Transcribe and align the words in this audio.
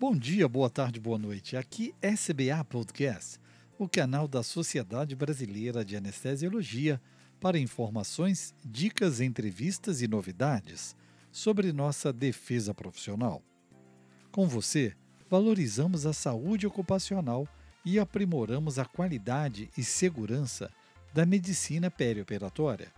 Bom 0.00 0.16
dia, 0.16 0.46
boa 0.46 0.70
tarde, 0.70 1.00
boa 1.00 1.18
noite. 1.18 1.56
Aqui 1.56 1.92
é 2.00 2.10
SBA 2.10 2.62
Podcast, 2.68 3.40
o 3.76 3.88
canal 3.88 4.28
da 4.28 4.44
Sociedade 4.44 5.16
Brasileira 5.16 5.84
de 5.84 5.96
Anestesiologia 5.96 7.00
para 7.40 7.58
informações, 7.58 8.54
dicas, 8.64 9.20
entrevistas 9.20 10.00
e 10.00 10.06
novidades 10.06 10.94
sobre 11.32 11.72
nossa 11.72 12.12
defesa 12.12 12.72
profissional. 12.72 13.42
Com 14.30 14.46
você, 14.46 14.94
valorizamos 15.28 16.06
a 16.06 16.12
saúde 16.12 16.64
ocupacional 16.64 17.48
e 17.84 17.98
aprimoramos 17.98 18.78
a 18.78 18.84
qualidade 18.84 19.68
e 19.76 19.82
segurança 19.82 20.70
da 21.12 21.26
medicina 21.26 21.90
perioperatória. 21.90 22.92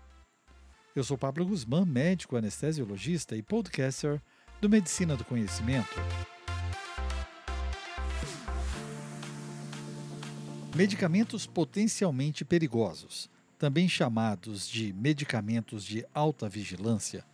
Eu 0.95 1.02
sou 1.02 1.16
Pablo 1.16 1.46
Guzmán, 1.46 1.87
médico 1.87 2.37
anestesiologista 2.37 3.35
e 3.37 3.43
podcaster 3.43 4.21
do 4.60 4.69
Medicina 4.69 5.16
do 5.16 5.24
Conhecimento. 5.24 5.96
Medicamentos 10.74 11.48
potencialmente 11.48 12.45
perigosos, 12.45 13.29
também 13.59 13.88
chamados 13.88 14.69
de 14.69 14.93
medicamentos 14.93 15.84
de 15.84 16.06
alta 16.15 16.48
vigilância, 16.48 17.24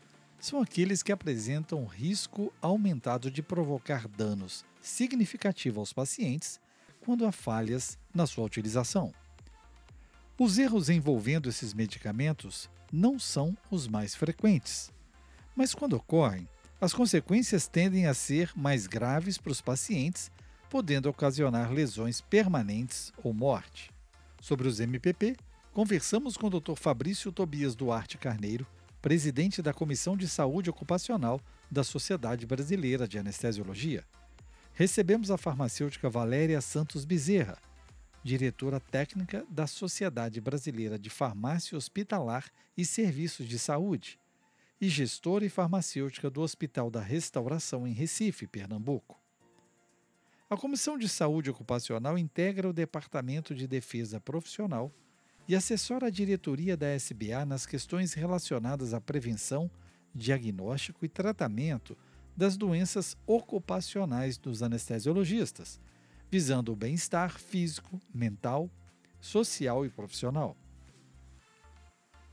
são 0.41 0.61
aqueles 0.61 1.03
que 1.03 1.13
apresentam 1.13 1.85
risco 1.85 2.51
aumentado 2.63 3.31
de 3.31 3.43
provocar 3.43 4.09
danos 4.09 4.65
significativos 4.81 5.79
aos 5.79 5.93
pacientes 5.93 6.59
quando 7.05 7.27
há 7.27 7.31
falhas 7.31 7.99
na 8.13 8.27
sua 8.27 8.45
utilização. 8.45 9.13
Os 10.39 10.59
erros 10.59 10.89
envolvendo 10.89 11.49
esses 11.49 11.75
medicamentos 11.75 12.71
não 12.91 13.19
são 13.19 13.57
os 13.71 13.87
mais 13.87 14.15
frequentes, 14.15 14.91
mas 15.55 15.75
quando 15.75 15.95
ocorrem, 15.95 16.49
as 16.81 16.95
consequências 16.95 17.69
tendem 17.69 18.07
a 18.07 18.15
ser 18.15 18.51
mais 18.57 18.87
graves 18.87 19.37
para 19.37 19.53
os 19.53 19.61
pacientes 19.61 20.31
podendo 20.69 21.09
ocasionar 21.09 21.73
lesões 21.73 22.21
permanentes 22.21 23.13
ou 23.23 23.33
morte. 23.33 23.91
Sobre 24.41 24.69
os 24.69 24.81
MPP, 24.81 25.37
conversamos 25.73 26.37
com 26.37 26.47
o 26.47 26.61
Dr. 26.61 26.75
Fabrício 26.75 27.33
Tobias 27.33 27.75
Duarte 27.75 28.19
Carneiro, 28.19 28.67
presidente 29.01 29.63
da 29.63 29.73
Comissão 29.73 30.17
de 30.17 30.29
Saúde 30.29 30.71
Ocupacional 30.71 31.41
da 31.71 31.85
Sociedade 31.85 32.47
Brasileira 32.47 33.07
de 33.07 33.19
Anestesiologia. 33.19 34.05
Recebemos 34.73 35.31
a 35.31 35.39
farmacêutica 35.39 36.11
Valéria 36.11 36.61
Santos 36.61 37.05
Bezerra, 37.05 37.59
diretora 38.23 38.81
técnica 38.81 39.47
da 39.49 39.67
Sociedade 39.67 40.41
Brasileira 40.41 40.99
de 40.99 41.09
Farmácia 41.09 41.79
Hospitalar 41.79 42.45
e 42.77 42.85
Serviços 42.85 43.47
de 43.47 43.59
Saúde, 43.59 44.19
e 44.81 44.89
gestora 44.89 45.47
e 45.47 45.49
farmacêutica 45.49 46.29
do 46.29 46.43
Hospital 46.43 46.91
da 46.91 47.01
Restauração 47.01 47.87
em 47.87 47.93
Recife, 47.93 48.47
Pernambuco. 48.47 49.26
A 50.49 50.57
Comissão 50.57 50.97
de 50.97 51.09
Saúde 51.09 51.51
Ocupacional 51.51 52.17
integra 52.17 52.69
o 52.69 52.73
Departamento 52.73 53.53
de 53.53 53.67
Defesa 53.67 54.21
Profissional 54.21 54.93
e 55.49 55.57
assessora 55.57 56.07
a 56.07 56.11
diretoria 56.11 56.77
da 56.77 56.95
SBA 56.95 57.45
nas 57.45 57.67
questões 57.67 58.15
relacionadas 58.15 58.95
à 58.95 59.01
prevenção, 59.01 59.69
diagnóstico 60.15 61.05
e 61.05 61.09
tratamento 61.09 61.99
das 62.37 62.57
doenças 62.57 63.17
ocupacionais 63.27 64.39
dos 64.39 64.63
anestesiologistas, 64.63 65.81
visando 66.31 66.73
o 66.73 66.77
bem-estar 66.77 67.37
físico, 67.41 68.01
mental, 68.15 68.71
social 69.21 69.85
e 69.85 69.91
profissional. 69.91 70.57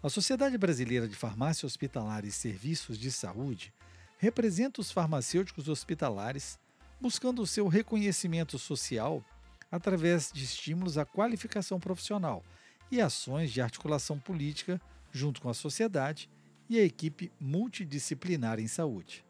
A 0.04 0.10
Sociedade 0.10 0.56
Brasileira 0.56 1.08
de 1.08 1.16
Farmácia 1.16 1.66
Hospitalar 1.66 2.26
e 2.26 2.32
Serviços 2.32 3.00
de 3.00 3.12
Saúde 3.12 3.74
representa 4.20 4.82
os 4.82 4.92
farmacêuticos 4.92 5.68
hospitalares 5.68 6.60
buscando 7.00 7.42
o 7.42 7.48
seu 7.48 7.68
reconhecimento 7.68 8.58
social 8.58 9.24
através 9.72 10.32
de 10.32 10.44
estímulos 10.44 10.98
à 10.98 11.06
qualificação 11.06 11.80
profissional 11.80 12.44
e 12.92 13.02
ações 13.02 13.52
de 13.52 13.62
articulação 13.62 14.20
política 14.20 14.80
junto 15.12 15.42
com 15.42 15.50
a 15.50 15.54
sociedade 15.54 16.30
e 16.70 16.80
a 16.80 16.84
equipe 16.84 17.32
multidisciplinar 17.40 18.60
em 18.60 18.68
saúde. 18.68 19.26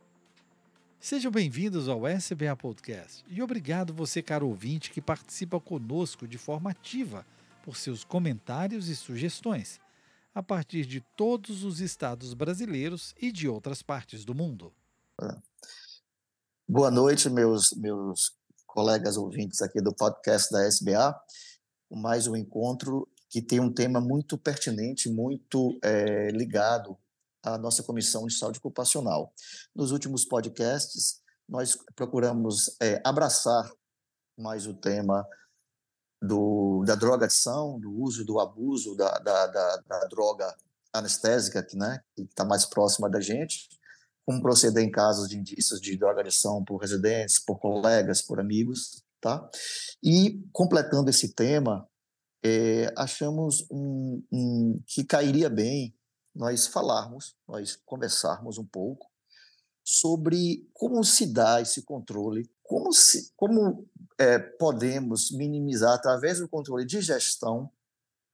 Sejam 0.99 1.31
bem-vindos 1.31 1.89
ao 1.89 2.07
SBA 2.07 2.55
Podcast 2.55 3.25
e 3.27 3.41
obrigado 3.41 3.93
você, 3.93 4.21
caro 4.21 4.47
ouvinte, 4.47 4.89
que 4.89 5.01
participa 5.01 5.59
conosco 5.59 6.27
de 6.27 6.37
forma 6.37 6.71
ativa 6.71 7.25
por 7.63 7.75
seus 7.75 8.03
comentários 8.03 8.87
e 8.87 8.95
sugestões, 8.95 9.81
a 10.33 10.41
partir 10.41 10.85
de 10.85 11.01
todos 11.17 11.63
os 11.63 11.81
estados 11.81 12.33
brasileiros 12.33 13.13
e 13.21 13.31
de 13.31 13.47
outras 13.47 13.81
partes 13.81 14.23
do 14.23 14.33
mundo. 14.33 14.73
É. 15.21 15.52
Boa 16.65 16.89
noite, 16.89 17.29
meus, 17.29 17.73
meus 17.73 18.37
colegas 18.65 19.17
ouvintes 19.17 19.61
aqui 19.61 19.81
do 19.81 19.93
podcast 19.93 20.49
da 20.49 20.65
SBA. 20.65 21.13
Mais 21.91 22.25
um 22.25 22.37
encontro 22.37 23.05
que 23.29 23.41
tem 23.41 23.59
um 23.59 23.71
tema 23.71 23.99
muito 23.99 24.37
pertinente, 24.37 25.09
muito 25.09 25.77
é, 25.83 26.31
ligado 26.31 26.97
à 27.43 27.57
nossa 27.57 27.83
Comissão 27.83 28.25
de 28.27 28.33
Saúde 28.33 28.59
Ocupacional. 28.59 29.33
Nos 29.75 29.91
últimos 29.91 30.23
podcasts, 30.23 31.21
nós 31.49 31.77
procuramos 31.97 32.77
é, 32.81 33.01
abraçar 33.03 33.69
mais 34.39 34.65
o 34.65 34.73
tema 34.73 35.27
do, 36.21 36.81
da 36.87 36.95
drogadição, 36.95 37.77
do 37.77 37.91
uso, 37.91 38.23
do 38.23 38.39
abuso 38.39 38.95
da, 38.95 39.11
da, 39.19 39.47
da, 39.47 39.77
da 39.85 39.99
droga 40.05 40.55
anestésica, 40.93 41.61
que 41.61 41.75
né, 41.75 42.01
está 42.17 42.45
mais 42.45 42.65
próxima 42.65 43.09
da 43.09 43.19
gente, 43.19 43.67
como 44.25 44.41
proceder 44.41 44.83
em 44.83 44.91
casos 44.91 45.27
de 45.29 45.37
indícios 45.37 45.81
de 45.81 45.97
drogadição 45.97 46.63
por 46.63 46.77
residentes, 46.77 47.39
por 47.39 47.59
colegas, 47.59 48.21
por 48.21 48.39
amigos, 48.39 49.03
tá? 49.19 49.49
E 50.01 50.41
completando 50.51 51.09
esse 51.09 51.33
tema, 51.33 51.87
é, 52.43 52.93
achamos 52.97 53.65
um, 53.71 54.23
um, 54.31 54.81
que 54.85 55.03
cairia 55.03 55.49
bem 55.49 55.95
nós 56.35 56.67
falarmos, 56.67 57.35
nós 57.47 57.79
conversarmos 57.85 58.57
um 58.57 58.65
pouco 58.65 59.07
sobre 59.83 60.67
como 60.73 61.03
se 61.03 61.31
dá 61.31 61.61
esse 61.61 61.83
controle, 61.83 62.49
como, 62.63 62.91
se, 62.93 63.31
como 63.35 63.87
é, 64.17 64.39
podemos 64.39 65.31
minimizar 65.31 65.93
através 65.93 66.39
do 66.39 66.49
controle 66.49 66.85
de 66.85 67.01
gestão 67.01 67.69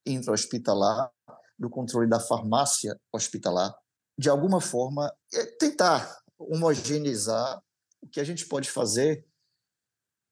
intra-hospitalar, 0.05 1.11
do 1.57 1.69
controle 1.69 2.07
da 2.07 2.19
farmácia 2.19 2.97
hospitalar, 3.11 3.75
de 4.19 4.27
alguma 4.27 4.59
forma, 4.59 5.15
é 5.33 5.45
tentar 5.45 6.21
homogeneizar 6.37 7.63
o 8.01 8.07
que 8.09 8.19
a 8.19 8.23
gente 8.25 8.45
pode 8.47 8.69
fazer 8.69 9.25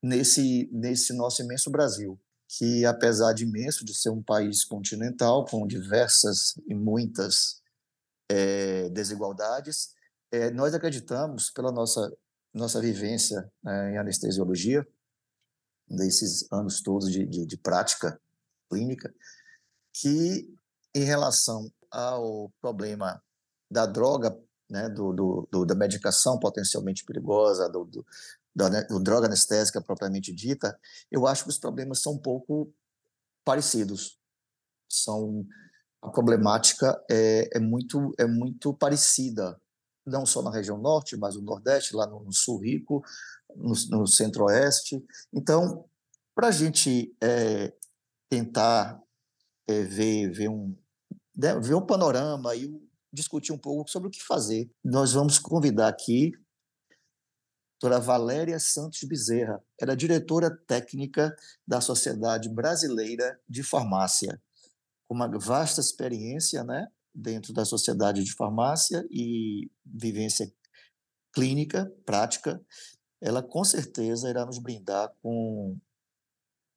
nesse, 0.04 0.70
nesse 0.74 1.14
nosso 1.14 1.42
imenso 1.42 1.72
Brasil, 1.72 2.20
que, 2.50 2.84
apesar 2.86 3.32
de 3.32 3.46
imenso, 3.46 3.86
de 3.86 3.94
ser 3.94 4.10
um 4.10 4.22
país 4.22 4.66
continental, 4.66 5.46
com 5.46 5.66
diversas 5.66 6.58
e 6.68 6.76
muitas 6.76 7.62
é, 8.30 8.90
desigualdades, 8.90 9.96
é, 10.34 10.52
nós 10.52 10.74
acreditamos, 10.74 11.50
pela 11.50 11.72
nossa, 11.72 12.12
nossa 12.54 12.82
vivência 12.82 13.50
é, 13.66 13.92
em 13.92 13.98
anestesiologia, 13.98 14.86
desses 15.88 16.46
anos 16.52 16.82
todos 16.82 17.10
de, 17.10 17.26
de, 17.26 17.46
de 17.46 17.58
prática 17.58 18.20
clínica, 18.70 19.16
que, 19.94 20.54
em 20.94 21.06
relação 21.06 21.72
ao 21.90 22.52
problema 22.60 23.24
da 23.70 23.86
droga, 23.86 24.38
né, 24.70 24.90
do, 24.90 25.14
do, 25.14 25.48
do 25.52 25.66
da 25.66 25.76
medicação 25.76 26.40
potencialmente 26.40 27.06
perigosa, 27.06 27.70
do, 27.70 27.86
do, 27.86 28.06
da 28.56 28.82
do 28.84 29.00
droga 29.00 29.28
anestésica 29.28 29.82
propriamente 29.82 30.34
dita, 30.34 30.78
eu 31.12 31.28
acho 31.28 31.44
que 31.44 31.50
os 31.50 31.58
problemas 31.58 32.02
são 32.02 32.14
um 32.14 32.20
pouco 32.20 32.74
parecidos. 33.46 34.20
São 34.90 35.46
a 36.02 36.10
problemática 36.10 37.02
é, 37.10 37.50
é 37.58 37.60
muito 37.60 38.14
é 38.18 38.26
muito 38.26 38.74
parecida, 38.74 39.60
não 40.06 40.26
só 40.26 40.42
na 40.42 40.52
região 40.52 40.78
norte, 40.78 41.18
mas 41.18 41.36
no 41.36 41.42
nordeste, 41.42 41.96
lá 41.96 42.08
no, 42.08 42.24
no 42.24 42.34
sul 42.34 42.60
rico, 42.60 43.04
no, 43.56 43.74
no 43.90 44.08
centro-oeste. 44.08 45.04
Então, 45.34 45.86
para 46.36 46.48
a 46.48 46.52
gente 46.52 47.16
é, 47.22 47.74
tentar 48.30 49.02
é, 49.68 49.84
ver 49.84 50.32
ver 50.32 50.50
um 50.50 50.76
né, 51.36 51.60
ver 51.60 51.76
um 51.76 51.86
panorama 51.86 52.56
e 52.56 52.87
discutir 53.12 53.52
um 53.52 53.58
pouco 53.58 53.90
sobre 53.90 54.08
o 54.08 54.12
que 54.12 54.24
fazer. 54.24 54.70
Nós 54.84 55.14
vamos 55.14 55.40
convidar 55.40 55.88
aqui 55.88 56.34
a 56.36 57.80
doutora 57.80 58.00
Valéria 58.00 58.60
Santos 58.60 59.04
Bezerra, 59.04 59.64
ela 59.80 59.94
é 59.94 59.96
diretora 59.96 60.50
técnica 60.50 61.36
da 61.66 61.80
Sociedade 61.80 62.50
Brasileira 62.50 63.40
de 63.48 63.62
Farmácia, 63.62 64.42
com 65.08 65.16
uma 65.16 65.28
vasta 65.38 65.80
experiência 65.80 66.64
né, 66.64 66.88
dentro 67.14 67.54
da 67.54 67.64
Sociedade 67.66 68.24
de 68.24 68.34
Farmácia 68.34 69.06
e 69.12 69.70
vivência 69.86 70.52
clínica, 71.32 71.92
prática. 72.04 72.60
Ela 73.22 73.44
com 73.44 73.64
certeza 73.64 74.28
irá 74.28 74.44
nos 74.44 74.58
brindar 74.58 75.14
com, 75.22 75.78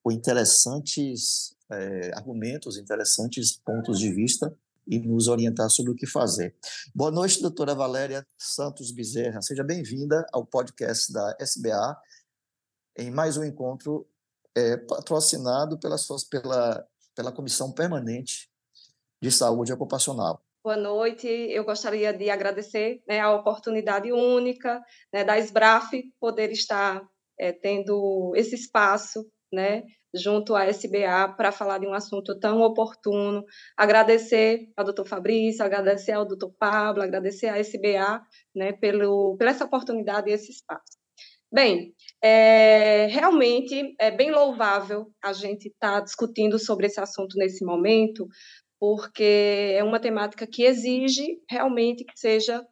com 0.02 0.12
interessantes 0.12 1.56
é, 1.70 2.14
argumentos, 2.14 2.76
interessantes 2.76 3.56
pontos 3.56 3.98
de 3.98 4.12
vista 4.12 4.54
e 4.90 4.98
nos 4.98 5.28
orientar 5.28 5.70
sobre 5.70 5.92
o 5.92 5.94
que 5.94 6.06
fazer. 6.06 6.56
Boa 6.92 7.12
noite, 7.12 7.40
doutora 7.40 7.76
Valéria 7.76 8.26
Santos 8.36 8.90
Bezerra. 8.90 9.40
Seja 9.40 9.62
bem-vinda 9.62 10.26
ao 10.32 10.44
podcast 10.44 11.12
da 11.12 11.36
SBA. 11.38 11.96
em 12.98 13.08
mais 13.08 13.36
um 13.36 13.44
encontro 13.44 14.04
é, 14.54 14.76
patrocinado 14.76 15.78
pela, 15.78 15.94
pela, 16.28 16.88
pela 17.14 17.32
Comissão 17.32 17.72
Permanente 17.72 18.50
de 19.22 19.30
Saúde 19.30 19.72
Ocupacional. 19.72 20.42
Boa 20.62 20.76
noite. 20.76 21.26
Eu 21.26 21.64
gostaria 21.64 22.12
de 22.12 22.28
agradecer 22.28 23.00
né, 23.06 23.20
a 23.20 23.32
oportunidade 23.32 24.12
única 24.12 24.84
né, 25.12 25.22
da 25.22 25.38
SBRAF 25.38 26.02
poder 26.18 26.50
estar 26.50 27.08
é, 27.38 27.52
tendo 27.52 28.32
esse 28.34 28.56
espaço 28.56 29.24
né, 29.52 29.82
junto 30.14 30.54
à 30.54 30.66
SBA 30.66 31.34
para 31.36 31.52
falar 31.52 31.78
de 31.78 31.86
um 31.86 31.94
assunto 31.94 32.38
tão 32.38 32.60
oportuno. 32.60 33.44
Agradecer 33.76 34.68
ao 34.76 34.84
doutor 34.84 35.06
Fabrício, 35.06 35.64
agradecer 35.64 36.12
ao 36.12 36.26
doutor 36.26 36.52
Pablo, 36.58 37.02
agradecer 37.02 37.48
à 37.48 37.58
SBA 37.58 38.22
né, 38.54 38.72
pelo, 38.72 39.36
pela 39.36 39.50
essa 39.50 39.64
oportunidade 39.64 40.30
e 40.30 40.32
esse 40.32 40.50
espaço. 40.50 40.98
Bem, 41.52 41.94
é, 42.22 43.06
realmente 43.06 43.94
é 43.98 44.10
bem 44.10 44.30
louvável 44.30 45.12
a 45.22 45.32
gente 45.32 45.66
estar 45.66 45.98
tá 45.98 46.00
discutindo 46.00 46.58
sobre 46.60 46.86
esse 46.86 47.00
assunto 47.00 47.36
nesse 47.36 47.64
momento, 47.64 48.24
porque 48.78 49.74
é 49.74 49.82
uma 49.82 49.98
temática 49.98 50.46
que 50.46 50.62
exige 50.62 51.40
realmente 51.50 52.04
que 52.04 52.16
seja 52.16 52.64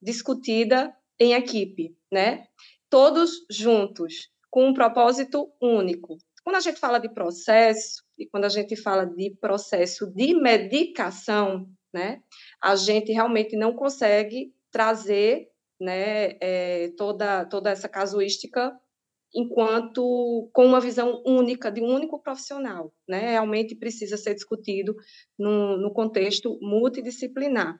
discutida 0.00 0.94
em 1.20 1.34
equipe, 1.34 1.94
né? 2.10 2.46
Todos 2.88 3.44
juntos, 3.50 4.30
com 4.56 4.68
um 4.68 4.72
propósito 4.72 5.52
único. 5.60 6.16
Quando 6.42 6.56
a 6.56 6.60
gente 6.60 6.80
fala 6.80 6.98
de 6.98 7.10
processo 7.10 8.02
e 8.18 8.26
quando 8.26 8.46
a 8.46 8.48
gente 8.48 8.74
fala 8.74 9.04
de 9.04 9.36
processo 9.38 10.06
de 10.06 10.32
medicação, 10.32 11.68
né, 11.92 12.22
a 12.62 12.74
gente 12.74 13.12
realmente 13.12 13.54
não 13.54 13.74
consegue 13.74 14.54
trazer 14.70 15.50
né, 15.78 16.38
é, 16.40 16.90
toda, 16.96 17.44
toda 17.44 17.68
essa 17.68 17.86
casuística 17.86 18.74
enquanto 19.34 20.48
com 20.54 20.64
uma 20.64 20.80
visão 20.80 21.22
única, 21.26 21.70
de 21.70 21.82
um 21.82 21.94
único 21.94 22.18
profissional. 22.22 22.94
Né? 23.06 23.32
Realmente 23.32 23.74
precisa 23.74 24.16
ser 24.16 24.32
discutido 24.32 24.96
no, 25.38 25.76
no 25.76 25.92
contexto 25.92 26.58
multidisciplinar. 26.62 27.78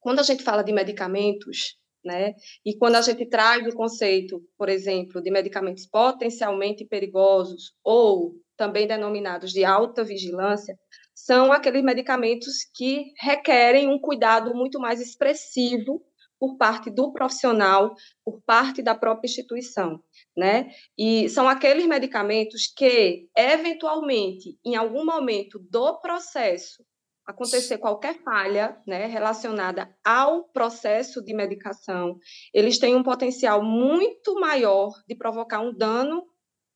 Quando 0.00 0.20
a 0.20 0.22
gente 0.22 0.42
fala 0.42 0.62
de 0.62 0.72
medicamentos, 0.72 1.78
né? 2.04 2.34
E 2.64 2.76
quando 2.76 2.96
a 2.96 3.02
gente 3.02 3.26
traz 3.26 3.66
o 3.66 3.76
conceito, 3.76 4.42
por 4.56 4.68
exemplo, 4.68 5.20
de 5.22 5.30
medicamentos 5.30 5.86
potencialmente 5.86 6.84
perigosos 6.84 7.72
ou 7.84 8.34
também 8.56 8.86
denominados 8.86 9.52
de 9.52 9.64
alta 9.64 10.04
vigilância, 10.04 10.78
são 11.14 11.52
aqueles 11.52 11.82
medicamentos 11.82 12.64
que 12.74 13.12
requerem 13.20 13.88
um 13.88 13.98
cuidado 13.98 14.54
muito 14.54 14.78
mais 14.78 15.00
expressivo 15.00 16.02
por 16.38 16.56
parte 16.56 16.90
do 16.90 17.12
profissional, 17.12 17.94
por 18.24 18.40
parte 18.42 18.82
da 18.82 18.94
própria 18.94 19.28
instituição, 19.28 20.02
né? 20.34 20.70
E 20.96 21.28
são 21.28 21.46
aqueles 21.46 21.86
medicamentos 21.86 22.72
que, 22.74 23.28
eventualmente, 23.36 24.58
em 24.64 24.74
algum 24.74 25.04
momento 25.04 25.58
do 25.70 26.00
processo, 26.00 26.82
acontecer 27.26 27.78
qualquer 27.78 28.22
falha, 28.22 28.80
né, 28.86 29.06
relacionada 29.06 29.94
ao 30.04 30.44
processo 30.44 31.22
de 31.22 31.34
medicação, 31.34 32.18
eles 32.52 32.78
têm 32.78 32.94
um 32.94 33.02
potencial 33.02 33.62
muito 33.62 34.34
maior 34.40 34.92
de 35.06 35.14
provocar 35.14 35.60
um 35.60 35.72
dano 35.72 36.26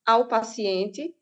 ao 0.06 0.28
paciente 0.28 1.14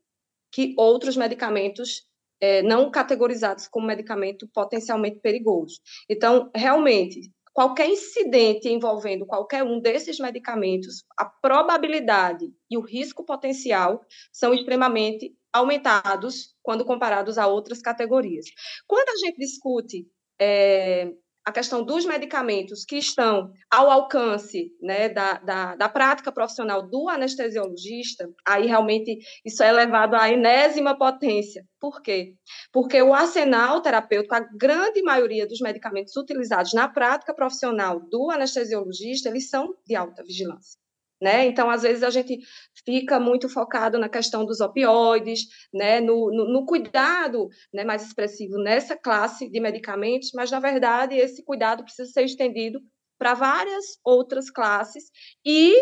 que 0.53 0.75
outros 0.77 1.17
medicamentos 1.17 2.07
é, 2.41 2.61
não 2.63 2.91
categorizados 2.91 3.69
como 3.69 3.87
medicamento 3.87 4.49
potencialmente 4.53 5.21
perigoso. 5.21 5.81
Então, 6.11 6.51
realmente, 6.55 7.33
qualquer 7.53 7.89
incidente 7.89 8.69
envolvendo 8.69 9.27
qualquer 9.27 9.63
um 9.63 9.81
desses 9.81 10.19
medicamentos, 10.19 11.05
a 11.19 11.25
probabilidade 11.25 12.47
e 12.71 12.77
o 12.79 12.81
risco 12.81 13.25
potencial 13.25 14.05
são 14.33 14.55
extremamente 14.55 15.35
aumentados 15.53 16.55
quando 16.63 16.85
comparados 16.85 17.37
a 17.37 17.47
outras 17.47 17.83
categorias. 17.83 18.47
Quando 18.87 19.09
a 19.11 19.17
gente 19.17 19.37
discute 19.39 20.07
é, 20.41 21.13
a 21.44 21.50
questão 21.50 21.83
dos 21.83 22.05
medicamentos 22.05 22.85
que 22.85 22.97
estão 22.97 23.53
ao 23.71 23.91
alcance 23.91 24.73
né, 24.81 25.09
da, 25.09 25.35
da, 25.35 25.77
da, 25.77 25.89
prática 25.89 26.31
profissional 26.31 26.83
do 26.83 27.09
anestesiologista, 27.09 28.31
aí 28.47 28.67
realmente 28.67 29.19
isso 29.44 29.62
é 29.62 29.73
levado 29.73 30.15
à 30.15 30.31
enésima 30.31 30.97
potência. 30.97 31.67
Por 31.81 32.00
quê? 32.00 32.35
Porque 32.73 33.00
o 33.03 33.12
arsenal 33.12 33.81
terapêutico, 33.81 34.35
a 34.35 34.41
grande 34.41 35.03
maioria 35.03 35.47
dos 35.47 35.61
medicamentos 35.61 36.17
utilizados 36.17 36.73
na 36.73 36.89
prática 36.89 37.35
profissional 37.35 38.00
do 38.00 38.31
anestesiologista, 38.31 39.29
eles 39.29 39.49
são 39.49 39.75
de 39.87 39.97
alta 39.97 40.23
vigilância. 40.23 40.81
Né? 41.23 41.47
Então, 41.47 41.71
às 41.71 41.83
vezes, 41.83 42.03
a 42.03 42.11
gente 42.11 42.37
fica 42.85 43.21
muito 43.21 43.49
focado 43.49 43.97
na 43.97 44.09
questão 44.09 44.45
dos 44.45 44.61
opioides, 44.61 45.43
né? 45.73 46.01
no, 46.01 46.33
no, 46.33 46.53
no 46.53 46.67
cuidado 46.67 47.49
né? 47.73 47.85
mais 47.85 48.05
expressivo 48.05 48.59
nessa 48.59 48.97
classe 48.97 49.49
de 49.49 49.61
medicamentos, 49.61 50.33
mas, 50.35 50.51
na 50.51 50.59
verdade, 50.59 51.15
esse 51.15 51.45
cuidado 51.45 51.85
precisa 51.85 52.11
ser 52.11 52.25
estendido 52.25 52.81
para 53.17 53.35
várias 53.35 53.85
outras 54.05 54.51
classes 54.51 55.05
e, 55.47 55.73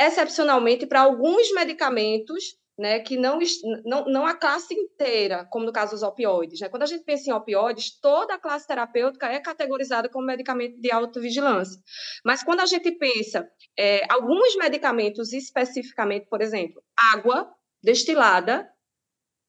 excepcionalmente, 0.00 0.86
para 0.86 1.00
alguns 1.00 1.50
medicamentos 1.50 2.54
né, 2.78 3.00
que 3.00 3.16
não, 3.16 3.38
não, 3.84 4.04
não 4.04 4.26
a 4.26 4.34
classe 4.34 4.74
inteira, 4.74 5.46
como 5.50 5.64
no 5.64 5.72
caso 5.72 5.92
dos 5.92 6.02
opioides. 6.02 6.60
Né? 6.60 6.68
Quando 6.68 6.82
a 6.82 6.86
gente 6.86 7.04
pensa 7.04 7.30
em 7.30 7.32
opioides, 7.32 7.98
toda 8.00 8.34
a 8.34 8.38
classe 8.38 8.66
terapêutica 8.66 9.26
é 9.28 9.40
categorizada 9.40 10.08
como 10.08 10.26
medicamento 10.26 10.78
de 10.80 10.92
alta 10.92 11.18
vigilância. 11.18 11.80
Mas 12.24 12.42
quando 12.42 12.60
a 12.60 12.66
gente 12.66 12.92
pensa 12.92 13.48
é, 13.78 14.02
alguns 14.12 14.56
medicamentos 14.56 15.32
especificamente, 15.32 16.26
por 16.28 16.42
exemplo, 16.42 16.82
água 17.14 17.50
destilada 17.82 18.68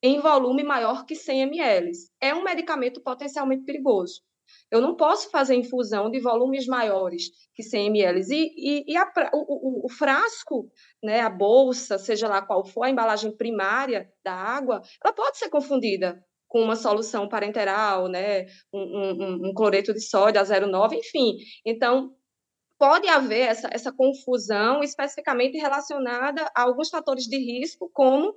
em 0.02 0.20
volume 0.20 0.64
maior 0.64 1.06
que 1.06 1.16
100 1.16 1.42
ml, 1.42 1.92
é 2.22 2.34
um 2.34 2.44
medicamento 2.44 3.02
potencialmente 3.02 3.66
perigoso. 3.66 4.22
Eu 4.72 4.82
não 4.82 4.96
posso 4.96 5.30
fazer 5.30 5.56
infusão 5.56 6.10
de 6.10 6.20
volumes 6.20 6.66
maiores 6.66 7.30
que 7.54 7.64
100 7.64 7.88
ml. 7.88 8.22
E, 8.30 8.54
e, 8.58 8.94
e 8.94 8.98
a, 8.98 9.12
o, 9.34 9.84
o, 9.84 9.86
o, 9.86 9.90
frasco, 9.90 10.70
né, 11.04 11.22
a 11.22 11.30
bolsa, 11.30 11.98
seja 11.98 12.28
lá 12.28 12.42
qual 12.42 12.66
for, 12.66 12.84
a 12.84 12.90
embalagem 12.90 13.36
primária 13.36 14.10
da 14.24 14.34
água, 14.34 14.82
ela 15.04 15.14
pode 15.14 15.38
ser 15.38 15.50
confundida 15.50 16.24
com 16.48 16.62
uma 16.62 16.76
solução 16.76 17.28
parenteral, 17.28 18.08
né, 18.08 18.46
um, 18.74 18.80
um, 18.80 19.50
um 19.50 19.54
cloreto 19.54 19.94
de 19.94 20.02
sódio 20.02 20.40
a 20.40 20.44
0,9, 20.44 20.94
enfim. 20.94 21.36
Então, 21.66 22.16
pode 22.78 23.08
haver 23.08 23.48
essa, 23.48 23.70
essa 23.72 23.92
confusão 23.92 24.82
especificamente 24.84 25.58
relacionada 25.58 26.50
a 26.56 26.64
alguns 26.64 26.90
fatores 26.90 27.26
de 27.26 27.38
risco, 27.38 27.90
como 27.94 28.34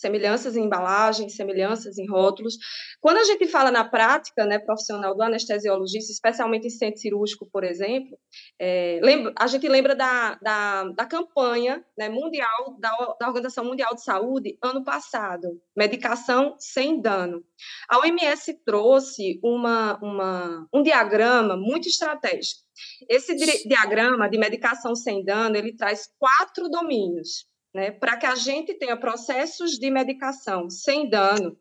semelhanças 0.00 0.56
em 0.56 0.64
embalagens, 0.64 1.36
semelhanças 1.36 1.98
em 1.98 2.08
rótulos. 2.08 2.56
Quando 3.00 3.18
a 3.18 3.24
gente 3.24 3.46
fala 3.46 3.70
na 3.70 3.84
prática 3.84 4.44
né, 4.46 4.58
profissional 4.58 5.14
do 5.14 5.22
anestesiologista, 5.22 6.12
especialmente 6.12 6.66
em 6.66 6.70
centro 6.70 7.00
cirúrgico, 7.00 7.48
por 7.50 7.64
exemplo, 7.64 8.18
é, 8.58 8.98
lembra, 9.02 9.32
a 9.38 9.46
gente 9.46 9.68
lembra 9.68 9.94
da, 9.94 10.34
da, 10.36 10.84
da 10.84 11.06
campanha 11.06 11.84
né, 11.96 12.08
mundial 12.08 12.76
da, 12.78 12.90
da 13.20 13.28
Organização 13.28 13.64
Mundial 13.64 13.94
de 13.94 14.02
Saúde 14.02 14.58
ano 14.62 14.82
passado, 14.82 15.60
medicação 15.76 16.56
sem 16.58 17.00
dano. 17.00 17.44
A 17.88 17.98
OMS 17.98 18.54
trouxe 18.64 19.38
uma, 19.42 19.98
uma, 20.02 20.66
um 20.72 20.82
diagrama 20.82 21.56
muito 21.56 21.88
estratégico. 21.88 22.60
Esse 23.08 23.34
diagrama 23.66 24.28
de 24.28 24.38
medicação 24.38 24.94
sem 24.94 25.22
dano, 25.22 25.56
ele 25.56 25.76
traz 25.76 26.08
quatro 26.18 26.68
domínios 26.70 27.49
né, 27.74 27.90
para 27.90 28.16
que 28.16 28.26
a 28.26 28.34
gente 28.34 28.74
tenha 28.74 28.96
processos 28.96 29.72
de 29.72 29.90
medicação 29.90 30.68
sem 30.68 31.08
dano. 31.08 31.56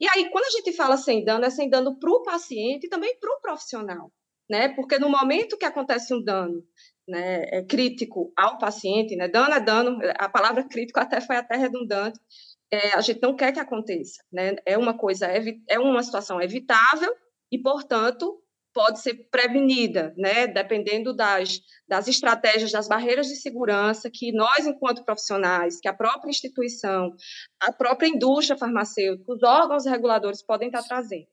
E 0.00 0.06
aí, 0.08 0.30
quando 0.30 0.46
a 0.46 0.50
gente 0.50 0.72
fala 0.72 0.96
sem 0.96 1.24
dano, 1.24 1.44
é 1.44 1.50
sem 1.50 1.70
dano 1.70 1.98
para 1.98 2.10
o 2.10 2.22
paciente 2.22 2.86
e 2.86 2.90
também 2.90 3.16
para 3.20 3.30
o 3.30 3.40
profissional, 3.40 4.12
né? 4.50 4.68
Porque 4.70 4.98
no 4.98 5.08
momento 5.08 5.56
que 5.56 5.64
acontece 5.64 6.12
um 6.12 6.22
dano 6.22 6.64
né, 7.06 7.44
é 7.50 7.62
crítico 7.62 8.32
ao 8.36 8.58
paciente, 8.58 9.14
né, 9.14 9.28
dano 9.28 9.54
é 9.54 9.60
dano, 9.60 9.98
a 10.18 10.28
palavra 10.28 10.64
crítico 10.64 10.98
até 10.98 11.20
foi 11.20 11.36
até 11.36 11.56
redundante, 11.56 12.18
é, 12.72 12.94
a 12.94 13.00
gente 13.00 13.20
não 13.22 13.36
quer 13.36 13.52
que 13.52 13.60
aconteça, 13.60 14.24
né? 14.32 14.56
É 14.66 14.76
uma 14.76 14.96
coisa, 14.96 15.26
é 15.68 15.78
uma 15.78 16.02
situação 16.02 16.40
evitável 16.40 17.14
e, 17.50 17.58
portanto, 17.58 18.41
pode 18.72 19.00
ser 19.00 19.14
prevenida, 19.30 20.14
né, 20.16 20.46
dependendo 20.46 21.14
das, 21.14 21.60
das 21.86 22.08
estratégias, 22.08 22.72
das 22.72 22.88
barreiras 22.88 23.28
de 23.28 23.36
segurança 23.36 24.10
que 24.12 24.32
nós, 24.32 24.66
enquanto 24.66 25.04
profissionais, 25.04 25.78
que 25.80 25.88
a 25.88 25.94
própria 25.94 26.30
instituição, 26.30 27.14
a 27.60 27.72
própria 27.72 28.08
indústria 28.08 28.58
farmacêutica, 28.58 29.32
os 29.32 29.42
órgãos 29.42 29.84
reguladores 29.86 30.42
podem 30.42 30.68
estar 30.68 30.82
trazendo. 30.82 31.26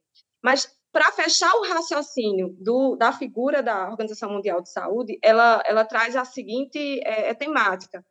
Mas, 0.43 0.67
para 0.91 1.11
fechar 1.11 1.53
o 1.55 1.67
raciocínio 1.67 2.55
do, 2.59 2.95
da 2.95 3.11
figura 3.13 3.61
da 3.61 3.89
Organização 3.89 4.31
Mundial 4.31 4.61
de 4.61 4.71
Saúde, 4.71 5.19
ela, 5.23 5.61
ela 5.65 5.85
traz 5.85 6.15
a 6.15 6.25
seguinte 6.25 6.99
é, 7.03 7.29
é 7.29 7.33
temática. 7.33 8.03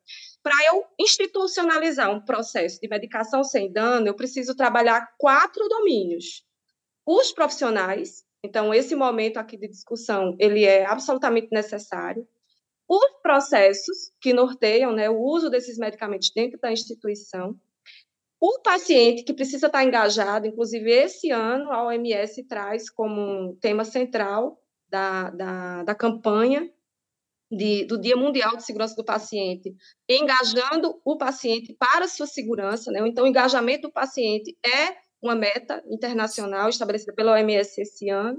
Para 0.43 0.55
eu 0.67 0.85
institucionalizar 0.99 2.11
um 2.11 2.25
processo 2.25 2.79
de 2.81 2.89
medicação 2.89 3.43
sem 3.43 3.73
dano, 3.73 4.07
eu 4.07 4.15
preciso 4.15 4.55
trabalhar 4.55 5.09
quatro 5.19 5.67
domínios. 5.69 6.45
Os 7.05 7.33
profissionais, 7.33 8.23
então, 8.45 8.73
esse 8.73 8.95
momento 8.95 9.39
aqui 9.39 9.57
de 9.57 9.69
discussão, 9.69 10.37
ele 10.39 10.65
é 10.65 10.87
absolutamente 10.87 11.49
necessário. 11.51 12.27
os 12.89 13.21
processos 13.23 14.13
que 14.21 14.33
norteiam 14.33 14.93
né, 14.93 15.11
o 15.11 15.19
uso 15.19 15.51
desses 15.51 15.79
medicamentos 15.79 16.31
dentro 16.35 16.59
da 16.59 16.73
instituição, 16.73 17.55
o 18.41 18.61
paciente 18.61 19.25
que 19.25 19.35
precisa 19.35 19.67
estar 19.67 19.85
engajado, 19.85 20.47
inclusive 20.47 20.91
esse 20.91 21.31
ano 21.31 21.73
a 21.73 21.85
OMS 21.85 22.45
traz 22.45 22.89
como 22.89 23.57
tema 23.61 23.85
central 23.85 24.59
da, 24.89 25.31
da, 25.31 25.83
da 25.83 25.95
campanha 25.95 26.71
de, 27.51 27.85
do 27.85 28.01
Dia 28.01 28.17
Mundial 28.17 28.57
de 28.57 28.65
Segurança 28.65 28.95
do 28.95 29.05
Paciente, 29.05 29.75
engajando 30.09 31.01
o 31.05 31.19
paciente 31.19 31.75
para 31.75 32.05
a 32.05 32.09
sua 32.09 32.27
segurança, 32.27 32.91
né? 32.93 33.01
Então, 33.07 33.25
o 33.25 33.29
engajamento 33.29 33.89
do 33.89 33.93
paciente 33.93 34.57
é 34.65 35.08
uma 35.23 35.35
meta 35.35 35.83
internacional 35.87 36.69
estabelecida 36.69 37.13
pela 37.13 37.33
OMS 37.33 37.81
esse 37.81 38.09
ano, 38.09 38.39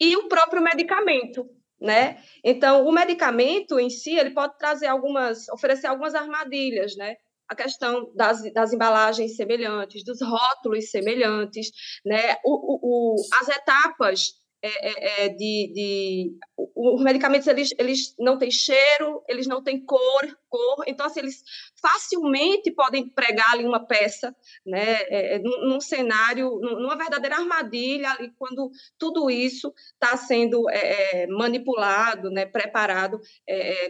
e 0.00 0.16
o 0.16 0.28
próprio 0.28 0.62
medicamento, 0.62 1.48
né? 1.80 2.22
Então, 2.42 2.86
o 2.86 2.92
medicamento 2.92 3.78
em 3.78 3.90
si, 3.90 4.16
ele 4.16 4.30
pode 4.30 4.56
trazer 4.58 4.86
algumas, 4.86 5.48
oferecer 5.48 5.86
algumas 5.86 6.14
armadilhas, 6.14 6.96
né? 6.96 7.16
A 7.48 7.54
questão 7.54 8.10
das, 8.14 8.42
das 8.52 8.72
embalagens 8.72 9.36
semelhantes, 9.36 10.02
dos 10.02 10.20
rótulos 10.22 10.90
semelhantes, 10.90 11.70
né? 12.04 12.36
O, 12.44 12.52
o, 12.52 13.14
o 13.14 13.14
as 13.40 13.48
etapas 13.48 14.43
é, 14.66 14.88
é, 14.88 15.24
é, 15.24 15.28
de, 15.28 15.72
de, 15.74 16.38
os 16.74 17.02
medicamentos 17.02 17.46
eles, 17.46 17.68
eles 17.78 18.14
não 18.18 18.38
têm 18.38 18.50
cheiro, 18.50 19.22
eles 19.28 19.46
não 19.46 19.62
têm 19.62 19.84
cor, 19.84 20.38
cor, 20.48 20.84
então 20.86 21.04
assim, 21.04 21.20
eles 21.20 21.42
facilmente 21.82 22.70
podem 22.70 23.06
pregar 23.06 23.52
ali 23.52 23.66
uma 23.66 23.86
peça, 23.86 24.34
né, 24.64 25.02
é, 25.02 25.34
é 25.34 25.38
num, 25.38 25.68
num, 25.68 25.80
cenário, 25.82 26.48
numa 26.62 26.96
verdadeira 26.96 27.36
armadilha 27.36 28.10
ali 28.12 28.32
quando 28.38 28.70
tudo 28.98 29.28
isso 29.28 29.70
está 29.92 30.16
sendo 30.16 30.66
é, 30.70 31.26
manipulado, 31.26 32.30
né, 32.30 32.46
preparado 32.46 33.20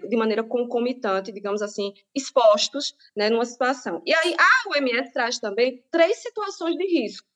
de 0.08 0.16
maneira 0.16 0.42
concomitante, 0.42 1.30
digamos 1.30 1.62
assim, 1.62 1.92
expostos, 2.12 2.96
né, 3.16 3.30
numa 3.30 3.44
situação. 3.44 4.02
E 4.04 4.12
aí 4.12 4.34
a 4.36 4.70
OMS 4.70 5.12
traz 5.12 5.38
também 5.38 5.84
três 5.88 6.16
situações 6.16 6.74
de 6.74 6.84
risco 6.84 7.33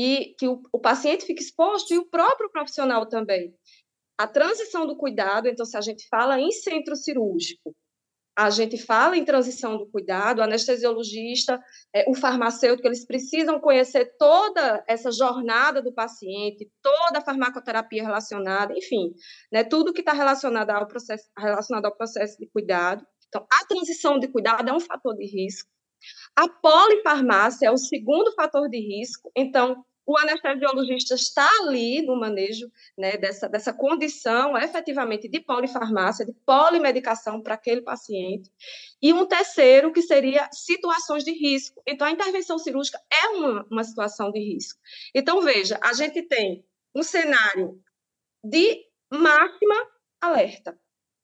e 0.00 0.34
que 0.38 0.48
o, 0.48 0.62
o 0.72 0.78
paciente 0.78 1.26
fique 1.26 1.42
exposto 1.42 1.92
e 1.92 1.98
o 1.98 2.06
próprio 2.06 2.50
profissional 2.50 3.06
também. 3.06 3.54
A 4.18 4.26
transição 4.26 4.86
do 4.86 4.96
cuidado, 4.96 5.46
então, 5.46 5.66
se 5.66 5.76
a 5.76 5.80
gente 5.80 6.06
fala 6.08 6.40
em 6.40 6.50
centro 6.50 6.96
cirúrgico, 6.96 7.74
a 8.38 8.48
gente 8.48 8.78
fala 8.78 9.18
em 9.18 9.24
transição 9.24 9.76
do 9.76 9.86
cuidado, 9.90 10.38
o 10.38 10.42
anestesiologista, 10.42 11.62
é, 11.94 12.08
o 12.08 12.14
farmacêutico, 12.14 12.88
eles 12.88 13.04
precisam 13.04 13.60
conhecer 13.60 14.14
toda 14.18 14.82
essa 14.88 15.12
jornada 15.12 15.82
do 15.82 15.92
paciente, 15.92 16.70
toda 16.82 17.18
a 17.18 17.22
farmacoterapia 17.22 18.02
relacionada, 18.02 18.72
enfim, 18.74 19.12
né, 19.52 19.62
tudo 19.64 19.92
que 19.92 20.00
está 20.00 20.14
relacionado 20.14 20.70
ao 20.70 20.86
processo, 20.86 21.28
relacionado 21.36 21.84
ao 21.84 21.94
processo 21.94 22.38
de 22.38 22.46
cuidado. 22.46 23.04
Então, 23.28 23.46
a 23.52 23.66
transição 23.66 24.18
de 24.18 24.28
cuidado 24.28 24.68
é 24.68 24.72
um 24.72 24.80
fator 24.80 25.14
de 25.14 25.26
risco. 25.26 25.68
A 26.34 26.48
polifarmácia 26.48 27.66
é 27.66 27.70
o 27.70 27.76
segundo 27.76 28.32
fator 28.32 28.68
de 28.70 28.78
risco, 28.78 29.30
então 29.36 29.84
o 30.10 30.18
anestesiologista 30.18 31.14
está 31.14 31.48
ali 31.60 32.02
no 32.02 32.18
manejo 32.18 32.68
né, 32.98 33.16
dessa, 33.16 33.48
dessa 33.48 33.72
condição 33.72 34.58
efetivamente 34.58 35.28
de 35.28 35.38
polifarmácia, 35.38 36.26
de 36.26 36.32
polimedicação 36.44 37.40
para 37.40 37.54
aquele 37.54 37.80
paciente. 37.80 38.50
E 39.00 39.12
um 39.12 39.24
terceiro, 39.24 39.92
que 39.92 40.02
seria 40.02 40.48
situações 40.52 41.22
de 41.22 41.30
risco. 41.30 41.80
Então, 41.86 42.08
a 42.08 42.10
intervenção 42.10 42.58
cirúrgica 42.58 43.00
é 43.08 43.28
uma, 43.28 43.64
uma 43.70 43.84
situação 43.84 44.32
de 44.32 44.40
risco. 44.40 44.80
Então, 45.14 45.40
veja, 45.42 45.78
a 45.80 45.92
gente 45.92 46.22
tem 46.22 46.64
um 46.92 47.04
cenário 47.04 47.80
de 48.42 48.84
máxima 49.12 49.76
alerta, 50.20 50.76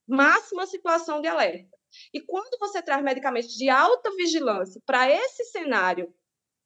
máxima 0.07 0.65
situação 0.65 1.21
de 1.21 1.27
alerta. 1.27 1.77
E 2.15 2.21
quando 2.21 2.57
você 2.61 2.81
traz 2.81 3.03
medicamentos 3.03 3.57
de 3.57 3.69
alta 3.69 4.15
vigilância 4.15 4.81
para 4.87 5.11
esse 5.11 5.45
cenário 5.47 6.15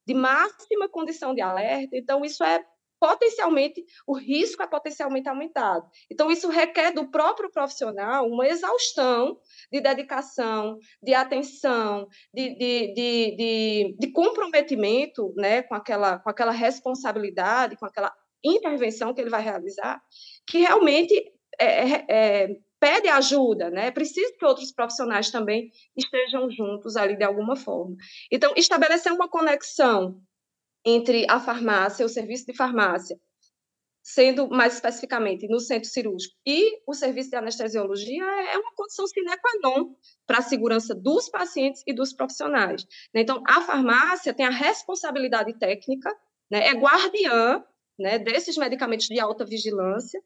de 0.05 0.13
máxima 0.13 0.89
condição 0.89 1.33
de 1.33 1.41
alerta, 1.41 1.95
então 1.95 2.23
isso 2.25 2.43
é 2.43 2.63
potencialmente, 3.01 3.83
o 4.05 4.15
risco 4.15 4.61
é 4.61 4.67
potencialmente 4.67 5.27
aumentado. 5.27 5.89
Então, 6.09 6.29
isso 6.29 6.49
requer 6.49 6.91
do 6.91 7.09
próprio 7.09 7.51
profissional 7.51 8.27
uma 8.27 8.47
exaustão 8.47 9.39
de 9.71 9.81
dedicação, 9.81 10.77
de 11.01 11.11
atenção, 11.15 12.07
de, 12.31 12.55
de, 12.55 12.93
de, 12.93 13.95
de, 13.97 14.11
comprometimento 14.11 15.33
né, 15.35 15.63
com, 15.63 15.73
aquela, 15.73 16.19
com 16.19 16.29
aquela 16.29 16.51
responsabilidade, 16.51 17.75
com 17.75 17.87
aquela 17.87 18.13
intervenção 18.43 19.15
que 19.15 19.21
ele 19.21 19.31
vai 19.31 19.41
realizar, 19.41 19.99
que 20.45 20.59
realmente 20.59 21.13
é, 21.59 21.65
é, 21.65 22.05
é 22.07 22.49
pede 22.81 23.07
ajuda, 23.07 23.69
né? 23.69 23.87
É 23.87 23.91
preciso 23.91 24.35
que 24.37 24.43
outros 24.43 24.71
profissionais 24.71 25.29
também 25.29 25.71
estejam 25.95 26.49
juntos 26.49 26.97
ali 26.97 27.15
de 27.15 27.23
alguma 27.23 27.55
forma. 27.55 27.95
Então, 28.31 28.53
estabelecer 28.57 29.13
uma 29.13 29.29
conexão 29.29 30.19
entre 30.83 31.27
a 31.29 31.39
farmácia, 31.39 32.03
o 32.03 32.09
serviço 32.09 32.47
de 32.47 32.55
farmácia, 32.55 33.15
sendo 34.03 34.49
mais 34.49 34.73
especificamente 34.73 35.47
no 35.47 35.59
centro 35.59 35.87
cirúrgico, 35.87 36.33
e 36.43 36.81
o 36.87 36.93
serviço 36.95 37.29
de 37.29 37.35
anestesiologia 37.35 38.23
é 38.23 38.57
uma 38.57 38.73
condição 38.73 39.05
sine 39.05 39.37
qua 39.37 39.51
non 39.61 39.93
para 40.25 40.39
a 40.39 40.41
segurança 40.41 40.95
dos 40.95 41.29
pacientes 41.29 41.83
e 41.85 41.93
dos 41.93 42.11
profissionais. 42.11 42.83
Né? 43.13 43.21
Então, 43.21 43.43
a 43.47 43.61
farmácia 43.61 44.33
tem 44.33 44.47
a 44.47 44.49
responsabilidade 44.49 45.53
técnica, 45.59 46.09
né? 46.49 46.65
é 46.65 46.73
guardiã 46.73 47.63
né, 47.99 48.17
desses 48.17 48.57
medicamentos 48.57 49.05
de 49.05 49.19
alta 49.19 49.45
vigilância, 49.45 50.19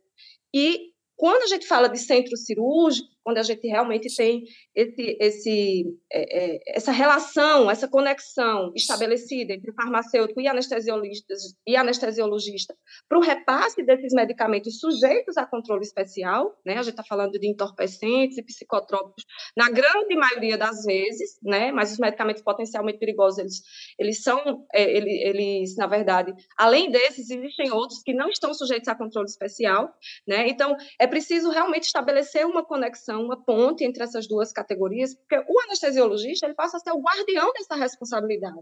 e 0.53 0.94
quando 1.15 1.43
a 1.43 1.47
gente 1.47 1.67
fala 1.67 1.87
de 1.87 1.97
centro 1.99 2.35
cirúrgico, 2.37 3.09
quando 3.25 3.39
a 3.39 3.43
gente 3.43 3.67
realmente 3.67 4.15
tem 4.15 4.43
esse, 4.75 5.17
esse, 5.19 5.97
é, 6.13 6.55
é, 6.55 6.59
essa 6.67 6.91
relação, 6.91 7.71
essa 7.71 7.87
conexão 7.87 8.71
estabelecida 8.75 9.51
entre 9.51 9.73
farmacêutico 9.73 10.39
e 10.39 10.47
anestesiologista, 10.47 11.33
e 11.65 11.75
anestesiologista 11.75 12.75
para 13.09 13.17
o 13.17 13.21
repasse 13.21 13.83
desses 13.83 14.13
medicamentos 14.13 14.79
sujeitos 14.79 15.37
a 15.37 15.45
controle 15.45 15.81
especial, 15.81 16.55
né? 16.63 16.73
a 16.73 16.83
gente 16.83 16.91
está 16.91 17.03
falando 17.03 17.31
de 17.39 17.49
entorpecentes 17.49 18.37
e 18.37 18.43
psicotrópicos, 18.43 19.25
na 19.57 19.71
grande 19.71 20.15
maioria 20.15 20.55
das 20.55 20.83
vezes, 20.83 21.39
né? 21.41 21.71
mas 21.71 21.93
os 21.93 21.97
medicamentos 21.97 22.43
potencialmente 22.43 22.99
perigosos, 22.99 23.39
eles, 23.39 23.61
eles 23.97 24.21
são, 24.21 24.67
é, 24.71 24.83
eles, 24.83 25.21
eles, 25.23 25.75
na 25.77 25.87
verdade, 25.87 26.31
além 26.55 26.91
desses, 26.91 27.31
existem 27.31 27.71
outros 27.71 28.03
que 28.03 28.13
não 28.13 28.29
estão 28.29 28.53
sujeitos 28.53 28.87
a 28.87 28.93
controle 28.93 29.27
especial, 29.27 29.91
né? 30.27 30.47
então 30.47 30.77
é 30.99 31.07
preciso 31.07 31.49
realmente 31.49 31.85
estabelecer 31.85 32.45
uma 32.45 32.63
conexão 32.63 33.14
uma 33.17 33.41
ponte 33.41 33.83
entre 33.83 34.03
essas 34.03 34.27
duas 34.27 34.51
categorias, 34.51 35.15
porque 35.15 35.37
o 35.37 35.59
anestesiologista 35.61 36.45
ele 36.45 36.55
passa 36.55 36.77
a 36.77 36.79
ser 36.79 36.91
o 36.91 37.01
guardião 37.01 37.51
dessa 37.53 37.75
responsabilidade, 37.75 38.59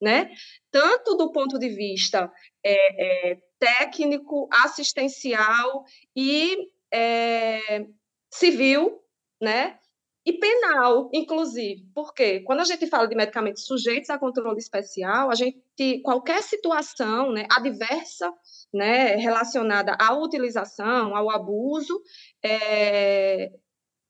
né? 0.00 0.30
Tanto 0.70 1.16
do 1.16 1.30
ponto 1.32 1.58
de 1.58 1.68
vista 1.68 2.30
é, 2.64 3.32
é, 3.32 3.38
técnico, 3.58 4.48
assistencial 4.52 5.84
e 6.14 6.56
é, 6.92 7.86
civil, 8.30 9.00
né? 9.40 9.78
E 10.26 10.32
penal, 10.32 11.08
inclusive, 11.12 11.86
porque 11.94 12.40
quando 12.40 12.58
a 12.58 12.64
gente 12.64 12.88
fala 12.88 13.06
de 13.06 13.14
medicamentos 13.14 13.64
sujeitos 13.64 14.10
a 14.10 14.18
controle 14.18 14.58
especial, 14.58 15.30
a 15.30 15.36
gente 15.36 16.00
qualquer 16.02 16.42
situação, 16.42 17.30
né, 17.30 17.46
adversa, 17.48 18.34
né, 18.74 19.14
relacionada 19.14 19.96
à 20.00 20.14
utilização, 20.18 21.14
ao 21.14 21.30
abuso, 21.30 22.02
é, 22.42 23.52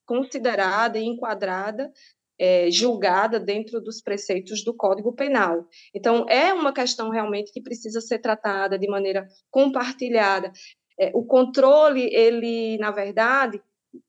considerada 0.07 0.99
e 0.99 1.05
enquadrada, 1.05 1.93
é, 2.39 2.71
julgada 2.71 3.41
dentro 3.41 3.81
dos 3.81 4.01
preceitos 4.01 4.63
do 4.63 4.75
Código 4.75 5.15
Penal. 5.15 5.67
Então, 5.95 6.27
é 6.29 6.53
uma 6.53 6.73
questão 6.73 7.11
realmente 7.11 7.53
que 7.53 7.63
precisa 7.63 8.01
ser 8.01 8.19
tratada 8.19 8.79
de 8.79 8.89
maneira 8.89 9.27
compartilhada. 9.51 10.53
É, 10.99 11.11
o 11.15 11.25
controle, 11.25 12.09
ele, 12.15 12.79
na 12.79 12.91
verdade, 12.91 13.61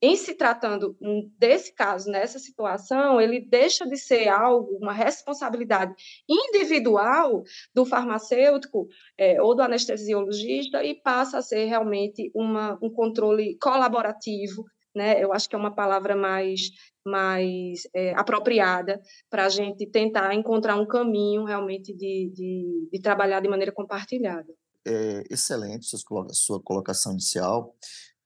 em 0.02 0.16
se 0.16 0.36
tratando 0.36 0.98
desse 1.38 1.74
caso, 1.74 2.10
nessa 2.10 2.40
situação, 2.40 3.22
ele 3.22 3.40
deixa 3.40 3.86
de 3.86 3.98
ser 3.98 4.28
algo, 4.28 4.78
uma 4.82 4.92
responsabilidade 4.92 5.94
individual 6.28 7.44
do 7.74 7.86
farmacêutico 7.86 8.88
é, 9.18 9.42
ou 9.42 9.56
do 9.56 9.62
anestesiologista 9.62 10.84
e 10.84 10.96
passa 10.96 11.38
a 11.38 11.42
ser 11.42 11.66
realmente 11.66 12.30
uma, 12.36 12.78
um 12.82 12.90
controle 12.90 13.58
colaborativo 13.60 14.66
né? 14.98 15.24
Eu 15.24 15.32
acho 15.32 15.48
que 15.48 15.56
é 15.56 15.58
uma 15.58 15.74
palavra 15.74 16.16
mais, 16.16 16.72
mais 17.06 17.88
é, 17.96 18.14
apropriada 18.16 19.00
para 19.30 19.46
a 19.46 19.50
gente 19.50 19.86
tentar 19.86 20.34
encontrar 20.34 20.76
um 20.76 20.86
caminho 20.86 21.46
realmente 21.46 21.94
de, 21.94 22.32
de, 22.34 22.90
de 22.92 23.02
trabalhar 23.02 23.40
de 23.40 23.48
maneira 23.48 23.72
compartilhada. 23.72 24.54
É 24.86 25.24
excelente 25.30 25.88
sua 26.34 26.62
colocação 26.62 27.14
inicial. 27.14 27.76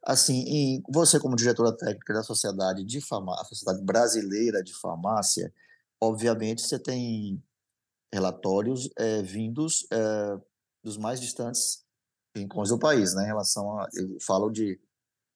Assim, 0.04 0.82
você 0.92 1.20
como 1.20 1.36
diretora 1.36 1.76
técnica 1.76 2.14
da 2.14 2.24
Sociedade 2.24 2.84
de 2.84 3.02
Farmácia, 3.02 3.46
Sociedade 3.46 3.84
Brasileira 3.84 4.64
de 4.64 4.74
Farmácia, 4.74 5.54
obviamente 6.02 6.62
você 6.62 6.80
tem 6.80 7.42
relatórios 8.12 8.90
é, 8.98 9.22
vindos 9.22 9.86
é, 9.92 10.40
dos 10.84 10.98
mais 10.98 11.22
distantes 11.22 11.86
rincões 12.36 12.70
do 12.70 12.80
país, 12.80 13.14
né, 13.14 13.24
em 13.24 13.28
relação 13.28 13.78
a, 13.78 13.88
eu 13.94 14.18
falo 14.20 14.50
de 14.50 14.80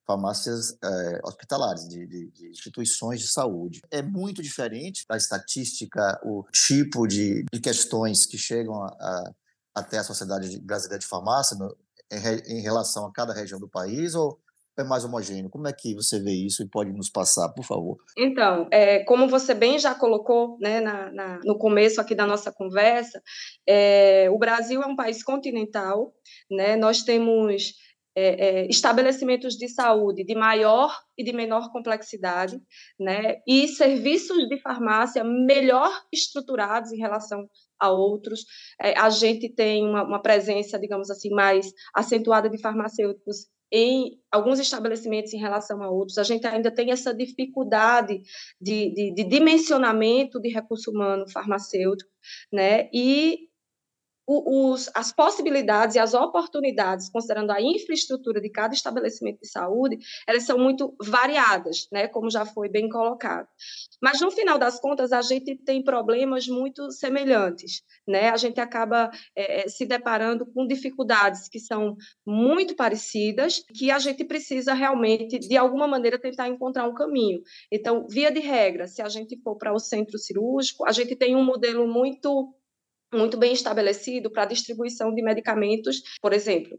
farmácias 0.06 0.78
é, 0.84 1.20
hospitalares, 1.24 1.88
de, 1.88 2.06
de, 2.06 2.32
de, 2.32 2.50
instituições 2.50 3.20
de 3.20 3.28
saúde. 3.28 3.82
É 3.92 4.02
muito 4.02 4.42
diferente 4.42 5.04
da 5.10 5.18
estatística, 5.18 6.20
o 6.24 6.46
tipo 6.52 7.08
de, 7.08 7.44
de 7.52 7.60
questões 7.60 8.26
que 8.26 8.38
chegam 8.38 8.84
a, 8.84 8.88
a, 8.88 9.34
até 9.76 9.98
a 9.98 10.04
Sociedade 10.04 10.60
Brasileira 10.60 11.00
de 11.00 11.08
Farmácia 11.08 11.58
no, 11.58 11.76
em, 12.12 12.58
em, 12.58 12.62
relação 12.62 13.06
a 13.06 13.12
cada 13.12 13.34
região 13.34 13.60
do 13.60 13.68
país, 13.68 14.14
ou 14.14 14.40
é 14.78 14.84
mais 14.84 15.06
homogêneo? 15.06 15.50
Como 15.50 15.68
é 15.68 15.74
que 15.74 15.96
você 15.96 16.20
vê 16.20 16.32
isso 16.32 16.62
e 16.62 16.68
pode 16.68 16.92
nos 16.92 17.10
passar, 17.10 17.50
por 17.50 17.64
favor? 17.64 17.98
Então, 18.18 18.68
é, 18.72 19.04
como 19.06 19.28
você 19.28 19.54
bem 19.54 19.80
já 19.80 19.96
colocou 19.96 20.58
né, 20.60 20.82
na, 20.82 21.12
na, 21.12 21.40
no 21.44 21.58
começo 21.58 22.00
aqui 22.00 22.14
da 22.14 22.28
nossa 22.28 22.52
conversa, 22.52 23.22
é, 23.68 24.30
o 24.30 24.38
Brasil 24.38 24.84
é 24.84 24.86
um 24.86 24.96
país 24.96 25.24
continental, 25.24 26.14
né, 26.52 26.76
nós 26.76 27.04
temos 27.04 27.74
é, 28.16 28.62
é, 28.64 28.68
estabelecimentos 28.68 29.56
de 29.56 29.68
saúde 29.68 30.24
de 30.24 30.34
maior 30.36 30.98
e 31.18 31.24
de 31.24 31.34
menor 31.34 31.72
complexidade, 31.72 32.60
né, 33.00 33.38
e 33.48 33.68
serviços 33.68 34.48
de 34.48 34.60
farmácia 34.62 35.24
melhor 35.24 35.92
estruturados 36.14 36.92
em 36.92 36.98
relação 36.98 37.46
a 37.80 37.92
outros. 37.92 38.46
É, 38.82 38.98
a 38.98 39.10
gente 39.10 39.50
tem 39.50 39.84
uma, 39.86 40.04
uma, 40.04 40.22
presença, 40.22 40.80
digamos 40.80 41.10
assim, 41.10 41.30
mais 41.30 41.72
acentuada 41.94 42.50
de 42.50 42.60
farmacêuticos 42.60 43.48
em 43.72 44.18
alguns 44.32 44.60
estabelecimentos 44.60 45.34
em 45.34 45.40
relação 45.40 45.82
a 45.84 45.90
outros. 45.90 46.18
A 46.18 46.24
gente 46.24 46.48
ainda 46.48 46.72
tem 46.72 46.92
essa 46.92 47.14
dificuldade 47.14 48.22
de, 48.62 48.94
de, 48.94 49.14
de 49.14 49.24
dimensionamento 49.24 50.40
de 50.40 50.50
recurso 50.50 50.92
humano 50.92 51.26
farmacêutico, 51.30 52.10
né, 52.52 52.90
e 52.94 53.50
os, 54.28 54.90
as 54.96 55.12
possibilidades 55.12 55.96
e 55.96 56.00
as 56.00 56.14
oportunidades, 56.14 57.10
considerando 57.10 57.52
a 57.52 57.62
infraestrutura 57.62 58.42
de 58.42 58.50
cada 58.50 58.74
estabelecimento 58.74 59.40
de 59.42 59.48
saúde, 59.48 59.98
elas 60.28 60.44
são 60.44 60.58
muito 60.58 60.96
variadas, 61.02 61.88
né, 61.92 62.08
como 62.08 62.30
já 62.30 62.46
foi 62.46 62.70
bem 62.70 62.90
colocado. 62.90 63.48
Mas, 64.02 64.20
no 64.22 64.32
final 64.32 64.58
das 64.58 64.80
contas, 64.80 65.12
a 65.12 65.22
gente 65.22 65.56
tem 65.58 65.84
problemas 65.84 66.48
muito 66.48 66.92
semelhantes. 66.92 67.82
Né? 68.08 68.30
A 68.30 68.38
gente 68.38 68.60
acaba 68.60 69.10
é, 69.36 69.68
se 69.68 69.86
deparando 69.86 70.46
com 70.46 70.68
dificuldades 70.68 71.48
que 71.48 71.60
são 71.60 71.96
muito 72.26 72.76
parecidas, 72.76 73.64
que 73.74 73.90
a 73.90 74.00
gente 74.00 74.24
precisa 74.24 74.74
realmente, 74.74 75.40
de 75.40 75.58
alguma 75.58 75.88
maneira, 75.88 76.20
tentar 76.20 76.48
encontrar 76.48 76.88
um 76.88 76.94
caminho. 76.94 77.42
Então, 77.72 78.06
via 78.10 78.32
de 78.32 78.40
regra, 78.40 78.88
se 78.88 79.02
a 79.02 79.10
gente 79.10 79.40
for 79.42 79.56
para 79.58 79.74
o 79.74 79.80
centro 79.80 80.18
cirúrgico, 80.18 80.86
a 80.86 80.92
gente 80.92 81.16
tem 81.16 81.36
um 81.36 81.44
modelo 81.44 81.88
muito 81.88 82.54
muito 83.14 83.38
bem 83.38 83.54
estabelecido 83.54 84.32
para 84.32 84.44
a 84.44 84.48
distribuição 84.48 85.14
de 85.14 85.22
medicamentos, 85.22 86.02
por 86.22 86.34
exemplo, 86.34 86.78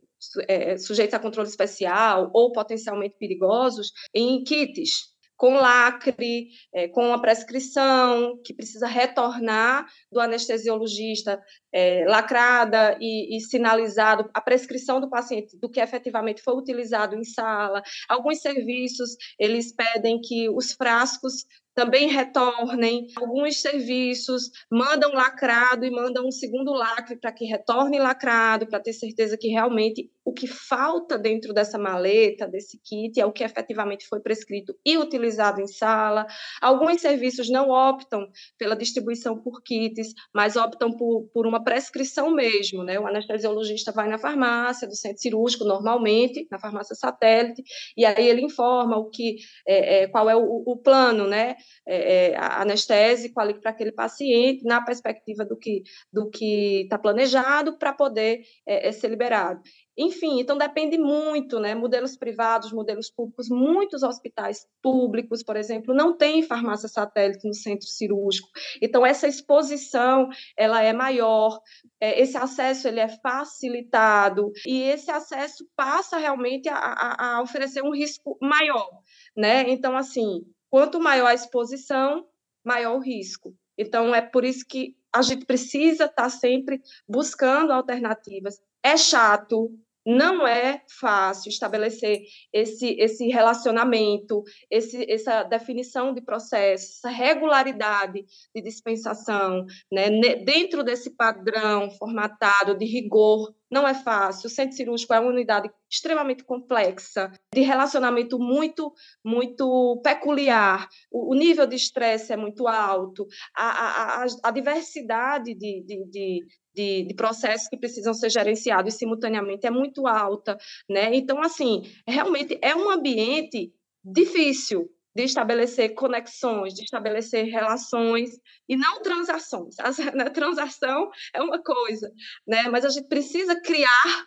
é, 0.48 0.76
sujeitos 0.76 1.14
a 1.14 1.18
controle 1.18 1.48
especial 1.48 2.30
ou 2.34 2.52
potencialmente 2.52 3.16
perigosos, 3.18 3.92
em 4.14 4.42
kits 4.44 5.16
com 5.36 5.54
lacre, 5.54 6.48
é, 6.74 6.88
com 6.88 7.12
a 7.12 7.20
prescrição 7.20 8.40
que 8.42 8.54
precisa 8.54 8.86
retornar 8.86 9.86
do 10.10 10.18
anestesiologista 10.18 11.40
é, 11.72 12.06
lacrada 12.06 12.96
e, 13.00 13.36
e, 13.36 13.40
sinalizado 13.40 14.28
a 14.32 14.40
prescrição 14.40 15.00
do 15.00 15.10
paciente 15.10 15.58
do 15.58 15.68
que 15.68 15.80
efetivamente 15.80 16.42
foi 16.42 16.54
utilizado 16.54 17.14
em 17.14 17.24
sala. 17.24 17.82
Alguns 18.08 18.40
serviços 18.40 19.10
eles 19.38 19.74
pedem 19.74 20.20
que 20.20 20.48
os 20.48 20.72
frascos 20.72 21.44
também 21.76 22.08
retornem. 22.08 23.06
Alguns 23.14 23.60
serviços 23.60 24.50
mandam 24.72 25.12
lacrado 25.12 25.84
e 25.84 25.90
mandam 25.90 26.26
um 26.26 26.32
segundo 26.32 26.72
lacre 26.72 27.16
para 27.16 27.30
que 27.30 27.44
retorne 27.44 27.98
lacrado, 27.98 28.66
para 28.66 28.80
ter 28.80 28.94
certeza 28.94 29.36
que 29.36 29.48
realmente 29.48 30.10
o 30.26 30.32
que 30.32 30.48
falta 30.48 31.16
dentro 31.16 31.54
dessa 31.54 31.78
maleta, 31.78 32.48
desse 32.48 32.80
kit, 32.82 33.20
é 33.20 33.24
o 33.24 33.30
que 33.30 33.44
efetivamente 33.44 34.08
foi 34.08 34.18
prescrito 34.18 34.76
e 34.84 34.98
utilizado 34.98 35.60
em 35.60 35.68
sala. 35.68 36.26
Alguns 36.60 37.00
serviços 37.00 37.48
não 37.48 37.70
optam 37.70 38.26
pela 38.58 38.74
distribuição 38.74 39.40
por 39.40 39.62
kits, 39.62 40.12
mas 40.34 40.56
optam 40.56 40.90
por, 40.90 41.28
por 41.32 41.46
uma 41.46 41.62
prescrição 41.62 42.32
mesmo. 42.32 42.82
Né? 42.82 42.98
O 42.98 43.06
anestesiologista 43.06 43.92
vai 43.92 44.08
na 44.08 44.18
farmácia 44.18 44.88
do 44.88 44.96
centro 44.96 45.22
cirúrgico, 45.22 45.64
normalmente, 45.64 46.48
na 46.50 46.58
farmácia 46.58 46.96
satélite, 46.96 47.62
e 47.96 48.04
aí 48.04 48.26
ele 48.28 48.42
informa 48.42 48.96
o 48.96 49.08
que, 49.08 49.36
é, 49.64 50.02
é, 50.02 50.06
qual 50.08 50.28
é 50.28 50.34
o, 50.34 50.64
o 50.66 50.76
plano, 50.76 51.28
né? 51.28 51.54
é, 51.86 52.30
é 52.30 52.36
anestésico 52.36 53.38
ali 53.40 53.54
para 53.54 53.70
aquele 53.70 53.92
paciente, 53.92 54.64
na 54.64 54.80
perspectiva 54.80 55.44
do 55.44 55.56
que 55.56 55.84
do 56.12 56.28
está 56.32 56.98
planejado 56.98 57.78
para 57.78 57.92
poder 57.92 58.40
é, 58.66 58.88
é, 58.88 58.92
ser 58.92 59.08
liberado. 59.08 59.60
Enfim, 59.96 60.40
então 60.40 60.58
depende 60.58 60.98
muito, 60.98 61.58
né? 61.58 61.74
Modelos 61.74 62.16
privados, 62.16 62.72
modelos 62.72 63.10
públicos, 63.10 63.48
muitos 63.48 64.02
hospitais 64.02 64.66
públicos, 64.82 65.42
por 65.42 65.56
exemplo, 65.56 65.94
não 65.94 66.16
têm 66.16 66.42
farmácia 66.42 66.88
satélite 66.88 67.46
no 67.46 67.54
centro 67.54 67.86
cirúrgico. 67.86 68.48
Então 68.82 69.06
essa 69.06 69.26
exposição 69.26 70.28
ela 70.56 70.82
é 70.82 70.92
maior, 70.92 71.60
é, 72.00 72.20
esse 72.20 72.36
acesso 72.36 72.88
ele 72.88 73.00
é 73.00 73.08
facilitado 73.08 74.52
e 74.66 74.82
esse 74.82 75.10
acesso 75.10 75.66
passa 75.74 76.18
realmente 76.18 76.68
a, 76.68 76.76
a, 76.76 77.36
a 77.36 77.42
oferecer 77.42 77.82
um 77.82 77.94
risco 77.94 78.36
maior, 78.40 78.88
né? 79.36 79.68
Então 79.68 79.96
assim 79.96 80.44
Quanto 80.76 81.00
maior 81.00 81.28
a 81.28 81.34
exposição, 81.34 82.26
maior 82.64 82.96
o 82.96 83.00
risco. 83.00 83.54
Então, 83.78 84.14
é 84.14 84.20
por 84.20 84.44
isso 84.44 84.64
que 84.66 84.96
a 85.12 85.22
gente 85.22 85.46
precisa 85.46 86.04
estar 86.04 86.24
tá 86.24 86.28
sempre 86.28 86.82
buscando 87.08 87.72
alternativas. 87.72 88.60
É 88.82 88.96
chato, 88.96 89.70
não 90.06 90.46
é 90.46 90.82
fácil 90.88 91.48
estabelecer 91.48 92.22
esse, 92.52 92.96
esse 92.98 93.26
relacionamento, 93.26 94.44
esse, 94.70 95.04
essa 95.10 95.42
definição 95.42 96.14
de 96.14 96.20
processo, 96.20 96.98
essa 96.98 97.08
regularidade 97.08 98.24
de 98.54 98.62
dispensação, 98.62 99.66
né? 99.90 100.08
dentro 100.44 100.84
desse 100.84 101.10
padrão 101.10 101.90
formatado 101.90 102.76
de 102.76 102.84
rigor, 102.84 103.52
não 103.68 103.86
é 103.86 103.94
fácil. 103.94 104.46
O 104.46 104.50
centro 104.50 104.76
cirúrgico 104.76 105.12
é 105.12 105.18
uma 105.18 105.30
unidade 105.30 105.68
extremamente 105.90 106.44
complexa, 106.44 107.32
de 107.52 107.62
relacionamento 107.62 108.38
muito, 108.38 108.92
muito 109.24 110.00
peculiar. 110.04 110.88
O, 111.10 111.32
o 111.32 111.34
nível 111.34 111.66
de 111.66 111.74
estresse 111.74 112.32
é 112.32 112.36
muito 112.36 112.68
alto, 112.68 113.26
a, 113.56 114.22
a, 114.22 114.26
a 114.44 114.50
diversidade 114.52 115.52
de, 115.54 115.82
de, 115.84 116.04
de 116.06 116.46
de, 116.76 117.04
de, 117.04 117.14
processos 117.14 117.68
que 117.68 117.76
precisam 117.76 118.12
ser 118.12 118.30
gerenciados 118.30 118.94
simultaneamente 118.94 119.66
é 119.66 119.70
muito 119.70 120.06
alta, 120.06 120.58
né? 120.88 121.14
Então, 121.14 121.40
assim, 121.42 121.82
realmente 122.06 122.58
é 122.60 122.76
um 122.76 122.90
ambiente 122.90 123.72
difícil 124.04 124.88
de 125.16 125.24
estabelecer 125.24 125.94
conexões, 125.94 126.74
de 126.74 126.82
estabelecer 126.84 127.46
relações 127.46 128.38
e 128.68 128.76
não 128.76 129.00
transações. 129.00 129.76
A 129.80 129.90
né? 130.14 130.28
transação 130.28 131.10
é 131.34 131.42
uma 131.42 131.62
coisa, 131.62 132.12
né? 132.46 132.68
Mas 132.68 132.84
a 132.84 132.90
gente 132.90 133.08
precisa 133.08 133.58
criar 133.62 134.26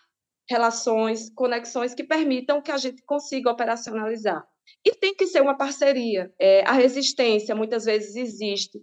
relações, 0.49 1.29
conexões 1.35 1.93
que 1.93 2.03
permitam 2.03 2.61
que 2.61 2.71
a 2.71 2.77
gente 2.77 3.03
consiga 3.03 3.51
operacionalizar. 3.51 4.43
E 4.83 4.91
tem 4.95 5.13
que 5.13 5.27
ser 5.27 5.41
uma 5.41 5.55
parceria. 5.55 6.33
É, 6.39 6.67
a 6.67 6.73
resistência 6.73 7.53
muitas 7.53 7.85
vezes 7.85 8.15
existe 8.15 8.79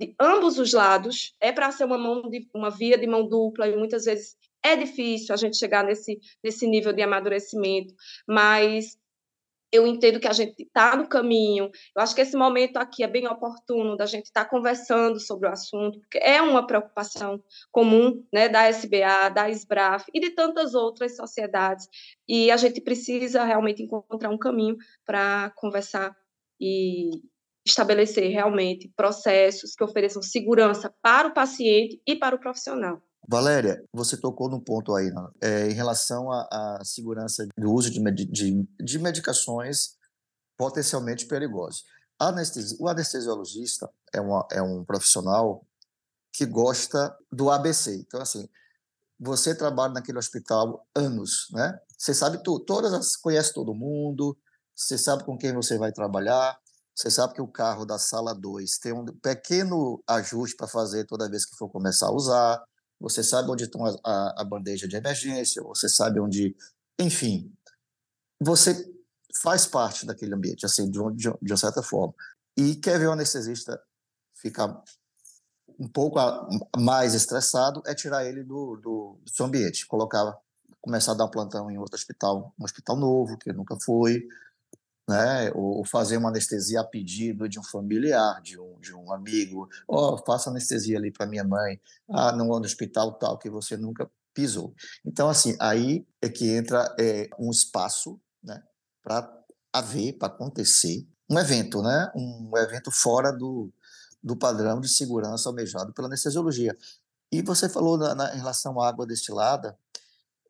de 0.00 0.14
ambos 0.18 0.58
os 0.58 0.72
lados, 0.72 1.34
é 1.38 1.52
para 1.52 1.70
ser 1.70 1.84
uma, 1.84 1.98
mão 1.98 2.22
de, 2.30 2.48
uma 2.54 2.70
via 2.70 2.96
de 2.96 3.06
mão 3.06 3.28
dupla, 3.28 3.68
e 3.68 3.76
muitas 3.76 4.06
vezes 4.06 4.34
é 4.62 4.74
difícil 4.74 5.34
a 5.34 5.36
gente 5.36 5.58
chegar 5.58 5.84
nesse, 5.84 6.18
nesse 6.42 6.66
nível 6.66 6.92
de 6.92 7.02
amadurecimento, 7.02 7.94
mas 8.26 8.98
eu 9.72 9.86
entendo 9.86 10.18
que 10.18 10.26
a 10.26 10.32
gente 10.32 10.62
está 10.62 10.96
no 10.96 11.06
caminho. 11.06 11.70
Eu 11.94 12.02
acho 12.02 12.14
que 12.14 12.20
esse 12.20 12.36
momento 12.36 12.78
aqui 12.78 13.04
é 13.04 13.06
bem 13.06 13.28
oportuno 13.28 13.96
da 13.96 14.04
gente 14.04 14.24
estar 14.24 14.44
tá 14.44 14.50
conversando 14.50 15.20
sobre 15.20 15.48
o 15.48 15.52
assunto, 15.52 16.00
porque 16.00 16.18
é 16.18 16.42
uma 16.42 16.66
preocupação 16.66 17.40
comum 17.70 18.24
né, 18.32 18.48
da 18.48 18.68
SBA, 18.68 19.28
da 19.32 19.48
SBRAF 19.48 20.06
e 20.12 20.18
de 20.18 20.30
tantas 20.30 20.74
outras 20.74 21.14
sociedades. 21.14 21.88
E 22.26 22.50
a 22.50 22.56
gente 22.56 22.80
precisa 22.80 23.44
realmente 23.44 23.82
encontrar 23.82 24.30
um 24.30 24.38
caminho 24.38 24.76
para 25.06 25.50
conversar 25.54 26.16
e, 26.60 27.22
estabelecer 27.70 28.30
realmente 28.30 28.92
processos 28.96 29.74
que 29.74 29.84
ofereçam 29.84 30.22
segurança 30.22 30.92
para 31.02 31.28
o 31.28 31.34
paciente 31.34 32.00
e 32.06 32.16
para 32.16 32.36
o 32.36 32.40
profissional. 32.40 33.02
Valéria, 33.28 33.82
você 33.92 34.16
tocou 34.16 34.48
num 34.48 34.60
ponto 34.60 34.94
aí, 34.94 35.10
né? 35.10 35.28
é, 35.40 35.68
em 35.68 35.72
relação 35.72 36.30
à, 36.32 36.80
segurança 36.84 37.46
do 37.56 37.72
uso 37.72 37.90
de, 37.90 38.00
de, 38.26 38.68
de 38.78 38.98
medicações 38.98 39.96
potencialmente 40.56 41.26
perigosos. 41.26 41.84
Anestesi 42.18 42.76
o 42.78 42.88
anestesiologista 42.88 43.88
é, 44.12 44.20
uma, 44.20 44.46
é 44.50 44.60
um 44.60 44.84
profissional 44.84 45.64
que 46.32 46.44
gosta 46.44 47.16
do 47.32 47.50
ABC. 47.50 47.94
Então, 47.96 48.20
assim, 48.20 48.48
você 49.18 49.54
trabalha 49.54 49.94
naquele 49.94 50.18
hospital 50.18 50.86
anos, 50.94 51.48
né? 51.52 51.78
Você 51.96 52.14
sabe 52.14 52.42
tudo, 52.42 52.64
todas 52.64 52.92
as, 52.92 53.16
conhece 53.16 53.52
todo 53.52 53.74
mundo, 53.74 54.36
você 54.74 54.96
sabe 54.96 55.24
com 55.24 55.36
quem 55.36 55.52
você 55.54 55.76
vai 55.76 55.92
trabalhar, 55.92 56.58
você 57.00 57.10
sabe 57.10 57.32
que 57.32 57.40
o 57.40 57.48
carro 57.48 57.86
da 57.86 57.98
sala 57.98 58.34
2 58.34 58.76
tem 58.76 58.92
um 58.92 59.06
pequeno 59.06 60.02
ajuste 60.06 60.54
para 60.54 60.68
fazer 60.68 61.06
toda 61.06 61.30
vez 61.30 61.46
que 61.46 61.56
for 61.56 61.70
começar 61.70 62.08
a 62.08 62.12
usar. 62.12 62.62
Você 63.00 63.22
sabe 63.24 63.50
onde 63.50 63.64
está 63.64 63.78
a, 64.04 64.42
a, 64.42 64.44
bandeja 64.44 64.86
de 64.86 64.96
emergência, 64.96 65.62
você 65.62 65.88
sabe 65.88 66.20
onde. 66.20 66.54
Enfim, 66.98 67.50
você 68.38 68.86
faz 69.40 69.64
parte 69.64 70.04
daquele 70.04 70.34
ambiente, 70.34 70.66
assim, 70.66 70.90
de, 70.90 71.00
um, 71.00 71.10
de, 71.10 71.30
uma 71.30 71.56
certa 71.56 71.82
forma. 71.82 72.12
E 72.54 72.76
quer 72.76 72.98
ver 72.98 73.06
o 73.06 73.12
anestesista 73.12 73.82
ficar 74.34 74.84
um 75.78 75.88
pouco 75.88 76.18
mais 76.76 77.14
estressado, 77.14 77.82
é 77.86 77.94
tirar 77.94 78.26
ele 78.26 78.44
do, 78.44 78.76
do, 78.76 79.18
do 79.24 79.30
seu 79.30 79.46
ambiente, 79.46 79.86
colocar, 79.86 80.36
começar 80.82 81.12
a 81.12 81.14
dar 81.14 81.24
um 81.24 81.30
plantão 81.30 81.70
em 81.70 81.78
outro 81.78 81.94
hospital, 81.94 82.52
um 82.60 82.64
hospital 82.64 82.96
novo, 82.96 83.38
que 83.38 83.50
nunca 83.54 83.74
foi, 83.80 84.28
né? 85.10 85.50
ou 85.54 85.84
fazer 85.84 86.16
uma 86.16 86.28
anestesia 86.28 86.80
a 86.80 86.84
pedido 86.84 87.48
de 87.48 87.58
um 87.58 87.64
familiar, 87.64 88.40
de 88.40 88.58
um, 88.58 88.78
de 88.80 88.94
um 88.94 89.12
amigo, 89.12 89.68
ó, 89.88 90.14
oh, 90.14 90.18
faça 90.24 90.50
anestesia 90.50 90.96
ali 90.96 91.10
para 91.10 91.26
minha 91.26 91.42
mãe, 91.42 91.80
ah, 92.08 92.30
não 92.32 92.46
no 92.46 92.64
hospital 92.64 93.12
tal 93.14 93.36
que 93.36 93.50
você 93.50 93.76
nunca 93.76 94.08
pisou. 94.32 94.72
Então, 95.04 95.28
assim, 95.28 95.56
aí 95.58 96.06
é 96.22 96.28
que 96.28 96.48
entra 96.48 96.94
é, 96.98 97.28
um 97.38 97.50
espaço 97.50 98.20
né, 98.42 98.62
para 99.02 99.28
haver, 99.72 100.12
para 100.16 100.28
acontecer 100.28 101.04
um 101.28 101.38
evento, 101.38 101.82
né? 101.82 102.10
um 102.14 102.56
evento 102.56 102.90
fora 102.90 103.32
do, 103.32 103.72
do 104.22 104.36
padrão 104.36 104.80
de 104.80 104.88
segurança 104.88 105.48
almejado 105.48 105.92
pela 105.92 106.08
anestesiologia. 106.08 106.76
E 107.32 107.42
você 107.42 107.68
falou 107.68 107.98
na, 107.98 108.14
na, 108.14 108.34
em 108.34 108.38
relação 108.38 108.80
à 108.80 108.88
água 108.88 109.06
destilada, 109.06 109.76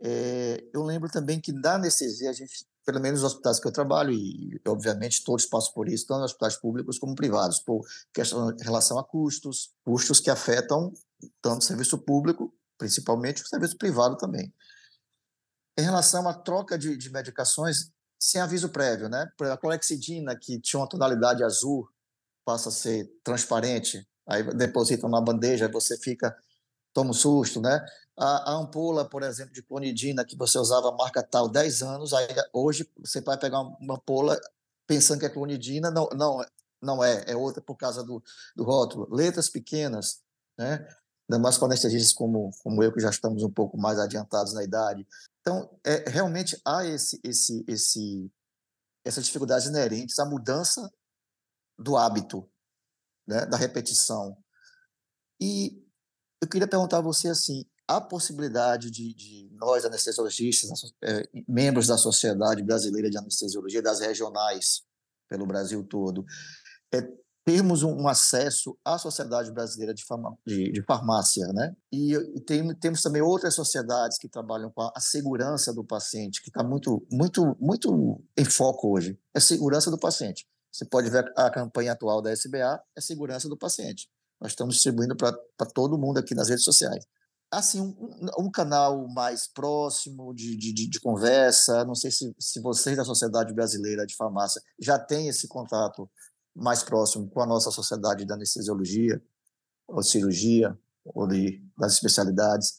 é, 0.02 0.64
eu 0.72 0.82
lembro 0.82 1.10
também 1.10 1.38
que 1.38 1.52
da 1.52 1.74
anestesia, 1.74 2.30
a 2.30 2.32
gente, 2.32 2.66
pelo 2.84 3.00
menos 3.00 3.22
nos 3.22 3.32
hospitais 3.32 3.60
que 3.60 3.68
eu 3.68 3.72
trabalho, 3.72 4.12
e 4.12 4.60
obviamente 4.66 5.24
todos 5.24 5.46
passam 5.46 5.72
por 5.72 5.88
isso, 5.88 6.06
tanto 6.06 6.24
hospitais 6.24 6.56
públicos 6.56 6.98
como 6.98 7.14
privados, 7.14 7.60
por 7.60 7.86
questão 8.12 8.50
em 8.50 8.62
relação 8.62 8.98
a 8.98 9.04
custos, 9.04 9.72
custos 9.84 10.20
que 10.20 10.30
afetam 10.30 10.92
tanto 11.42 11.62
o 11.62 11.64
serviço 11.64 11.98
público, 11.98 12.54
principalmente 12.78 13.42
o 13.42 13.46
serviço 13.46 13.76
privado 13.76 14.16
também. 14.16 14.52
Em 15.78 15.82
relação 15.82 16.28
à 16.28 16.34
troca 16.34 16.78
de, 16.78 16.96
de 16.96 17.10
medicações, 17.10 17.90
sem 18.18 18.40
aviso 18.40 18.68
prévio, 18.68 19.08
né? 19.08 19.30
A 19.40 19.56
clorexidina, 19.56 20.36
que 20.36 20.60
tinha 20.60 20.80
uma 20.80 20.88
tonalidade 20.88 21.42
azul, 21.42 21.88
passa 22.44 22.68
a 22.68 22.72
ser 22.72 23.10
transparente, 23.24 24.06
aí 24.26 24.42
deposita 24.54 25.06
uma 25.06 25.22
bandeja, 25.22 25.68
você 25.68 25.96
fica, 25.96 26.36
toma 26.92 27.10
um 27.10 27.14
susto, 27.14 27.60
né? 27.60 27.84
A, 28.20 28.52
a 28.52 28.54
ampola, 28.54 29.08
por 29.08 29.22
exemplo, 29.22 29.54
de 29.54 29.62
clonidina, 29.62 30.24
que 30.24 30.36
você 30.36 30.58
usava 30.58 30.92
marca 30.92 31.22
tal 31.22 31.48
10 31.48 31.82
anos, 31.82 32.12
aí 32.12 32.26
hoje 32.52 32.88
você 32.98 33.20
vai 33.20 33.38
pegar 33.38 33.60
uma 33.60 33.94
ampola 33.94 34.38
pensando 34.86 35.20
que 35.20 35.26
é 35.26 35.30
clonidina, 35.30 35.90
não, 35.90 36.08
não, 36.14 36.44
não 36.82 37.02
é, 37.02 37.24
é 37.26 37.36
outra 37.36 37.62
por 37.62 37.76
causa 37.76 38.04
do, 38.04 38.22
do 38.54 38.64
rótulo. 38.64 39.08
Letras 39.10 39.48
pequenas, 39.48 40.20
né? 40.58 40.86
Ainda 41.30 41.40
mais 41.40 41.56
com 41.56 41.64
anestesistas 41.64 42.12
como, 42.12 42.50
como 42.62 42.82
eu, 42.82 42.92
que 42.92 43.00
já 43.00 43.08
estamos 43.08 43.42
um 43.42 43.50
pouco 43.50 43.78
mais 43.78 43.98
adiantados 43.98 44.52
na 44.52 44.64
idade, 44.64 45.06
então, 45.40 45.70
é, 45.84 46.08
realmente 46.08 46.60
há 46.64 46.84
esse, 46.84 47.18
esse, 47.24 47.64
esse, 47.66 48.30
essas 49.04 49.24
dificuldades 49.24 49.66
inerentes 49.66 50.18
à 50.18 50.24
mudança 50.24 50.92
do 51.78 51.96
hábito, 51.96 52.48
né, 53.26 53.46
da 53.46 53.56
repetição. 53.56 54.36
E 55.40 55.82
eu 56.42 56.48
queria 56.48 56.68
perguntar 56.68 56.98
a 56.98 57.02
você 57.02 57.28
assim, 57.28 57.64
há 57.90 58.00
possibilidade 58.00 58.88
de, 58.88 59.12
de 59.12 59.50
nós 59.52 59.84
anestesiologistas, 59.84 60.94
é, 61.02 61.28
membros 61.48 61.88
da 61.88 61.98
Sociedade 61.98 62.62
Brasileira 62.62 63.10
de 63.10 63.18
Anestesiologia, 63.18 63.82
das 63.82 63.98
regionais 63.98 64.82
pelo 65.28 65.44
Brasil 65.44 65.82
todo, 65.82 66.24
é, 66.94 67.02
termos 67.44 67.82
um, 67.82 68.06
acesso 68.06 68.78
à 68.84 68.96
Sociedade 68.96 69.50
Brasileira 69.50 69.92
de, 69.92 70.04
farma, 70.04 70.38
de, 70.46 70.70
de 70.70 70.82
Farmácia, 70.84 71.48
né? 71.48 71.74
E, 71.90 72.14
e 72.14 72.40
tem, 72.40 72.72
temos 72.76 73.02
também 73.02 73.22
outras 73.22 73.54
sociedades 73.54 74.18
que 74.18 74.28
trabalham 74.28 74.70
com 74.70 74.82
a, 74.82 74.92
a 74.94 75.00
segurança 75.00 75.74
do 75.74 75.82
paciente, 75.82 76.42
que 76.42 76.48
está 76.48 76.62
muito, 76.62 77.04
muito, 77.10 77.56
muito 77.58 78.22
em 78.36 78.44
foco 78.44 78.88
hoje. 78.88 79.18
É 79.34 79.40
segurança 79.40 79.90
do 79.90 79.98
paciente. 79.98 80.46
Você 80.70 80.84
pode 80.84 81.10
ver 81.10 81.32
a, 81.36 81.46
a 81.46 81.50
campanha 81.50 81.92
atual 81.92 82.22
da 82.22 82.30
SBA, 82.30 82.80
é 82.96 83.00
segurança 83.00 83.48
do 83.48 83.56
paciente. 83.56 84.08
Nós 84.40 84.52
estamos 84.52 84.76
distribuindo 84.76 85.16
para 85.16 85.32
todo 85.74 85.98
mundo 85.98 86.18
aqui 86.18 86.36
nas 86.36 86.48
redes 86.48 86.64
sociais. 86.64 87.04
Assim, 87.50 87.80
um, 87.80 88.28
um 88.38 88.50
canal 88.50 89.08
mais 89.08 89.48
próximo 89.48 90.32
de, 90.32 90.56
de, 90.56 90.72
de, 90.72 91.00
conversa, 91.00 91.84
não 91.84 91.96
sei 91.96 92.10
se, 92.10 92.32
se 92.38 92.60
vocês 92.60 92.96
da 92.96 93.04
Sociedade 93.04 93.52
Brasileira 93.52 94.06
de 94.06 94.14
Farmácia 94.14 94.62
já 94.78 94.98
têm 94.98 95.28
esse 95.28 95.48
contato 95.48 96.08
mais 96.54 96.82
próximo 96.82 97.28
com 97.28 97.40
a 97.40 97.46
nossa 97.46 97.70
sociedade 97.70 98.24
da 98.24 98.34
anestesiologia, 98.34 99.20
ou 99.88 100.02
cirurgia, 100.02 100.78
ou 101.04 101.26
de, 101.26 101.60
das 101.76 101.94
especialidades, 101.94 102.78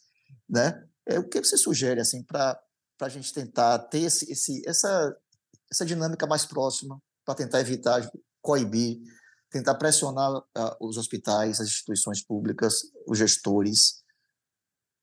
né? 0.50 0.88
É, 1.06 1.20
o 1.20 1.28
que 1.28 1.40
você 1.40 1.58
sugere 1.58 2.00
assim 2.00 2.24
para 2.24 2.62
a 3.02 3.10
gente 3.10 3.34
tentar 3.34 3.78
ter 3.80 4.02
esse, 4.02 4.32
esse, 4.32 4.62
essa, 4.68 5.18
essa 5.70 5.86
dinâmica 5.86 6.26
mais 6.28 6.46
próxima, 6.46 7.02
para 7.26 7.36
tentar 7.36 7.60
evitar 7.60 8.10
coibir, 8.42 9.00
tentar 9.50 9.76
pressionar 9.76 10.32
uh, 10.38 10.46
os 10.80 10.98
hospitais, 10.98 11.60
as 11.60 11.68
instituições 11.68 12.24
públicas, 12.24 12.84
os 13.08 13.18
gestores, 13.18 14.01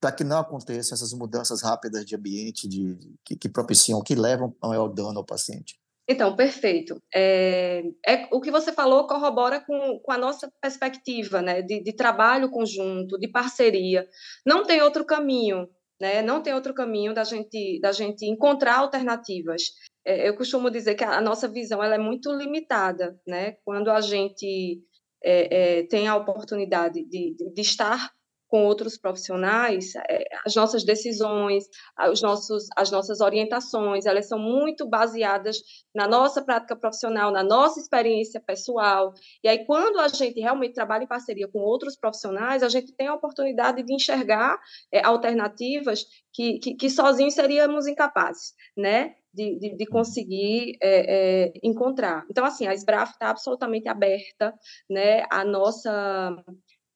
para 0.01 0.13
que 0.13 0.25
não 0.25 0.39
aconteçam 0.39 0.95
essas 0.95 1.13
mudanças 1.13 1.63
rápidas 1.63 2.05
de 2.05 2.15
ambiente 2.15 2.69
de, 2.69 2.97
que, 3.25 3.37
que 3.37 3.49
propiciam, 3.49 4.03
que 4.03 4.15
levam 4.15 4.55
a 4.63 4.69
maior 4.69 4.89
dano 4.89 5.19
ao 5.19 5.25
paciente. 5.25 5.79
Então, 6.11 6.35
perfeito. 6.35 7.03
É, 7.15 7.83
é, 8.07 8.29
o 8.33 8.41
que 8.41 8.51
você 8.51 8.73
falou 8.73 9.07
corrobora 9.07 9.61
com, 9.61 9.99
com 9.99 10.11
a 10.11 10.17
nossa 10.17 10.51
perspectiva 10.59 11.43
né, 11.43 11.61
de, 11.61 11.83
de, 11.83 11.93
trabalho 11.93 12.51
conjunto, 12.51 13.19
de 13.19 13.29
parceria. 13.29 14.09
Não 14.47 14.65
tem 14.65 14.81
outro 14.81 15.05
caminho, 15.05 15.69
né? 16.01 16.23
não 16.23 16.43
tem 16.43 16.55
outro 16.55 16.73
caminho 16.73 17.13
da 17.13 17.25
gente, 17.25 17.79
da 17.81 17.93
gente 17.93 18.25
encontrar 18.25 18.79
alternativas. 18.79 19.65
É, 20.03 20.27
eu 20.27 20.35
costumo 20.35 20.71
dizer 20.71 20.95
que 20.95 21.05
a, 21.05 21.19
a, 21.19 21.21
nossa 21.21 21.47
visão 21.47 21.83
ela 21.83 21.97
é 21.97 21.99
muito 21.99 22.33
limitada. 22.33 23.21
Né? 23.27 23.57
Quando 23.63 23.91
a 23.91 24.01
gente 24.01 24.83
é, 25.23 25.81
é 25.81 25.83
tem 25.89 26.09
a 26.09 26.17
oportunidade 26.17 27.05
de, 27.05 27.35
de, 27.35 27.53
de 27.53 27.61
estar 27.61 28.11
com 28.49 28.65
outros 28.65 28.97
profissionais, 28.97 29.95
é, 30.09 30.25
as 30.45 30.55
nossas 30.55 30.85
decisões, 30.85 31.65
os 32.11 32.23
nossos, 32.23 32.67
as 32.77 32.91
nossas 32.91 33.21
orientações, 33.21 34.07
elas 34.07 34.27
são 34.27 34.39
muito 34.39 34.89
baseadas 34.89 35.59
na 35.95 36.09
nossa 36.09 36.43
prática 36.43 36.75
profissional, 36.75 37.31
na 37.31 37.43
nossa 37.43 37.79
experiência 37.79 38.41
pessoal. 38.41 39.13
E 39.45 39.49
aí, 39.49 39.65
quando 39.67 40.01
a 40.01 40.09
gente 40.09 40.41
realmente 40.41 40.75
trabalha 40.75 41.05
em 41.05 41.09
parceria 41.09 41.47
com 41.47 41.59
outros 41.59 41.97
profissionais, 41.97 42.63
a 42.63 42.69
gente 42.69 42.93
tem 42.93 43.07
a 43.07 43.15
oportunidade 43.15 43.83
de 43.83 43.95
enxergar 43.95 44.59
é, 44.91 45.05
alternativas 45.05 46.07
que, 46.33 46.59
que, 46.59 46.75
que 46.75 46.89
sozinhos 46.91 47.35
seríamos 47.35 47.87
incapazes, 47.87 48.55
né? 48.77 49.15
De, 49.35 49.59
de, 49.59 49.77
de, 49.77 49.87
conseguir 49.87 50.79
é, 50.83 51.45
é, 51.45 51.53
encontrar. 51.63 52.25
Então, 52.31 52.45
assim, 52.45 52.67
a 52.67 52.73
SBRAF 52.73 53.13
está 53.13 53.29
absolutamente 53.29 53.87
aberta, 53.87 54.55
né, 54.89 55.23
a 55.31 55.45
nossa 55.45 56.35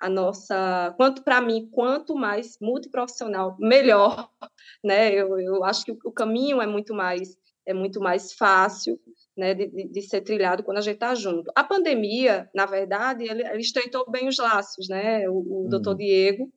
a 0.03 0.09
nossa, 0.09 0.93
quanto 0.97 1.23
para 1.23 1.41
mim, 1.41 1.69
quanto 1.71 2.17
mais 2.17 2.59
multiprofissional, 2.61 3.57
melhor, 3.61 4.29
né? 4.83 5.15
Eu, 5.15 5.39
eu 5.39 5.63
acho 5.63 5.85
que 5.85 5.93
o 5.93 6.11
caminho 6.11 6.61
é 6.61 6.67
muito 6.67 6.93
mais 6.93 7.41
é 7.65 7.73
muito 7.73 8.01
mais 8.01 8.33
fácil, 8.33 8.99
né, 9.37 9.55
de, 9.55 9.69
de 9.69 10.03
ser 10.03 10.23
trilhado 10.23 10.65
quando 10.65 10.79
a 10.79 10.81
gente 10.81 10.95
está 10.95 11.15
junto. 11.15 11.49
A 11.55 11.63
pandemia, 11.63 12.51
na 12.53 12.67
verdade, 12.67 13.23
ele, 13.23 13.47
ele 13.47 13.61
estreitou 13.61 14.11
bem 14.11 14.27
os 14.27 14.37
laços, 14.37 14.89
né? 14.89 15.29
O, 15.29 15.35
o 15.35 15.67
hum. 15.67 15.69
doutor 15.69 15.95
Diego, 15.95 16.53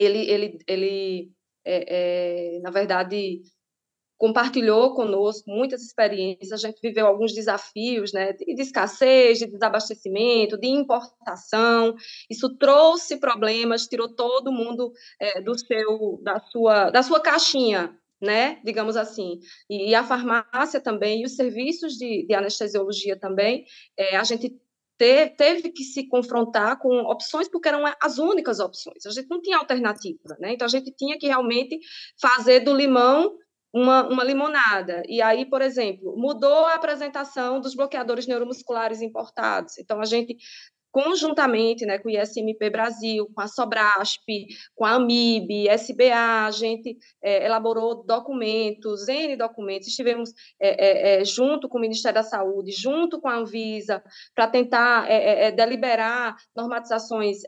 ele, 0.00 0.28
ele, 0.28 0.58
ele 0.66 1.32
é, 1.64 2.56
é, 2.56 2.60
na 2.60 2.70
verdade, 2.72 3.40
compartilhou 4.16 4.94
conosco 4.94 5.50
muitas 5.50 5.82
experiências, 5.82 6.52
a 6.52 6.68
gente 6.68 6.80
viveu 6.80 7.06
alguns 7.06 7.34
desafios, 7.34 8.12
né, 8.12 8.32
de, 8.32 8.60
escassez, 8.60 9.38
de 9.38 9.46
desabastecimento, 9.46 10.58
de 10.58 10.68
importação, 10.68 11.94
isso 12.30 12.56
trouxe 12.56 13.18
problemas, 13.18 13.86
tirou 13.86 14.08
todo 14.08 14.52
mundo 14.52 14.92
é, 15.20 15.40
do 15.40 15.56
seu, 15.58 16.18
da 16.22 16.40
sua, 16.40 16.90
da 16.90 17.02
sua 17.02 17.20
caixinha, 17.20 17.96
né, 18.20 18.58
digamos 18.64 18.96
assim, 18.96 19.38
e, 19.68 19.90
e 19.90 19.94
a 19.94 20.02
farmácia 20.02 20.80
também, 20.80 21.20
e 21.20 21.26
os 21.26 21.36
serviços 21.36 21.94
de, 21.94 22.26
de 22.26 22.34
anestesiologia 22.34 23.18
também, 23.18 23.66
é, 23.96 24.16
a 24.16 24.24
gente 24.24 24.58
teve 24.98 25.70
que 25.70 25.84
se 25.84 26.08
confrontar 26.08 26.78
com 26.78 26.88
opções 27.02 27.48
porque 27.48 27.68
eram 27.68 27.84
as 28.00 28.16
únicas 28.16 28.60
opções. 28.60 29.04
A 29.04 29.10
gente 29.10 29.28
não 29.28 29.42
tinha 29.42 29.58
alternativa, 29.58 30.36
né? 30.40 30.54
Então 30.54 30.64
a 30.64 30.70
gente 30.70 30.90
tinha 30.90 31.18
que 31.18 31.26
realmente 31.26 31.78
fazer 32.18 32.60
do 32.60 32.74
limão 32.74 33.36
uma, 33.76 34.08
uma 34.08 34.24
limonada. 34.24 35.02
E 35.06 35.20
aí, 35.20 35.44
por 35.44 35.60
exemplo, 35.60 36.16
mudou 36.16 36.64
a 36.64 36.74
apresentação 36.74 37.60
dos 37.60 37.74
bloqueadores 37.74 38.26
neuromusculares 38.26 39.02
importados. 39.02 39.76
Então, 39.76 40.00
a 40.00 40.06
gente 40.06 40.34
conjuntamente 40.96 41.84
né, 41.84 41.98
com 41.98 42.08
o 42.08 42.10
ISMP 42.10 42.70
Brasil, 42.70 43.30
com 43.34 43.42
a 43.42 43.46
Sobrasp, 43.46 44.24
com 44.74 44.82
a 44.82 44.92
AMIB, 44.92 45.68
SBA, 45.68 46.46
a 46.46 46.50
gente 46.50 46.96
é, 47.22 47.44
elaborou 47.44 48.02
documentos, 48.02 49.06
N 49.06 49.36
documentos, 49.36 49.88
estivemos 49.88 50.30
é, 50.58 50.68
é, 50.68 51.20
é, 51.20 51.24
junto 51.26 51.68
com 51.68 51.76
o 51.76 51.80
Ministério 51.82 52.14
da 52.14 52.22
Saúde, 52.22 52.72
junto 52.72 53.20
com 53.20 53.28
a 53.28 53.36
Anvisa, 53.36 54.02
para 54.34 54.48
tentar 54.48 55.06
é, 55.06 55.48
é, 55.48 55.52
deliberar 55.52 56.34
normatizações 56.56 57.40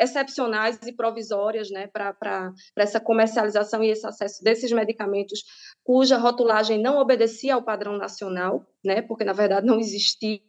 excepcionais 0.00 0.76
e 0.84 0.92
provisórias 0.92 1.70
né, 1.70 1.86
para 1.86 2.52
essa 2.76 2.98
comercialização 2.98 3.84
e 3.84 3.90
esse 3.90 4.04
acesso 4.04 4.42
desses 4.42 4.72
medicamentos 4.72 5.44
cuja 5.84 6.18
rotulagem 6.18 6.82
não 6.82 6.98
obedecia 6.98 7.54
ao 7.54 7.62
padrão 7.62 7.96
nacional, 7.96 8.66
né, 8.84 9.00
porque, 9.00 9.24
na 9.24 9.32
verdade, 9.32 9.64
não 9.64 9.78
existia 9.78 10.40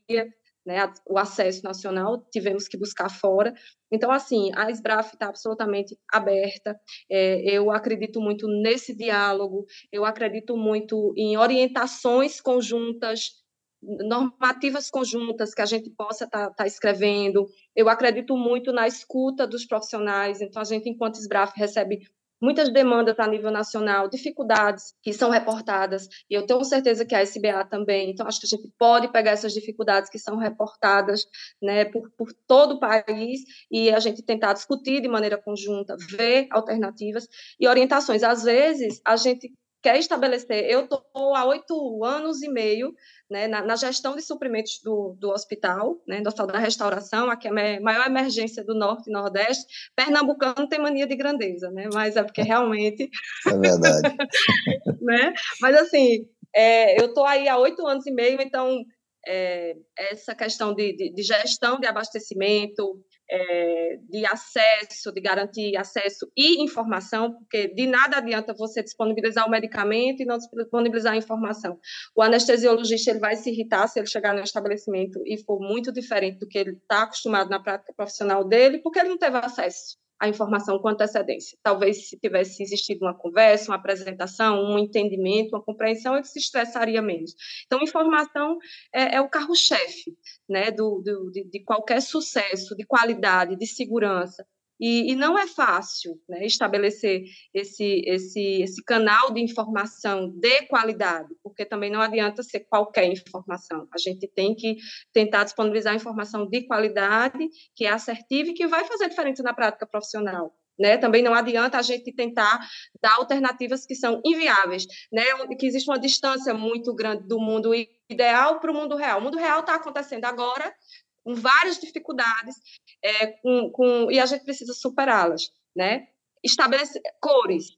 né, 0.65 0.91
o 1.07 1.17
acesso 1.17 1.63
nacional, 1.63 2.25
tivemos 2.31 2.67
que 2.67 2.77
buscar 2.77 3.09
fora. 3.09 3.53
Então, 3.91 4.11
assim, 4.11 4.51
a 4.55 4.69
SBRAF 4.69 5.13
está 5.13 5.27
absolutamente 5.27 5.97
aberta, 6.11 6.79
é, 7.09 7.41
eu 7.45 7.71
acredito 7.71 8.21
muito 8.21 8.47
nesse 8.47 8.95
diálogo, 8.95 9.65
eu 9.91 10.05
acredito 10.05 10.55
muito 10.55 11.13
em 11.17 11.37
orientações 11.37 12.39
conjuntas, 12.39 13.41
normativas 13.81 14.91
conjuntas 14.91 15.55
que 15.55 15.61
a 15.61 15.65
gente 15.65 15.89
possa 15.89 16.25
estar 16.25 16.49
tá, 16.49 16.53
tá 16.53 16.67
escrevendo, 16.67 17.47
eu 17.75 17.89
acredito 17.89 18.37
muito 18.37 18.71
na 18.71 18.87
escuta 18.87 19.47
dos 19.47 19.65
profissionais, 19.65 20.39
então 20.39 20.61
a 20.61 20.65
gente, 20.65 20.87
enquanto 20.87 21.15
SBRAF, 21.15 21.53
recebe 21.57 22.07
muitas 22.41 22.69
demandas 22.69 23.19
a 23.19 23.27
nível 23.27 23.51
nacional, 23.51 24.09
dificuldades 24.09 24.95
que 25.01 25.13
são 25.13 25.29
reportadas, 25.29 26.07
e 26.29 26.33
eu 26.33 26.45
tenho 26.45 26.63
certeza 26.63 27.05
que 27.05 27.13
a 27.13 27.21
SBA 27.21 27.65
também, 27.65 28.09
então 28.09 28.27
acho 28.27 28.39
que 28.39 28.47
a 28.47 28.49
gente 28.49 28.67
pode 28.77 29.11
pegar 29.11 29.31
essas 29.31 29.53
dificuldades 29.53 30.09
que 30.09 30.17
são 30.17 30.37
reportadas 30.37 31.25
né, 31.61 31.85
por, 31.85 32.09
por 32.17 32.33
todo 32.47 32.75
o 32.75 32.79
país 32.79 33.41
e 33.69 33.91
a 33.91 33.99
gente 33.99 34.23
tentar 34.23 34.53
discutir 34.53 35.01
de 35.01 35.07
maneira 35.07 35.37
conjunta, 35.37 35.95
ver 36.09 36.47
alternativas 36.51 37.27
e 37.59 37.67
orientações. 37.67 38.23
Às 38.23 38.43
vezes, 38.43 38.99
a 39.05 39.15
gente 39.15 39.53
quer 39.81 39.97
estabelecer. 39.97 40.65
Eu 40.69 40.83
estou 40.83 41.35
há 41.35 41.45
oito 41.45 42.03
anos 42.03 42.41
e 42.41 42.49
meio 42.49 42.93
né, 43.29 43.47
na, 43.47 43.61
na, 43.61 43.75
gestão 43.75 44.15
de 44.15 44.21
suprimentos 44.21 44.81
do, 44.83 45.15
do 45.17 45.29
hospital, 45.31 46.01
né, 46.07 46.21
do 46.21 46.27
Hospital 46.27 46.47
da 46.47 46.59
Restauração, 46.59 47.29
aqui 47.29 47.47
é 47.47 47.77
a 47.77 47.81
maior 47.81 48.05
emergência 48.05 48.63
do 48.63 48.75
Norte 48.75 49.09
e 49.09 49.13
Nordeste. 49.13 49.65
Pernambucano 49.95 50.67
tem 50.67 50.79
mania 50.79 51.07
de 51.07 51.15
grandeza, 51.15 51.71
né, 51.71 51.89
mas 51.93 52.15
é 52.15 52.23
porque 52.23 52.41
realmente. 52.41 53.09
É 53.47 53.57
verdade. 53.57 54.01
né? 55.01 55.33
Mas, 55.61 55.75
assim, 55.77 56.27
é, 56.53 57.01
eu 57.01 57.07
estou 57.07 57.25
aí 57.25 57.47
há 57.47 57.57
oito 57.57 57.85
anos 57.87 58.05
e 58.05 58.11
meio, 58.11 58.41
então. 58.41 58.83
É, 59.27 59.75
essa 59.95 60.33
questão 60.33 60.73
de, 60.73 60.95
de, 60.95 61.13
de 61.13 61.21
gestão 61.21 61.79
de 61.79 61.85
abastecimento, 61.85 62.99
é, 63.31 63.97
de 64.09 64.25
acesso, 64.25 65.11
de 65.11 65.21
garantir 65.21 65.77
acesso 65.77 66.29
e 66.35 66.61
informação, 66.61 67.33
porque 67.33 67.69
de 67.69 67.87
nada 67.87 68.17
adianta 68.17 68.53
você 68.53 68.83
disponibilizar 68.83 69.47
o 69.47 69.49
medicamento 69.49 70.21
e 70.21 70.25
não 70.25 70.37
disponibilizar 70.37 71.13
a 71.13 71.17
informação. 71.17 71.79
O 72.15 72.21
anestesiologista 72.21 73.11
ele 73.11 73.19
vai 73.19 73.35
se 73.37 73.49
irritar 73.49 73.87
se 73.87 73.99
ele 73.99 74.07
chegar 74.07 74.33
no 74.33 74.41
estabelecimento 74.41 75.21
e 75.25 75.37
for 75.43 75.59
muito 75.59 75.93
diferente 75.93 76.39
do 76.39 76.47
que 76.47 76.57
ele 76.57 76.71
está 76.71 77.03
acostumado 77.03 77.49
na 77.49 77.59
prática 77.59 77.93
profissional 77.95 78.43
dele, 78.43 78.79
porque 78.79 78.99
ele 78.99 79.09
não 79.09 79.17
teve 79.17 79.37
acesso 79.37 80.01
a 80.21 80.29
informação 80.29 80.77
com 80.77 80.87
antecedência. 80.87 81.57
Talvez 81.63 82.07
se 82.07 82.19
tivesse 82.19 82.61
existido 82.61 83.05
uma 83.05 83.17
conversa, 83.17 83.71
uma 83.71 83.77
apresentação, 83.77 84.63
um 84.63 84.77
entendimento, 84.77 85.55
uma 85.55 85.63
compreensão, 85.63 86.15
ele 86.15 86.25
se 86.25 86.37
estressaria 86.37 87.01
menos. 87.01 87.33
Então, 87.65 87.81
informação 87.81 88.59
é, 88.93 89.15
é 89.15 89.21
o 89.21 89.27
carro-chefe 89.27 90.15
né, 90.47 90.69
do, 90.69 91.01
do, 91.03 91.31
de, 91.31 91.43
de 91.45 91.63
qualquer 91.63 92.03
sucesso, 92.03 92.75
de 92.75 92.85
qualidade, 92.85 93.55
de 93.55 93.65
segurança. 93.65 94.45
E, 94.81 95.11
e, 95.11 95.15
não 95.15 95.37
é 95.37 95.45
fácil 95.45 96.19
né, 96.27 96.43
estabelecer 96.43 97.23
esse, 97.53 98.01
esse, 98.03 98.63
esse 98.63 98.83
canal 98.83 99.31
de 99.31 99.39
informação 99.39 100.27
de 100.27 100.63
qualidade, 100.63 101.29
porque 101.43 101.63
também 101.63 101.91
não 101.91 102.01
adianta 102.01 102.41
ser 102.41 102.61
qualquer 102.61 103.05
informação. 103.05 103.87
A 103.93 103.99
gente 103.99 104.27
tem 104.27 104.55
que 104.55 104.77
tentar 105.13 105.43
disponibilizar 105.43 105.93
informação 105.93 106.47
de 106.47 106.65
qualidade, 106.65 107.47
que 107.75 107.85
é 107.85 107.91
assertiva 107.91 108.49
e 108.49 108.53
que 108.53 108.65
vai 108.65 108.83
fazer 108.85 109.07
diferença 109.07 109.43
na 109.43 109.53
prática 109.53 109.85
profissional. 109.85 110.51
Né? 110.79 110.97
Também 110.97 111.21
não 111.21 111.35
adianta 111.35 111.77
a 111.77 111.81
gente 111.83 112.11
tentar 112.11 112.59
dar 112.99 113.17
alternativas 113.17 113.85
que 113.85 113.93
são 113.93 114.19
inviáveis, 114.25 114.87
né? 115.11 115.23
que 115.59 115.67
existe 115.67 115.87
uma 115.87 115.99
distância 115.99 116.55
muito 116.55 116.95
grande 116.95 117.27
do 117.27 117.39
mundo 117.39 117.71
ideal 118.09 118.59
para 118.59 118.71
o 118.71 118.73
mundo 118.73 118.95
real. 118.95 119.19
O 119.19 119.21
mundo 119.21 119.37
real 119.37 119.59
está 119.59 119.75
acontecendo 119.75 120.25
agora, 120.25 120.73
com 121.23 121.35
várias 121.35 121.79
dificuldades, 121.79 122.55
é, 123.03 123.27
com, 123.27 123.69
com, 123.71 124.11
e 124.11 124.19
a 124.19 124.25
gente 124.25 124.43
precisa 124.43 124.73
superá-las, 124.73 125.51
né? 125.75 126.07
Estabelecer 126.43 127.01
cores. 127.19 127.77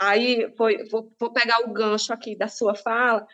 Aí 0.00 0.52
foi, 0.56 0.84
vou, 0.88 1.12
vou 1.18 1.32
pegar 1.32 1.60
o 1.60 1.72
gancho 1.72 2.12
aqui 2.12 2.36
da 2.36 2.48
sua 2.48 2.74
fala. 2.74 3.26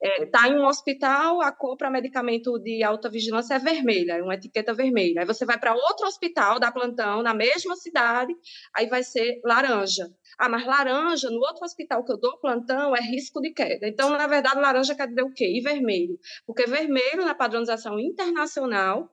Está 0.00 0.22
é, 0.22 0.26
tá 0.26 0.48
em 0.48 0.58
um 0.58 0.66
hospital, 0.66 1.40
a 1.40 1.52
cor 1.52 1.76
para 1.76 1.90
medicamento 1.90 2.58
de 2.58 2.82
alta 2.82 3.08
vigilância 3.10 3.54
é 3.54 3.58
vermelha, 3.58 4.12
é 4.14 4.22
uma 4.22 4.34
etiqueta 4.34 4.74
vermelha. 4.74 5.20
Aí 5.20 5.26
você 5.26 5.44
vai 5.44 5.58
para 5.58 5.74
outro 5.74 6.06
hospital, 6.06 6.58
da 6.58 6.70
plantão, 6.70 7.22
na 7.22 7.34
mesma 7.34 7.76
cidade, 7.76 8.34
aí 8.74 8.86
vai 8.86 9.02
ser 9.02 9.40
laranja. 9.44 10.08
Ah, 10.38 10.48
mas 10.48 10.64
laranja, 10.64 11.30
no 11.30 11.40
outro 11.40 11.64
hospital 11.64 12.04
que 12.04 12.12
eu 12.12 12.18
dou 12.18 12.38
plantão, 12.38 12.94
é 12.94 13.00
risco 13.00 13.40
de 13.40 13.50
queda. 13.52 13.88
Então, 13.88 14.10
na 14.10 14.26
verdade, 14.26 14.60
laranja 14.60 14.94
quer 14.94 15.08
dizer 15.08 15.22
o 15.22 15.32
quê? 15.32 15.46
E 15.56 15.60
vermelho? 15.60 16.18
Porque 16.46 16.66
vermelho, 16.66 17.24
na 17.24 17.34
padronização 17.34 17.98
internacional 17.98 19.10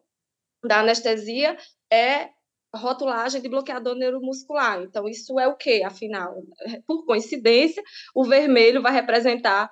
da 0.64 0.80
anestesia, 0.80 1.58
é 1.92 2.30
rotulagem 2.76 3.42
de 3.42 3.50
bloqueador 3.50 3.96
neuromuscular. 3.96 4.82
Então, 4.82 5.08
isso 5.08 5.40
é 5.40 5.48
o 5.48 5.56
quê, 5.56 5.82
afinal? 5.86 6.36
Por 6.86 7.06
coincidência, 7.06 7.82
o 8.14 8.24
vermelho 8.24 8.82
vai 8.82 8.92
representar 8.92 9.72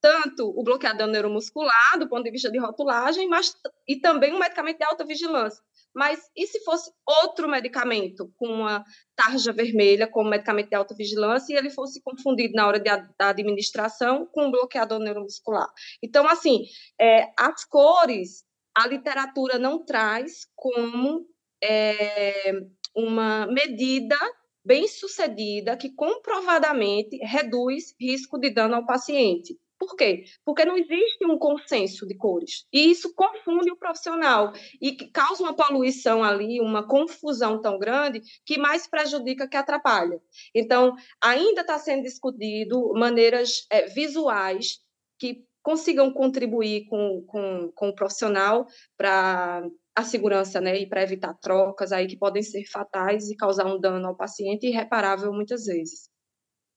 tanto 0.00 0.48
o 0.48 0.62
bloqueador 0.62 1.06
neuromuscular, 1.06 1.98
do 1.98 2.08
ponto 2.08 2.24
de 2.24 2.30
vista 2.30 2.50
de 2.50 2.58
rotulagem, 2.58 3.28
mas 3.28 3.54
e 3.86 4.00
também 4.00 4.32
um 4.32 4.38
medicamento 4.38 4.78
de 4.78 4.84
alta 4.84 5.04
vigilância. 5.04 5.62
Mas 5.94 6.30
e 6.36 6.46
se 6.46 6.62
fosse 6.64 6.90
outro 7.06 7.48
medicamento 7.48 8.32
com 8.36 8.46
uma 8.46 8.84
tarja 9.16 9.52
vermelha, 9.52 10.08
como 10.08 10.30
medicamento 10.30 10.68
de 10.68 10.76
alta 10.76 10.94
vigilância, 10.94 11.52
e 11.52 11.56
ele 11.56 11.70
fosse 11.70 12.00
confundido 12.02 12.54
na 12.54 12.66
hora 12.66 12.78
de, 12.78 12.90
da 13.18 13.28
administração 13.28 14.26
com 14.26 14.46
um 14.46 14.50
bloqueador 14.50 14.98
neuromuscular? 15.00 15.68
Então, 16.02 16.26
assim, 16.28 16.64
é, 17.00 17.30
as 17.38 17.64
cores, 17.64 18.44
a 18.74 18.86
literatura 18.86 19.58
não 19.58 19.84
traz 19.84 20.46
como 20.54 21.26
é, 21.62 22.52
uma 22.94 23.46
medida 23.46 24.16
bem 24.64 24.86
sucedida 24.86 25.76
que 25.76 25.90
comprovadamente 25.94 27.16
reduz 27.22 27.94
risco 28.00 28.38
de 28.38 28.50
dano 28.50 28.76
ao 28.76 28.86
paciente. 28.86 29.58
Por 29.80 29.96
quê? 29.96 30.24
Porque 30.44 30.62
não 30.62 30.76
existe 30.76 31.24
um 31.24 31.38
consenso 31.38 32.06
de 32.06 32.14
cores. 32.14 32.66
E 32.70 32.90
isso 32.90 33.14
confunde 33.14 33.70
o 33.70 33.78
profissional 33.78 34.52
e 34.78 34.92
causa 35.10 35.42
uma 35.42 35.56
poluição 35.56 36.22
ali, 36.22 36.60
uma 36.60 36.86
confusão 36.86 37.58
tão 37.58 37.78
grande 37.78 38.20
que 38.44 38.58
mais 38.58 38.86
prejudica 38.86 39.48
que 39.48 39.56
atrapalha. 39.56 40.20
Então, 40.54 40.94
ainda 41.18 41.62
está 41.62 41.78
sendo 41.78 42.02
discutido 42.02 42.92
maneiras 42.92 43.66
é, 43.70 43.86
visuais 43.86 44.80
que 45.18 45.46
consigam 45.62 46.12
contribuir 46.12 46.84
com, 46.84 47.24
com, 47.26 47.72
com 47.74 47.88
o 47.88 47.94
profissional 47.94 48.66
para 48.98 49.66
a 49.96 50.02
segurança, 50.02 50.60
né, 50.60 50.78
e 50.78 50.86
para 50.86 51.02
evitar 51.02 51.32
trocas 51.40 51.90
aí 51.90 52.06
que 52.06 52.18
podem 52.18 52.42
ser 52.42 52.64
fatais 52.66 53.30
e 53.30 53.36
causar 53.36 53.64
um 53.64 53.80
dano 53.80 54.08
ao 54.08 54.16
paciente 54.16 54.66
irreparável 54.66 55.32
muitas 55.32 55.64
vezes 55.64 56.09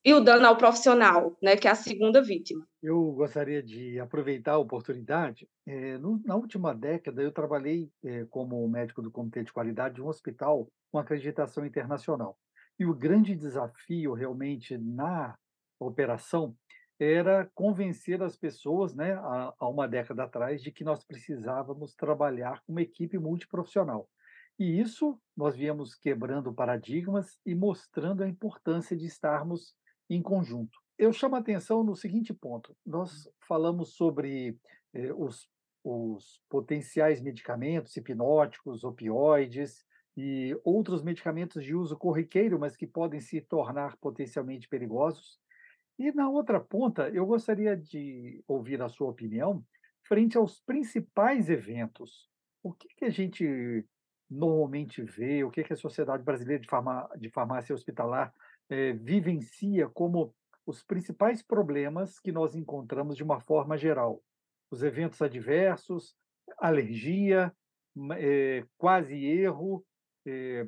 e 0.05 0.13
o 0.13 0.19
dano 0.19 0.45
ao 0.45 0.57
profissional, 0.57 1.37
né, 1.41 1.55
que 1.55 1.67
é 1.67 1.71
a 1.71 1.75
segunda 1.75 2.21
vítima. 2.21 2.67
Eu 2.81 3.11
gostaria 3.13 3.63
de 3.63 3.99
aproveitar 3.99 4.53
a 4.53 4.57
oportunidade. 4.57 5.47
É, 5.65 5.97
no, 5.97 6.21
na 6.25 6.35
última 6.35 6.75
década, 6.75 7.21
eu 7.21 7.31
trabalhei 7.31 7.89
é, 8.03 8.25
como 8.25 8.67
médico 8.67 9.01
do 9.01 9.11
Comitê 9.11 9.43
de 9.43 9.53
Qualidade 9.53 9.95
de 9.95 10.01
um 10.01 10.07
hospital 10.07 10.67
com 10.91 10.97
acreditação 10.97 11.65
internacional. 11.65 12.37
E 12.77 12.85
o 12.85 12.93
grande 12.93 13.35
desafio, 13.35 14.13
realmente, 14.13 14.77
na 14.77 15.37
operação 15.79 16.55
era 16.99 17.49
convencer 17.53 18.21
as 18.21 18.35
pessoas, 18.35 18.93
né, 18.93 19.13
há, 19.13 19.53
há 19.57 19.67
uma 19.69 19.87
década 19.87 20.23
atrás, 20.23 20.61
de 20.61 20.71
que 20.71 20.83
nós 20.83 21.03
precisávamos 21.05 21.95
trabalhar 21.95 22.61
com 22.65 22.73
uma 22.73 22.81
equipe 22.81 23.17
multiprofissional. 23.17 24.07
E 24.59 24.79
isso 24.79 25.19
nós 25.35 25.55
viemos 25.55 25.95
quebrando 25.95 26.53
paradigmas 26.53 27.39
e 27.45 27.55
mostrando 27.55 28.21
a 28.21 28.27
importância 28.27 28.95
de 28.95 29.05
estarmos 29.05 29.75
em 30.09 30.21
conjunto. 30.21 30.79
Eu 30.97 31.11
chamo 31.11 31.35
a 31.35 31.39
atenção 31.39 31.83
no 31.83 31.95
seguinte 31.95 32.33
ponto: 32.33 32.75
nós 32.85 33.29
falamos 33.47 33.95
sobre 33.95 34.57
eh, 34.93 35.13
os, 35.13 35.49
os 35.83 36.41
potenciais 36.49 37.21
medicamentos 37.21 37.95
hipnóticos, 37.95 38.83
opioides 38.83 39.85
e 40.15 40.55
outros 40.63 41.01
medicamentos 41.01 41.63
de 41.63 41.73
uso 41.73 41.97
corriqueiro, 41.97 42.59
mas 42.59 42.75
que 42.75 42.85
podem 42.85 43.19
se 43.19 43.41
tornar 43.41 43.97
potencialmente 43.97 44.67
perigosos. 44.69 45.39
E 45.97 46.11
na 46.11 46.29
outra 46.29 46.59
ponta, 46.59 47.09
eu 47.09 47.25
gostaria 47.25 47.75
de 47.75 48.43
ouvir 48.47 48.81
a 48.81 48.89
sua 48.89 49.09
opinião 49.09 49.63
frente 50.03 50.37
aos 50.37 50.59
principais 50.59 51.49
eventos 51.49 52.29
o 52.63 52.71
que, 52.71 52.87
que 52.95 53.05
a 53.05 53.09
gente 53.09 53.85
normalmente 54.29 55.03
vê, 55.03 55.43
o 55.43 55.51
que, 55.51 55.63
que 55.63 55.73
a 55.73 55.77
Sociedade 55.77 56.23
Brasileira 56.23 56.61
de, 56.61 56.67
Farmá 56.67 57.09
de 57.17 57.29
Farmácia 57.29 57.75
Hospitalar 57.75 58.33
é, 58.69 58.93
vivencia 58.93 59.87
como 59.89 60.33
os 60.65 60.83
principais 60.83 61.41
problemas 61.41 62.19
que 62.19 62.31
nós 62.31 62.55
encontramos 62.55 63.15
de 63.15 63.23
uma 63.23 63.39
forma 63.39 63.77
geral? 63.77 64.23
Os 64.71 64.83
eventos 64.83 65.21
adversos, 65.21 66.15
alergia, 66.57 67.53
é, 68.17 68.65
quase 68.77 69.15
erro, 69.25 69.85
é, 70.25 70.65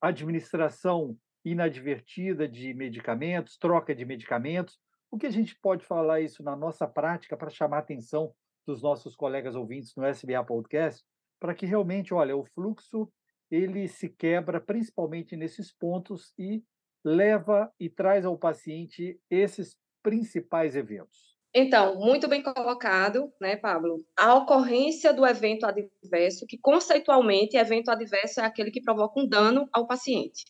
administração 0.00 1.16
inadvertida 1.44 2.48
de 2.48 2.74
medicamentos, 2.74 3.56
troca 3.56 3.94
de 3.94 4.04
medicamentos. 4.04 4.78
O 5.10 5.16
que 5.16 5.26
a 5.26 5.30
gente 5.30 5.56
pode 5.60 5.84
falar 5.84 6.20
isso 6.20 6.42
na 6.42 6.56
nossa 6.56 6.88
prática 6.88 7.36
para 7.36 7.50
chamar 7.50 7.76
a 7.76 7.80
atenção 7.80 8.34
dos 8.66 8.82
nossos 8.82 9.14
colegas 9.14 9.54
ouvintes 9.54 9.94
no 9.94 10.04
SBA 10.04 10.44
Podcast, 10.44 11.04
para 11.38 11.54
que 11.54 11.64
realmente, 11.64 12.12
olha, 12.12 12.36
o 12.36 12.44
fluxo 12.44 13.10
ele 13.48 13.86
se 13.86 14.08
quebra 14.08 14.60
principalmente 14.60 15.36
nesses 15.36 15.72
pontos 15.72 16.34
e 16.36 16.64
leva 17.06 17.72
e 17.78 17.88
traz 17.88 18.24
ao 18.24 18.36
paciente 18.36 19.16
esses 19.30 19.78
principais 20.02 20.74
eventos. 20.74 21.36
Então, 21.54 21.94
muito 22.00 22.26
bem 22.26 22.42
colocado, 22.42 23.32
né, 23.40 23.54
Pablo? 23.54 24.04
A 24.18 24.34
ocorrência 24.34 25.14
do 25.14 25.24
evento 25.24 25.64
adverso, 25.64 26.44
que 26.46 26.58
conceitualmente, 26.58 27.56
evento 27.56 27.90
adverso 27.90 28.40
é 28.40 28.44
aquele 28.44 28.72
que 28.72 28.82
provoca 28.82 29.20
um 29.20 29.28
dano 29.28 29.68
ao 29.72 29.86
paciente. 29.86 30.44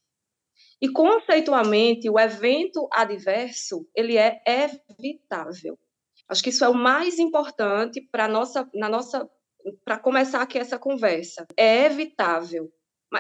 E 0.81 0.89
conceitualmente, 0.89 2.09
o 2.09 2.19
evento 2.19 2.89
adverso, 2.91 3.87
ele 3.95 4.17
é 4.17 4.41
evitável. 4.47 5.79
Acho 6.27 6.43
que 6.43 6.51
isso 6.51 6.65
é 6.65 6.69
o 6.69 6.75
mais 6.75 7.19
importante 7.19 8.01
para 8.11 8.27
nossa 8.27 8.69
na 8.75 8.89
nossa 8.89 9.29
para 9.85 9.99
começar 9.99 10.43
aqui 10.43 10.59
essa 10.59 10.79
conversa. 10.79 11.47
É 11.57 11.85
evitável. 11.85 12.71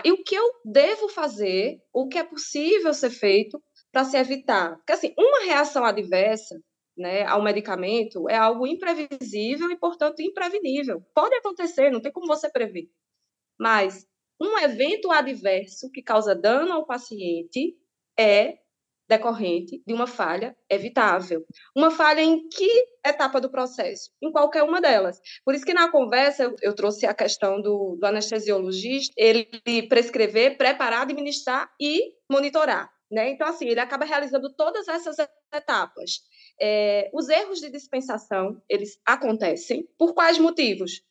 E 0.05 0.12
o 0.12 0.22
que 0.22 0.35
eu 0.35 0.44
devo 0.64 1.09
fazer, 1.09 1.79
o 1.92 2.09
que 2.09 2.18
é 2.18 2.25
possível 2.25 2.92
ser 2.92 3.11
feito 3.11 3.62
para 3.92 4.05
se 4.05 4.16
evitar? 4.16 4.77
Porque 4.77 4.92
assim, 4.92 5.14
uma 5.16 5.44
reação 5.44 5.85
adversa, 5.85 6.61
né, 6.96 7.25
ao 7.25 7.42
medicamento 7.42 8.29
é 8.29 8.37
algo 8.37 8.66
imprevisível 8.66 9.70
e, 9.70 9.79
portanto, 9.79 10.20
imprevenível. 10.20 11.03
Pode 11.14 11.35
acontecer, 11.37 11.90
não 11.90 12.01
tem 12.01 12.11
como 12.11 12.27
você 12.27 12.51
prever. 12.51 12.88
Mas 13.59 14.07
um 14.40 14.59
evento 14.59 15.11
adverso 15.11 15.90
que 15.90 16.03
causa 16.03 16.35
dano 16.35 16.72
ao 16.72 16.87
paciente 16.87 17.77
é 18.18 18.59
decorrente 19.09 19.83
de 19.87 19.95
uma 19.95 20.07
falha 20.07 20.57
evitável. 20.69 21.45
Uma 21.75 21.90
falha 21.90 22.21
em 22.21 22.49
que 22.49 22.69
etapa 23.05 23.40
do 23.40 23.51
processo? 23.51 24.11
Em 24.23 24.31
qualquer 24.31 24.62
uma 24.62 24.81
delas. 24.81 25.21
Por 25.45 25.55
isso 25.55 25.64
que 25.64 25.75
na 25.75 25.90
conversa 25.90 26.53
eu, 26.61 26.75
trouxe 26.75 27.07
a 27.07 27.14
questão 27.14 27.61
do, 27.61 27.97
do 28.01 28.07
anestesiologista, 28.07 29.12
ele 29.16 29.47
prescrever, 29.88 30.57
preparar, 30.57 31.03
administrar 31.03 31.71
e 31.81 32.12
monitorar. 32.31 32.90
Né? 33.11 33.31
Então, 33.31 33.47
assim, 33.47 33.69
ele 33.69 33.79
acaba 33.79 34.05
realizando 34.05 34.53
todas 34.55 34.88
essas 34.88 35.16
etapas. 35.55 36.23
É, 36.61 37.09
os 37.14 37.29
erros 37.29 37.61
de 37.61 37.71
dispensação, 37.71 38.61
eles 38.69 38.99
acontecem. 39.07 39.88
Por 39.97 40.14
quais 40.14 40.38
motivos? 40.38 41.03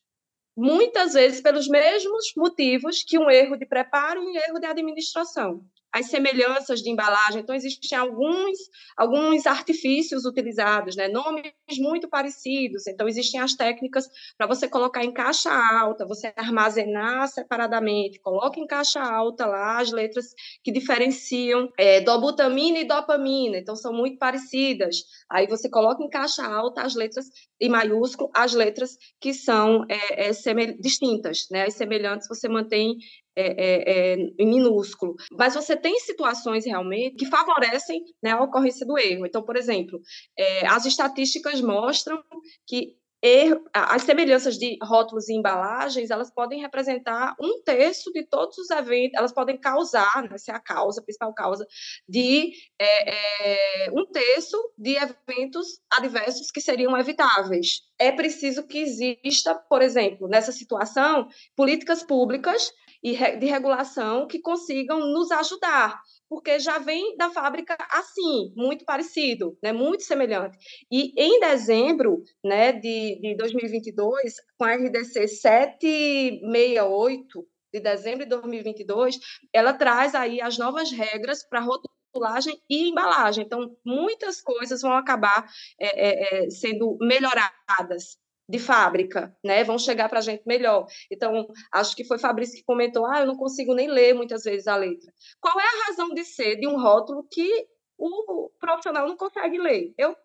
muitas 0.58 1.14
vezes 1.14 1.42
pelos 1.42 1.68
mesmos 1.68 2.32
motivos 2.38 3.04
que 3.04 3.20
um 3.20 3.30
erro 3.30 3.58
de 3.58 3.66
preparo 3.66 4.24
e 4.24 4.26
um 4.26 4.36
erro 4.38 4.58
de 4.58 4.66
administração 4.66 5.66
as 5.96 6.08
semelhanças 6.08 6.82
de 6.82 6.90
embalagem. 6.90 7.42
Então, 7.42 7.56
existem 7.56 7.98
alguns, 7.98 8.58
alguns 8.98 9.48
artifícios 9.48 10.26
utilizados, 10.26 10.98
né? 10.98 11.08
nomes 11.08 11.54
muito 11.80 12.10
parecidos. 12.10 12.86
Então, 12.86 13.08
existem 13.08 13.40
as 13.40 13.54
técnicas 13.54 14.06
para 14.38 14.46
você 14.46 14.68
colocar 14.68 15.06
em 15.06 15.14
caixa 15.14 15.50
alta, 15.50 16.06
você 16.06 16.34
armazenar 16.36 17.30
separadamente, 17.30 18.20
coloca 18.20 18.60
em 18.60 18.68
caixa 18.68 19.00
alta 19.00 19.46
lá 19.46 19.80
as 19.80 19.90
letras 19.90 20.34
que 20.62 20.70
diferenciam 20.70 21.72
é, 21.78 22.02
dobutamina 22.02 22.80
e 22.80 22.84
dopamina. 22.86 23.58
Então, 23.58 23.74
são 23.74 23.94
muito 23.94 24.18
parecidas. 24.18 24.98
Aí, 25.32 25.48
você 25.48 25.70
coloca 25.70 26.04
em 26.04 26.10
caixa 26.10 26.46
alta 26.46 26.82
as 26.82 26.94
letras 26.94 27.28
em 27.58 27.70
maiúsculo, 27.70 28.30
as 28.36 28.54
letras 28.54 28.98
que 29.18 29.34
são 29.34 29.86
é, 29.90 30.28
é, 30.28 30.32
distintas. 30.74 31.48
Né? 31.50 31.64
As 31.64 31.76
semelhantes 31.76 32.28
você 32.28 32.50
mantém 32.50 32.98
é, 33.36 34.14
é, 34.14 34.14
é, 34.14 34.46
minúsculo. 34.46 35.16
Mas 35.32 35.54
você 35.54 35.76
tem 35.76 36.00
situações 36.00 36.66
realmente 36.66 37.18
que 37.18 37.26
favorecem 37.26 38.04
né, 38.24 38.32
a 38.32 38.42
ocorrência 38.42 38.86
do 38.86 38.98
erro. 38.98 39.26
Então, 39.26 39.44
por 39.44 39.56
exemplo, 39.56 40.00
é, 40.38 40.66
as 40.68 40.86
estatísticas 40.86 41.62
mostram 41.62 42.24
que 42.68 42.96
erro, 43.26 43.64
as 43.74 44.04
semelhanças 44.04 44.56
de 44.56 44.78
rótulos 44.84 45.28
e 45.30 45.34
embalagens, 45.34 46.12
elas 46.12 46.32
podem 46.32 46.62
representar 46.62 47.36
um 47.42 47.62
terço 47.64 48.12
de 48.12 48.24
todos 48.24 48.58
os 48.58 48.70
eventos, 48.70 49.18
elas 49.18 49.34
podem 49.34 49.58
causar, 49.58 50.24
né, 50.30 50.38
ser 50.38 50.52
a 50.52 50.60
causa, 50.60 51.02
a 51.02 51.04
principal 51.04 51.34
causa, 51.34 51.66
de 52.08 52.52
é, 52.80 53.86
é, 53.88 53.92
um 53.92 54.06
terço 54.06 54.58
de 54.78 54.96
eventos 54.96 55.80
adversos 55.98 56.52
que 56.52 56.62
seriam 56.62 56.96
evitáveis. 56.98 57.82
É 57.98 58.12
preciso 58.12 58.68
que 58.68 58.80
exista, 58.80 59.56
por 59.56 59.82
exemplo, 59.82 60.28
nessa 60.28 60.52
situação, 60.52 61.28
políticas 61.56 62.04
públicas 62.04 62.72
de 63.04 63.46
regulação 63.46 64.28
que 64.28 64.40
consigam 64.40 65.00
nos 65.00 65.32
ajudar, 65.32 66.00
porque 66.30 66.60
já 66.60 66.78
vem 66.80 67.16
da 67.18 67.30
fábrica 67.30 67.78
assim, 67.92 68.52
muito 68.56 68.84
parecido, 68.86 69.58
né, 69.62 69.72
muito 69.72 70.04
semelhante. 70.04 70.58
E 70.92 71.14
em 71.16 71.40
dezembro 71.40 72.24
né, 72.44 72.74
de, 72.74 73.20
de 73.22 73.36
2022, 73.38 74.34
com 74.58 74.66
a 74.66 74.74
RDC 74.76 75.28
768, 75.28 77.48
de 77.74 77.80
dezembro 77.82 78.24
de 78.24 78.30
2022, 78.30 79.20
ela 79.52 79.74
traz 79.74 80.16
aí 80.16 80.42
as 80.42 80.58
novas 80.58 80.92
regras 80.92 81.44
para 81.44 81.60
rotulagem 81.60 82.58
e 82.70 82.90
embalagem. 82.90 83.44
Então, 83.44 83.76
muitas 83.86 84.42
coisas 84.42 84.82
vão 84.82 84.94
acabar 84.94 85.46
é, 85.80 86.46
é, 86.46 86.50
sendo 86.50 86.98
melhoradas 87.02 88.18
de 88.48 88.60
fábrica, 88.60 89.36
né? 89.44 89.64
Vão 89.64 89.78
chegar 89.78 90.08
para 90.08 90.20
a 90.20 90.22
gente 90.22 90.44
melhor. 90.46 90.86
Então, 91.12 91.48
acho 91.72 91.96
que 91.96 92.06
foi 92.06 92.18
Fabrício 92.18 92.58
que 92.58 92.64
comentou: 92.64 93.06
ah, 93.06 93.22
eu 93.22 93.26
não 93.26 93.36
consigo 93.36 93.74
nem 93.74 93.88
ler 93.88 94.14
muitas 94.14 94.44
vezes 94.44 94.68
a 94.68 94.76
letra. 94.76 95.12
Qual 95.40 95.60
é 95.60 95.64
a 95.64 95.88
razão 95.88 96.10
de 96.10 96.24
ser 96.24 96.56
de 96.58 96.68
um 96.68 96.80
rótulo 96.80 97.28
que 97.30 97.68
o 97.98 98.50
profissional 98.60 99.08
não 99.08 99.18
consegue 99.18 99.58
ler? 99.58 99.94
Eu, 99.98 100.16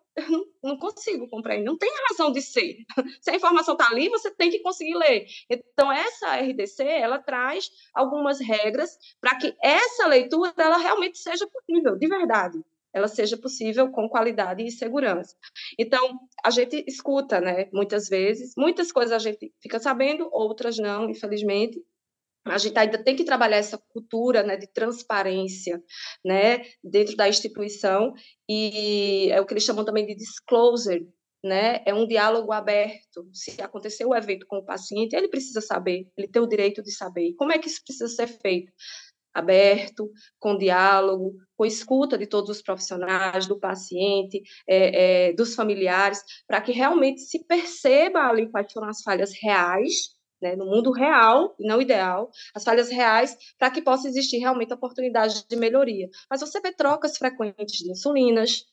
não, 0.61 0.77
consigo 0.77 1.27
compreender, 1.29 1.65
não 1.65 1.77
tem 1.77 1.91
razão 2.09 2.31
de 2.31 2.41
ser. 2.41 2.77
Se 3.21 3.31
a 3.31 3.35
informação 3.35 3.73
está 3.73 3.87
ali, 3.87 4.09
você 4.09 4.29
tem 4.29 4.49
que 4.49 4.59
conseguir 4.59 4.95
ler. 4.95 5.25
Então, 5.49 5.91
essa 5.91 6.35
RDC, 6.35 6.83
ela 6.83 7.17
traz 7.17 7.71
algumas 7.93 8.39
regras 8.39 8.97
para 9.19 9.37
que 9.37 9.55
essa 9.61 10.07
leitura 10.07 10.53
ela 10.57 10.77
realmente 10.77 11.17
seja 11.17 11.47
possível, 11.47 11.97
de 11.97 12.07
verdade 12.07 12.61
ela 12.93 13.07
seja 13.07 13.37
possível 13.37 13.91
com 13.91 14.09
qualidade 14.09 14.63
e 14.63 14.71
segurança. 14.71 15.35
Então, 15.77 16.19
a 16.43 16.49
gente 16.49 16.83
escuta, 16.87 17.39
né, 17.39 17.69
muitas 17.73 18.07
vezes, 18.09 18.53
muitas 18.57 18.91
coisas 18.91 19.13
a 19.13 19.19
gente 19.19 19.53
fica 19.61 19.79
sabendo, 19.79 20.29
outras 20.31 20.77
não, 20.77 21.09
infelizmente. 21.09 21.81
A 22.45 22.57
gente 22.57 22.77
ainda 22.77 22.97
tem 22.97 23.15
que 23.15 23.23
trabalhar 23.23 23.57
essa 23.57 23.77
cultura 23.77 24.41
né, 24.41 24.57
de 24.57 24.65
transparência 24.65 25.81
né, 26.25 26.63
dentro 26.83 27.15
da 27.15 27.29
instituição, 27.29 28.13
e 28.49 29.29
é 29.31 29.39
o 29.39 29.45
que 29.45 29.53
eles 29.53 29.63
chamam 29.63 29.85
também 29.85 30.05
de 30.05 30.15
disclosure, 30.15 31.07
né? 31.43 31.81
É 31.85 31.93
um 31.93 32.07
diálogo 32.07 32.51
aberto. 32.51 33.27
Se 33.33 33.61
aconteceu 33.61 34.09
o 34.09 34.15
evento 34.15 34.45
com 34.47 34.57
o 34.57 34.65
paciente, 34.65 35.15
ele 35.15 35.27
precisa 35.27 35.61
saber, 35.61 36.07
ele 36.17 36.27
tem 36.27 36.41
o 36.41 36.47
direito 36.47 36.83
de 36.83 36.91
saber. 36.91 37.29
E 37.29 37.35
como 37.35 37.51
é 37.51 37.57
que 37.57 37.67
isso 37.67 37.83
precisa 37.83 38.07
ser 38.07 38.27
feito? 38.27 38.71
Aberto, 39.33 40.09
com 40.39 40.57
diálogo, 40.57 41.35
com 41.55 41.65
escuta 41.65 42.17
de 42.17 42.27
todos 42.27 42.49
os 42.49 42.61
profissionais, 42.61 43.47
do 43.47 43.59
paciente, 43.59 44.41
é, 44.67 45.29
é, 45.29 45.33
dos 45.33 45.55
familiares, 45.55 46.21
para 46.47 46.61
que 46.61 46.71
realmente 46.71 47.21
se 47.21 47.45
perceba 47.45 48.19
ali 48.27 48.49
quais 48.49 48.71
foram 48.71 48.89
as 48.89 49.01
falhas 49.01 49.31
reais, 49.41 50.11
né, 50.41 50.55
no 50.55 50.65
mundo 50.65 50.91
real, 50.91 51.55
não 51.59 51.81
ideal, 51.81 52.31
as 52.55 52.63
falhas 52.63 52.89
reais, 52.89 53.37
para 53.59 53.69
que 53.69 53.81
possa 53.81 54.07
existir 54.07 54.37
realmente 54.37 54.73
oportunidade 54.73 55.45
de 55.47 55.55
melhoria. 55.55 56.09
Mas 56.29 56.41
você 56.41 56.59
vê 56.59 56.73
trocas 56.73 57.17
frequentes 57.17 57.77
de 57.77 57.91
insulinas, 57.91 58.65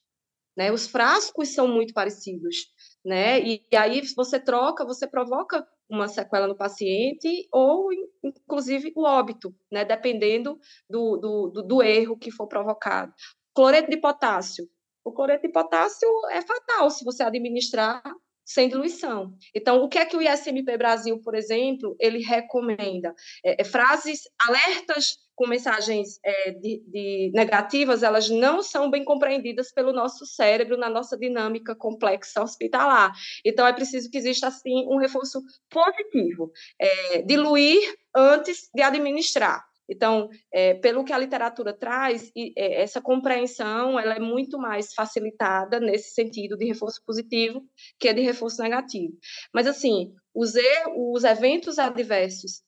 né, 0.56 0.72
os 0.72 0.88
frascos 0.88 1.50
são 1.50 1.68
muito 1.68 1.92
parecidos, 1.92 2.56
né, 3.04 3.40
e, 3.40 3.62
e 3.70 3.76
aí 3.76 4.02
você 4.16 4.40
troca, 4.40 4.84
você 4.84 5.06
provoca 5.06 5.66
uma 5.88 6.08
sequela 6.08 6.46
no 6.46 6.56
paciente 6.56 7.48
ou, 7.52 7.88
inclusive, 8.22 8.92
o 8.94 9.04
óbito, 9.04 9.54
né, 9.72 9.84
dependendo 9.84 10.58
do, 10.88 11.16
do, 11.16 11.48
do, 11.48 11.62
do 11.62 11.82
erro 11.82 12.18
que 12.18 12.30
for 12.30 12.46
provocado. 12.46 13.12
Cloreto 13.54 13.90
de 13.90 13.96
potássio. 13.96 14.68
O 15.04 15.12
cloreto 15.12 15.46
de 15.46 15.52
potássio 15.52 16.08
é 16.30 16.42
fatal 16.42 16.90
se 16.90 17.04
você 17.04 17.22
administrar 17.22 18.02
sem 18.44 18.68
diluição. 18.68 19.34
Então, 19.54 19.82
o 19.82 19.88
que 19.88 19.98
é 19.98 20.06
que 20.06 20.16
o 20.16 20.22
ISMP 20.22 20.76
Brasil, 20.78 21.20
por 21.22 21.34
exemplo, 21.34 21.94
ele 22.00 22.18
recomenda? 22.18 23.14
É, 23.44 23.60
é, 23.60 23.64
frases, 23.64 24.22
alertas 24.40 25.18
com 25.38 25.46
mensagens 25.46 26.18
é, 26.24 26.50
de, 26.50 26.82
de 26.88 27.30
negativas, 27.32 28.02
elas 28.02 28.28
não 28.28 28.60
são 28.60 28.90
bem 28.90 29.04
compreendidas 29.04 29.70
pelo 29.70 29.92
nosso 29.92 30.26
cérebro 30.26 30.76
na 30.76 30.90
nossa 30.90 31.16
dinâmica 31.16 31.76
complexa 31.76 32.42
hospitalar. 32.42 33.12
Então, 33.44 33.64
é 33.64 33.72
preciso 33.72 34.10
que 34.10 34.18
exista, 34.18 34.48
assim, 34.48 34.84
um 34.88 34.96
reforço 34.96 35.40
positivo. 35.70 36.50
É, 36.76 37.22
diluir 37.22 37.78
antes 38.16 38.68
de 38.74 38.82
administrar. 38.82 39.64
Então, 39.88 40.28
é, 40.52 40.74
pelo 40.74 41.04
que 41.04 41.12
a 41.12 41.18
literatura 41.18 41.72
traz, 41.72 42.32
e, 42.34 42.52
é, 42.56 42.82
essa 42.82 43.00
compreensão 43.00 43.98
ela 43.98 44.14
é 44.14 44.20
muito 44.20 44.58
mais 44.58 44.92
facilitada 44.92 45.78
nesse 45.78 46.14
sentido 46.14 46.56
de 46.56 46.66
reforço 46.66 47.00
positivo 47.06 47.62
que 47.96 48.12
de 48.12 48.22
reforço 48.22 48.60
negativo. 48.60 49.16
Mas, 49.54 49.68
assim, 49.68 50.12
os, 50.34 50.54
os 50.96 51.22
eventos 51.22 51.78
adversos 51.78 52.60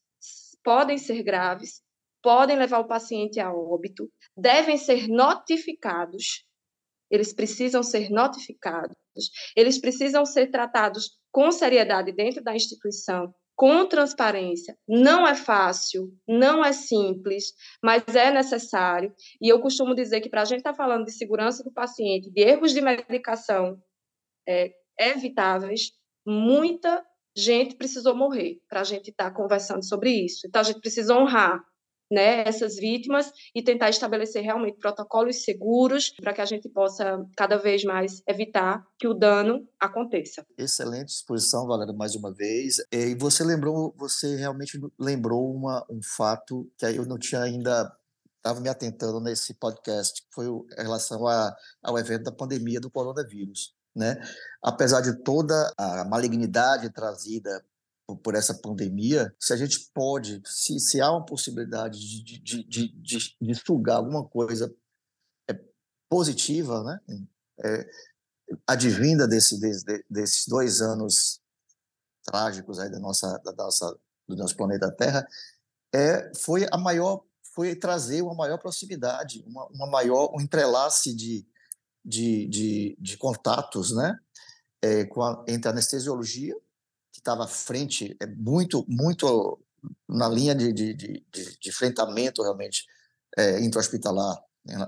podem 0.63 0.99
ser 0.99 1.21
graves, 1.25 1.83
podem 2.23 2.57
levar 2.57 2.81
o 2.81 2.87
paciente 2.87 3.41
a 3.41 3.53
óbito, 3.53 4.11
devem 4.37 4.77
ser 4.77 5.09
notificados, 5.09 6.45
eles 7.11 7.33
precisam 7.33 7.83
ser 7.83 8.11
notificados, 8.11 8.97
eles 9.57 9.79
precisam 9.79 10.25
ser 10.25 10.49
tratados 10.51 11.19
com 11.33 11.51
seriedade 11.51 12.13
dentro 12.13 12.43
da 12.43 12.55
instituição, 12.55 13.35
com 13.57 13.85
transparência. 13.87 14.77
Não 14.89 15.27
é 15.27 15.35
fácil, 15.35 16.11
não 16.27 16.65
é 16.65 16.73
simples, 16.73 17.53
mas 17.83 18.03
é 18.15 18.31
necessário. 18.31 19.13
E 19.41 19.49
eu 19.49 19.61
costumo 19.61 19.95
dizer 19.95 20.21
que 20.21 20.31
para 20.31 20.43
a 20.43 20.45
gente 20.45 20.59
estar 20.59 20.71
tá 20.71 20.77
falando 20.77 21.05
de 21.05 21.13
segurança 21.13 21.63
do 21.63 21.73
paciente, 21.73 22.31
de 22.31 22.41
erros 22.41 22.73
de 22.73 22.81
medicação 22.81 23.79
é, 24.49 24.73
evitáveis, 24.99 25.93
muita 26.27 27.05
gente 27.37 27.77
precisou 27.77 28.15
morrer 28.15 28.61
para 28.69 28.81
a 28.81 28.85
gente 28.85 29.11
estar 29.11 29.31
tá 29.31 29.37
conversando 29.37 29.85
sobre 29.85 30.11
isso. 30.11 30.47
Então, 30.47 30.61
a 30.61 30.65
gente 30.65 30.81
precisa 30.81 31.15
honrar 31.15 31.63
né, 32.11 32.43
essas 32.47 32.77
vítimas 32.77 33.31
e 33.55 33.63
tentar 33.63 33.89
estabelecer 33.89 34.43
realmente 34.43 34.79
protocolos 34.79 35.45
seguros 35.45 36.11
para 36.21 36.33
que 36.33 36.41
a 36.41 36.45
gente 36.45 36.69
possa 36.69 37.25
cada 37.37 37.57
vez 37.57 37.85
mais 37.85 38.23
evitar 38.27 38.85
que 38.99 39.07
o 39.07 39.15
dano 39.15 39.67
aconteça. 39.79 40.45
Excelente 40.59 41.09
exposição, 41.09 41.67
Valéria, 41.67 41.95
mais 41.95 42.15
uma 42.17 42.33
vez. 42.33 42.77
E 42.93 43.15
você 43.15 43.45
lembrou, 43.45 43.95
você 43.97 44.37
realmente 44.37 44.79
lembrou 44.99 45.55
uma, 45.55 45.87
um 45.89 46.01
fato 46.03 46.71
que 46.77 46.87
eu 46.87 47.07
não 47.07 47.19
tinha 47.19 47.43
ainda 47.43 47.91
estava 48.41 48.61
me 48.61 48.69
atentando 48.69 49.21
nesse 49.21 49.55
podcast, 49.55 50.23
que 50.23 50.29
foi 50.35 50.47
em 50.47 50.83
relação 50.83 51.27
a, 51.27 51.55
ao 51.83 51.99
evento 51.99 52.25
da 52.25 52.33
pandemia 52.33 52.81
do 52.81 52.91
coronavírus. 52.91 53.75
Né? 53.95 54.17
Apesar 54.63 55.01
de 55.01 55.23
toda 55.23 55.73
a 55.77 56.05
malignidade 56.05 56.91
trazida 56.91 57.63
por 58.17 58.35
essa 58.35 58.55
pandemia, 58.55 59.35
se 59.39 59.53
a 59.53 59.57
gente 59.57 59.91
pode, 59.95 60.43
se, 60.45 60.79
se 60.79 61.01
há 61.01 61.11
uma 61.11 61.25
possibilidade 61.25 61.99
de, 61.99 62.41
de, 62.41 62.65
de, 62.65 62.89
de, 62.89 63.37
de 63.41 63.55
sugar 63.55 63.97
alguma 63.97 64.27
coisa 64.27 64.75
é, 65.49 65.59
positiva, 66.09 66.83
né? 66.83 67.01
É, 67.63 67.91
advinda 68.67 69.29
desse, 69.29 69.61
desse, 69.61 70.05
desses 70.09 70.47
dois 70.47 70.81
anos 70.81 71.41
trágicos 72.25 72.79
aí 72.79 72.91
da 72.91 72.99
nossa, 72.99 73.39
da 73.45 73.53
nossa, 73.53 73.99
do 74.29 74.37
nosso 74.37 74.57
planeta 74.57 74.91
Terra, 74.91 75.27
é, 75.93 76.33
foi 76.37 76.67
a 76.71 76.79
maior, 76.79 77.25
foi 77.55 77.75
trazer 77.75 78.23
uma 78.23 78.35
maior 78.35 78.59
proximidade, 78.59 79.45
uma, 79.47 79.67
uma 79.67 79.87
maior, 79.87 80.33
um 80.35 80.41
entrelace 80.41 81.15
de, 81.15 81.47
de, 82.05 82.47
de, 82.49 82.97
de 82.99 83.17
contatos, 83.17 83.95
né? 83.95 84.19
É, 84.83 85.03
a, 85.03 85.45
entre 85.47 85.69
a 85.69 85.73
anestesiologia 85.73 86.57
estava 87.21 87.45
à 87.45 87.49
frente, 87.49 88.17
é 88.21 88.27
muito, 88.27 88.85
muito 88.89 89.59
na 90.09 90.29
linha 90.29 90.55
de, 90.55 90.73
de, 90.73 90.95
de, 90.95 91.25
de 91.33 91.69
enfrentamento 91.69 92.43
realmente 92.43 92.85
é, 93.37 93.61
intra-hospitalar 93.61 94.37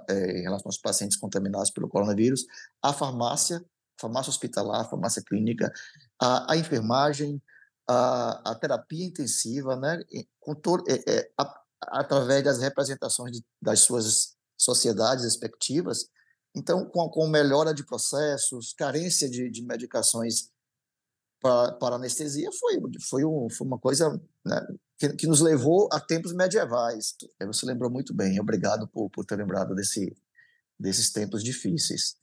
é, 0.08 0.38
em 0.38 0.42
relação 0.42 0.68
aos 0.68 0.78
pacientes 0.78 1.16
contaminados 1.16 1.70
pelo 1.70 1.88
coronavírus, 1.88 2.44
a 2.82 2.92
farmácia, 2.92 3.64
farmácia 3.98 4.30
hospitalar, 4.30 4.88
farmácia 4.88 5.22
clínica, 5.22 5.72
a, 6.20 6.52
a 6.52 6.56
enfermagem, 6.56 7.40
a, 7.88 8.50
a, 8.50 8.54
terapia 8.54 9.06
intensiva, 9.06 9.76
né, 9.76 10.02
com 10.40 10.52
é, 10.88 11.10
é, 11.10 11.30
a, 11.38 11.62
através 11.88 12.44
das 12.44 12.58
representações 12.58 13.40
das 13.60 13.80
suas 13.80 14.34
sociedades 14.56 15.24
respectivas. 15.24 16.08
Então, 16.54 16.84
com, 16.84 17.08
com 17.08 17.26
melhora 17.26 17.72
de 17.72 17.84
processos, 17.84 18.74
carência 18.74 19.28
de, 19.28 19.50
de 19.50 19.62
medicações 19.62 20.51
para, 21.42 21.96
anestesia 21.96 22.48
foi, 22.52 22.80
foi, 23.00 23.24
um, 23.24 23.48
foi 23.50 23.66
uma 23.66 23.78
coisa 23.78 24.20
né, 24.46 24.66
que, 24.96 25.08
que, 25.14 25.26
nos 25.26 25.40
levou 25.40 25.88
a 25.92 25.98
tempos 25.98 26.32
medievais. 26.32 27.16
Você 27.44 27.66
lembrou 27.66 27.90
muito 27.90 28.14
bem, 28.14 28.40
obrigado 28.40 28.86
por, 28.86 29.10
por 29.10 29.24
ter 29.24 29.36
lembrado 29.36 29.74
desse, 29.74 30.16
desses 30.78 31.10
tempos 31.10 31.42
difíceis. 31.42 32.16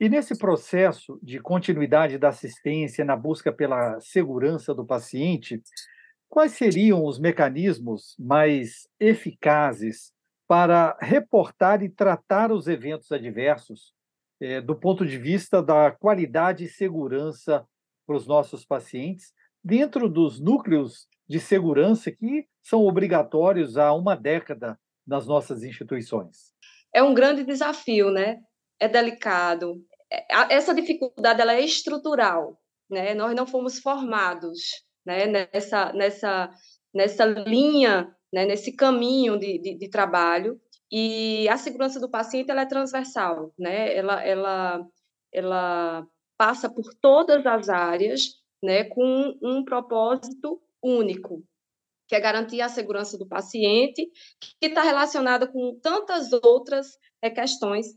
E 0.00 0.08
nesse 0.08 0.36
processo 0.38 1.18
de 1.22 1.40
continuidade 1.40 2.18
da 2.18 2.28
assistência 2.28 3.04
na 3.04 3.16
busca 3.16 3.52
pela 3.52 4.00
segurança 4.00 4.72
do 4.74 4.84
paciente, 4.84 5.60
quais 6.28 6.52
seriam 6.52 7.04
os 7.04 7.18
mecanismos 7.18 8.14
mais 8.18 8.88
eficazes 8.98 10.12
para 10.46 10.96
reportar 11.00 11.82
e 11.82 11.88
tratar 11.88 12.52
os 12.52 12.68
eventos 12.68 13.10
adversos 13.10 13.92
eh, 14.40 14.60
do 14.60 14.74
ponto 14.74 15.06
de 15.06 15.18
vista 15.18 15.62
da 15.62 15.90
qualidade 15.90 16.64
e 16.64 16.68
segurança 16.68 17.66
para 18.06 18.16
os 18.16 18.26
nossos 18.26 18.64
pacientes, 18.64 19.32
dentro 19.62 20.08
dos 20.08 20.40
núcleos 20.40 21.06
de 21.28 21.38
segurança 21.38 22.10
que 22.10 22.46
são 22.62 22.84
obrigatórios 22.84 23.76
há 23.76 23.92
uma 23.92 24.14
década 24.14 24.78
nas 25.06 25.26
nossas 25.26 25.62
instituições? 25.62 26.52
É 26.94 27.02
um 27.02 27.14
grande 27.14 27.44
desafio, 27.44 28.10
né? 28.10 28.40
É 28.78 28.88
delicado. 28.88 29.82
É, 30.12 30.54
essa 30.54 30.74
dificuldade 30.74 31.40
ela 31.40 31.54
é 31.54 31.60
estrutural, 31.60 32.60
né? 32.90 33.14
Nós 33.14 33.34
não 33.34 33.46
fomos 33.46 33.78
formados, 33.78 34.60
né? 35.06 35.26
Nessa 35.26 35.92
nessa 35.92 36.50
nessa 36.94 37.24
linha, 37.24 38.14
né? 38.32 38.44
Nesse 38.44 38.72
caminho 38.72 39.38
de, 39.38 39.58
de, 39.58 39.78
de 39.78 39.88
trabalho 39.88 40.60
e 40.90 41.48
a 41.48 41.56
segurança 41.56 41.98
do 41.98 42.10
paciente 42.10 42.50
ela 42.50 42.62
é 42.62 42.66
transversal, 42.66 43.52
né? 43.58 43.96
Ela 43.96 44.22
ela 44.22 44.86
ela 45.32 46.06
passa 46.42 46.68
por 46.68 46.92
todas 47.00 47.46
as 47.46 47.68
áreas, 47.68 48.22
né, 48.60 48.82
com 48.82 49.38
um 49.40 49.64
propósito 49.64 50.60
único, 50.82 51.40
que 52.08 52.16
é 52.16 52.20
garantir 52.20 52.60
a 52.60 52.68
segurança 52.68 53.16
do 53.16 53.28
paciente, 53.28 54.10
que 54.60 54.66
está 54.66 54.82
relacionada 54.82 55.46
com 55.46 55.78
tantas 55.80 56.32
outras 56.32 56.98
é, 57.22 57.30
questões 57.30 57.96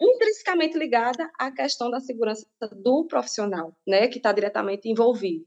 intrinsecamente 0.00 0.78
ligada 0.78 1.28
à 1.36 1.50
questão 1.50 1.90
da 1.90 1.98
segurança 1.98 2.46
do 2.76 3.04
profissional, 3.08 3.76
né, 3.84 4.06
que 4.06 4.18
está 4.18 4.30
diretamente 4.30 4.88
envolvido. 4.88 5.44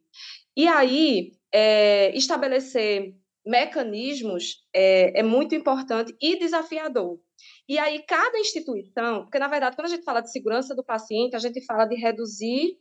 E 0.58 0.68
aí, 0.68 1.32
é, 1.54 2.14
estabelecer 2.18 3.16
mecanismos 3.46 4.66
é, 4.74 5.20
é 5.20 5.24
muito 5.24 5.54
importante 5.54 6.16
e 6.22 6.38
desafiador, 6.40 7.20
e 7.68 7.78
aí, 7.80 8.04
cada 8.04 8.38
instituição, 8.40 9.24
porque 9.24 9.40
na 9.40 9.48
verdade, 9.48 9.76
quando 9.76 9.88
a 9.88 9.90
gente 9.90 10.04
fala 10.04 10.22
de 10.22 10.32
segurança 10.32 10.76
do 10.76 10.84
paciente, 10.84 11.36
a 11.36 11.40
gente 11.40 11.64
fala 11.66 11.86
de 11.86 11.96
reduzir 11.96 12.78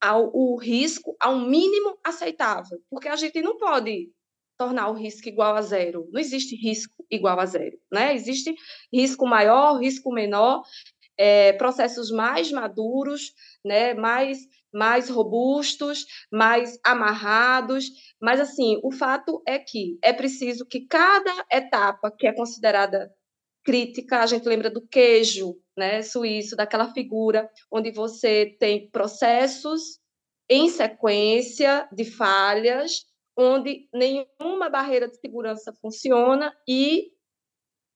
ao, 0.00 0.30
o 0.34 0.56
risco 0.56 1.14
ao 1.20 1.38
mínimo 1.38 1.98
aceitável, 2.02 2.78
porque 2.90 3.08
a 3.08 3.16
gente 3.16 3.40
não 3.42 3.58
pode 3.58 4.10
tornar 4.56 4.88
o 4.88 4.94
risco 4.94 5.28
igual 5.28 5.54
a 5.56 5.62
zero. 5.62 6.08
Não 6.12 6.20
existe 6.20 6.56
risco 6.56 7.04
igual 7.10 7.38
a 7.38 7.46
zero, 7.46 7.76
né? 7.92 8.14
Existe 8.14 8.54
risco 8.92 9.26
maior, 9.26 9.78
risco 9.78 10.12
menor, 10.12 10.62
é, 11.18 11.52
processos 11.54 12.10
mais 12.10 12.50
maduros, 12.50 13.32
né? 13.64 13.94
Mais 13.94 14.38
mais 14.74 15.08
robustos, 15.08 16.04
mais 16.30 16.78
amarrados, 16.84 17.86
mas 18.20 18.40
assim, 18.40 18.78
o 18.82 18.90
fato 18.90 19.42
é 19.46 19.58
que 19.58 19.98
é 20.02 20.12
preciso 20.12 20.66
que 20.66 20.86
cada 20.86 21.32
etapa 21.50 22.10
que 22.10 22.26
é 22.26 22.34
considerada 22.34 23.10
crítica, 23.64 24.20
a 24.20 24.26
gente 24.26 24.46
lembra 24.46 24.70
do 24.70 24.86
queijo 24.86 25.56
né, 25.76 26.02
suíço, 26.02 26.54
daquela 26.54 26.92
figura 26.92 27.48
onde 27.70 27.90
você 27.90 28.54
tem 28.60 28.90
processos 28.90 29.98
em 30.48 30.68
sequência 30.68 31.88
de 31.90 32.04
falhas, 32.04 33.06
onde 33.36 33.88
nenhuma 33.92 34.68
barreira 34.68 35.08
de 35.08 35.18
segurança 35.18 35.72
funciona 35.80 36.54
e 36.68 37.10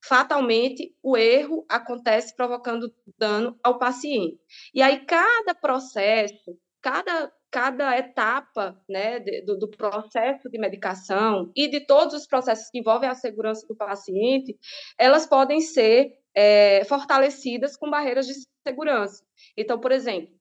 fatalmente 0.04 0.94
o 1.02 1.16
erro 1.16 1.64
acontece 1.68 2.34
provocando 2.34 2.92
dano 3.18 3.58
ao 3.62 3.78
paciente. 3.78 4.38
E 4.72 4.80
aí 4.80 5.04
cada 5.04 5.54
processo, 5.54 6.58
cada 6.80 7.32
cada 7.50 7.96
etapa 7.96 8.78
né, 8.88 9.20
do, 9.44 9.58
do, 9.58 9.70
processo 9.70 10.50
de 10.50 10.58
medicação 10.58 11.50
e 11.56 11.66
de 11.66 11.80
todos 11.80 12.14
os 12.14 12.26
processos 12.26 12.68
que 12.70 12.78
envolvem 12.78 13.08
a 13.08 13.14
segurança 13.14 13.66
do 13.66 13.74
paciente, 13.74 14.54
elas 14.98 15.26
podem 15.26 15.60
ser 15.60 16.12
é, 16.34 16.84
fortalecidas 16.84 17.76
com 17.76 17.88
barreiras 17.88 18.26
de 18.26 18.34
segurança. 18.66 19.24
Então, 19.56 19.80
por 19.80 19.92
exemplo, 19.92 20.38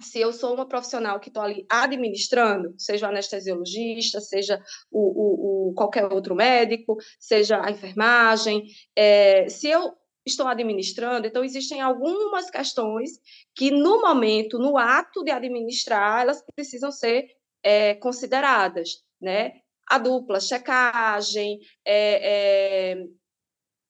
se 0.00 0.20
eu 0.20 0.32
sou 0.32 0.54
uma 0.54 0.66
profissional 0.66 1.18
que 1.18 1.28
estou 1.28 1.42
ali 1.42 1.66
administrando, 1.68 2.74
seja 2.78 3.06
o 3.06 3.10
anestesiologista, 3.10 4.20
seja 4.20 4.62
o, 4.90 5.00
o, 5.00 5.70
o, 5.70 5.74
qualquer 5.74 6.10
outro 6.12 6.34
médico, 6.34 6.96
seja 7.18 7.60
a 7.62 7.70
enfermagem, 7.70 8.64
é, 8.96 9.48
se 9.48 9.68
eu 9.68 9.92
estou 10.28 10.46
administrando, 10.46 11.26
então 11.26 11.42
existem 11.42 11.80
algumas 11.80 12.50
questões 12.50 13.20
que 13.54 13.70
no 13.70 14.00
momento, 14.00 14.58
no 14.58 14.78
ato 14.78 15.24
de 15.24 15.30
administrar, 15.30 16.22
elas 16.22 16.42
precisam 16.54 16.92
ser 16.92 17.26
é, 17.62 17.94
consideradas, 17.96 19.02
né? 19.20 19.54
A 19.88 19.98
dupla 19.98 20.38
checagem, 20.38 21.58
é, 21.84 22.92
é 22.92 23.04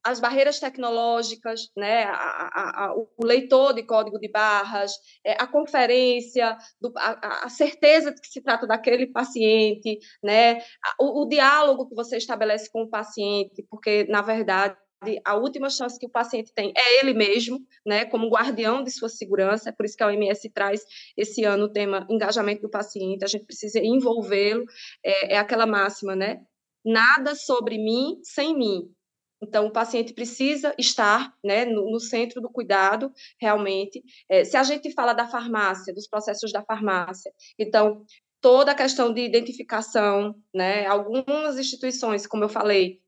as 0.09 0.21
barreiras 0.21 0.59
tecnológicas, 0.59 1.71
né, 1.77 2.05
a, 2.05 2.15
a, 2.15 2.85
a, 2.85 2.95
o 2.95 3.25
leitor 3.25 3.75
de 3.75 3.83
código 3.83 4.19
de 4.19 4.29
barras, 4.29 4.93
é, 5.25 5.33
a 5.33 5.47
conferência, 5.47 6.57
do, 6.81 6.93
a, 6.97 7.49
certeza 7.51 8.13
de 8.13 8.21
que 8.21 8.29
se 8.29 8.41
trata 8.41 8.67
daquele 8.67 9.07
paciente, 9.07 9.99
né, 10.23 10.63
o, 10.99 11.23
o 11.23 11.29
diálogo 11.29 11.89
que 11.89 11.95
você 11.95 12.17
estabelece 12.17 12.71
com 12.71 12.83
o 12.83 12.89
paciente, 12.89 13.67
porque, 13.69 14.05
na 14.05 14.23
verdade, 14.23 14.77
a 15.25 15.37
última 15.37 15.71
chance 15.71 15.99
que 15.99 16.07
o 16.07 16.11
paciente 16.11 16.53
tem 16.53 16.73
é 16.77 17.01
ele 17.01 17.15
mesmo, 17.15 17.61
né, 17.87 18.05
como 18.05 18.29
guardião 18.29 18.83
de 18.83 18.91
sua 18.91 19.09
segurança, 19.09 19.69
é 19.69 19.73
por 19.73 19.87
isso 19.87 19.97
que 19.97 20.03
a 20.03 20.09
OMS 20.09 20.49
traz 20.51 20.83
esse 21.17 21.45
ano 21.45 21.65
o 21.65 21.73
tema 21.73 22.07
engajamento 22.11 22.63
do 22.63 22.71
paciente, 22.71 23.25
a 23.25 23.29
gente 23.29 23.45
precisa 23.45 23.79
envolvê-lo, 23.79 24.65
é, 25.05 25.35
é 25.35 25.39
aquela 25.39 25.67
máxima, 25.67 26.17
né, 26.17 26.41
nada 26.85 27.35
sobre 27.35 27.79
mim 27.79 28.19
sem 28.23 28.57
mim, 28.57 28.93
então, 29.41 29.67
o 29.67 29.73
paciente 29.73 30.13
precisa 30.13 30.75
estar 30.77 31.33
né, 31.45 31.65
no, 31.65 31.91
no 31.91 32.01
centro 32.01 32.41
do 32.41 32.51
cuidado, 32.51 33.13
realmente. 33.41 34.03
É, 34.29 34.45
se 34.45 34.57
a 34.57 34.63
gente 34.65 34.93
fala 34.93 35.13
da 35.13 35.29
farmácia, 35.29 35.95
dos 35.95 36.09
processos 36.09 36.53
da 36.53 36.63
farmácia, 36.63 37.33
então, 37.59 38.05
toda 38.41 38.73
a 38.73 38.75
questão 38.75 39.13
de 39.13 39.21
identificação, 39.21 40.35
né, 40.53 40.87
algumas 40.87 41.59
instituições, 41.59 42.27
como 42.27 42.45
eu 42.45 42.49
falei, 42.49 43.01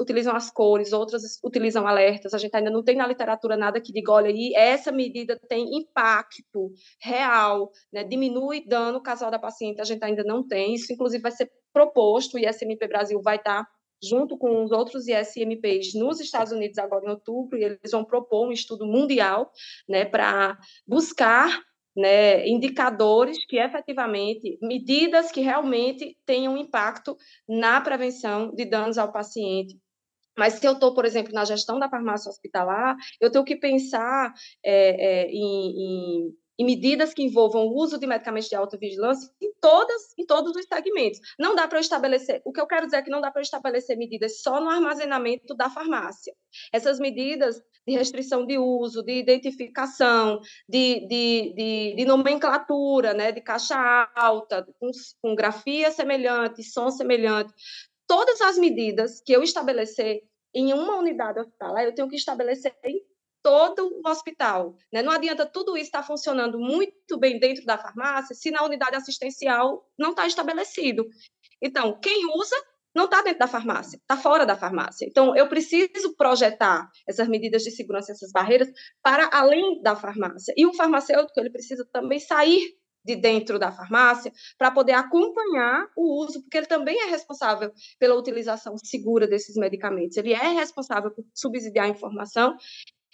utilizam 0.00 0.34
as 0.34 0.50
cores, 0.50 0.92
outras 0.92 1.38
utilizam 1.44 1.86
alertas. 1.86 2.34
A 2.34 2.38
gente 2.38 2.54
ainda 2.56 2.70
não 2.70 2.82
tem 2.82 2.96
na 2.96 3.06
literatura 3.06 3.56
nada 3.56 3.80
que 3.80 3.92
diga, 3.92 4.12
olha, 4.12 4.28
aí 4.28 4.52
essa 4.54 4.90
medida 4.90 5.38
tem 5.48 5.76
impacto 5.76 6.72
real, 7.00 7.70
né, 7.92 8.02
diminui 8.02 8.66
dano 8.66 9.00
casual 9.00 9.30
da 9.30 9.38
paciente, 9.38 9.80
a 9.80 9.84
gente 9.84 10.02
ainda 10.02 10.24
não 10.24 10.46
tem. 10.46 10.74
Isso, 10.74 10.92
inclusive, 10.92 11.22
vai 11.22 11.32
ser 11.32 11.50
proposto, 11.72 12.38
e 12.38 12.46
a 12.46 12.52
SMP 12.52 12.88
Brasil 12.88 13.20
vai 13.22 13.36
estar 13.36 13.64
junto 14.02 14.36
com 14.36 14.64
os 14.64 14.72
outros 14.72 15.06
ISMPs 15.06 15.94
nos 15.94 16.20
Estados 16.20 16.52
Unidos 16.52 16.78
agora 16.78 17.04
em 17.04 17.10
outubro, 17.10 17.58
e 17.58 17.64
eles 17.64 17.90
vão 17.92 18.04
propor 18.04 18.48
um 18.48 18.52
estudo 18.52 18.86
mundial 18.86 19.50
né, 19.88 20.04
para 20.04 20.58
buscar 20.86 21.60
né, 21.96 22.46
indicadores 22.48 23.44
que 23.46 23.58
efetivamente, 23.58 24.58
medidas 24.62 25.30
que 25.30 25.40
realmente 25.40 26.16
tenham 26.24 26.56
impacto 26.56 27.16
na 27.48 27.80
prevenção 27.80 28.54
de 28.54 28.64
danos 28.64 28.98
ao 28.98 29.12
paciente. 29.12 29.78
Mas 30.38 30.54
se 30.54 30.66
eu 30.66 30.72
estou, 30.72 30.94
por 30.94 31.04
exemplo, 31.04 31.32
na 31.32 31.44
gestão 31.44 31.78
da 31.78 31.90
farmácia 31.90 32.30
hospitalar, 32.30 32.96
eu 33.20 33.30
tenho 33.30 33.44
que 33.44 33.56
pensar 33.56 34.32
é, 34.64 35.24
é, 35.24 35.30
em, 35.30 36.24
em 36.24 36.39
e 36.60 36.64
medidas 36.64 37.14
que 37.14 37.22
envolvam 37.22 37.68
o 37.68 37.74
uso 37.74 37.98
de 37.98 38.06
medicamentos 38.06 38.50
de 38.50 38.54
alta 38.54 38.76
vigilância 38.76 39.30
em 39.40 39.50
todas 39.62 40.12
em 40.18 40.26
todos 40.26 40.54
os 40.54 40.66
segmentos. 40.66 41.18
Não 41.38 41.54
dá 41.54 41.66
para 41.66 41.80
estabelecer, 41.80 42.42
o 42.44 42.52
que 42.52 42.60
eu 42.60 42.66
quero 42.66 42.84
dizer 42.84 42.98
é 42.98 43.02
que 43.02 43.08
não 43.08 43.22
dá 43.22 43.30
para 43.30 43.40
estabelecer 43.40 43.96
medidas 43.96 44.42
só 44.42 44.60
no 44.60 44.68
armazenamento 44.68 45.54
da 45.54 45.70
farmácia. 45.70 46.34
Essas 46.70 47.00
medidas 47.00 47.62
de 47.88 47.94
restrição 47.94 48.44
de 48.44 48.58
uso, 48.58 49.02
de 49.02 49.14
identificação, 49.14 50.38
de, 50.68 51.06
de, 51.08 51.54
de, 51.56 51.94
de 51.96 52.04
nomenclatura, 52.04 53.14
né, 53.14 53.32
de 53.32 53.40
caixa 53.40 54.10
alta, 54.14 54.68
com, 54.78 54.90
com 55.22 55.34
grafia 55.34 55.90
semelhante, 55.90 56.62
som 56.62 56.90
semelhante, 56.90 57.54
todas 58.06 58.38
as 58.42 58.58
medidas 58.58 59.22
que 59.22 59.32
eu 59.32 59.42
estabelecer 59.42 60.24
em 60.54 60.74
uma 60.74 60.98
unidade 60.98 61.40
hospitalar, 61.40 61.84
eu 61.84 61.94
tenho 61.94 62.08
que 62.08 62.16
estabelecer 62.16 62.76
em 62.84 63.00
todo 63.42 64.00
o 64.02 64.08
hospital. 64.08 64.76
Né? 64.92 65.02
Não 65.02 65.12
adianta 65.12 65.46
tudo 65.46 65.76
isso 65.76 65.86
estar 65.86 66.02
funcionando 66.02 66.58
muito 66.58 67.18
bem 67.18 67.38
dentro 67.38 67.64
da 67.64 67.78
farmácia 67.78 68.34
se 68.34 68.50
na 68.50 68.64
unidade 68.64 68.96
assistencial 68.96 69.86
não 69.98 70.10
está 70.10 70.26
estabelecido. 70.26 71.06
Então, 71.62 71.98
quem 72.00 72.26
usa 72.34 72.56
não 72.94 73.04
está 73.04 73.22
dentro 73.22 73.38
da 73.38 73.46
farmácia, 73.46 73.96
está 73.96 74.16
fora 74.16 74.44
da 74.44 74.56
farmácia. 74.56 75.06
Então, 75.06 75.36
eu 75.36 75.48
preciso 75.48 76.14
projetar 76.16 76.88
essas 77.08 77.28
medidas 77.28 77.62
de 77.62 77.70
segurança, 77.70 78.12
essas 78.12 78.32
barreiras, 78.32 78.68
para 79.02 79.30
além 79.32 79.80
da 79.80 79.94
farmácia. 79.94 80.52
E 80.56 80.66
o 80.66 80.74
farmacêutico 80.74 81.38
ele 81.38 81.50
precisa 81.50 81.86
também 81.92 82.18
sair 82.18 82.76
de 83.04 83.16
dentro 83.16 83.58
da 83.58 83.72
farmácia 83.72 84.32
para 84.58 84.70
poder 84.70 84.92
acompanhar 84.92 85.86
o 85.96 86.22
uso, 86.22 86.42
porque 86.42 86.58
ele 86.58 86.66
também 86.66 87.00
é 87.00 87.06
responsável 87.06 87.72
pela 87.98 88.14
utilização 88.14 88.76
segura 88.76 89.26
desses 89.26 89.56
medicamentos. 89.56 90.16
Ele 90.16 90.32
é 90.32 90.48
responsável 90.48 91.10
por 91.10 91.24
subsidiar 91.34 91.86
a 91.86 91.90
informação 91.90 92.56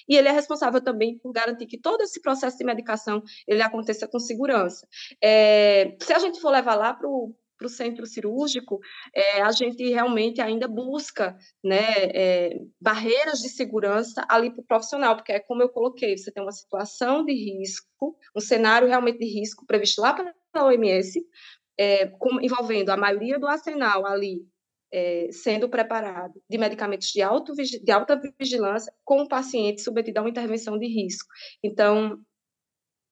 e 0.08 0.16
ele 0.16 0.28
é 0.28 0.32
responsável 0.32 0.80
também 0.80 1.18
por 1.18 1.32
garantir 1.32 1.66
que 1.66 1.78
todo 1.78 2.02
esse 2.02 2.20
processo 2.20 2.58
de 2.58 2.64
medicação 2.64 3.22
ele 3.46 3.62
aconteça 3.62 4.06
com 4.06 4.18
segurança. 4.18 4.86
É, 5.22 5.96
se 6.00 6.12
a 6.12 6.18
gente 6.18 6.40
for 6.40 6.50
levar 6.50 6.74
lá 6.74 6.94
para 6.94 7.08
o 7.08 7.34
para 7.56 7.66
o 7.66 7.70
centro 7.70 8.06
cirúrgico, 8.06 8.78
é, 9.14 9.40
a 9.40 9.50
gente 9.50 9.82
realmente 9.88 10.40
ainda 10.40 10.68
busca 10.68 11.36
né, 11.64 11.86
é, 12.14 12.60
barreiras 12.80 13.40
de 13.40 13.48
segurança 13.48 14.24
ali 14.28 14.50
para 14.50 14.60
o 14.60 14.66
profissional, 14.66 15.16
porque 15.16 15.32
é 15.32 15.40
como 15.40 15.62
eu 15.62 15.68
coloquei, 15.68 16.16
você 16.16 16.30
tem 16.30 16.42
uma 16.42 16.52
situação 16.52 17.24
de 17.24 17.32
risco, 17.32 18.16
um 18.36 18.40
cenário 18.40 18.86
realmente 18.86 19.18
de 19.18 19.26
risco 19.26 19.64
previsto 19.66 20.00
lá 20.00 20.12
pela 20.12 20.66
OMS, 20.66 21.18
é, 21.78 22.06
com, 22.06 22.40
envolvendo 22.40 22.90
a 22.90 22.96
maioria 22.96 23.38
do 23.38 23.46
arsenal 23.46 24.06
ali 24.06 24.46
é, 24.92 25.28
sendo 25.32 25.68
preparado 25.68 26.40
de 26.48 26.58
medicamentos 26.58 27.08
de, 27.08 27.22
alto, 27.22 27.52
de 27.54 27.92
alta 27.92 28.20
vigilância 28.38 28.92
com 29.04 29.22
o 29.22 29.28
paciente 29.28 29.82
submetido 29.82 30.18
a 30.18 30.22
uma 30.22 30.30
intervenção 30.30 30.78
de 30.78 30.86
risco. 30.86 31.28
Então, 31.62 32.18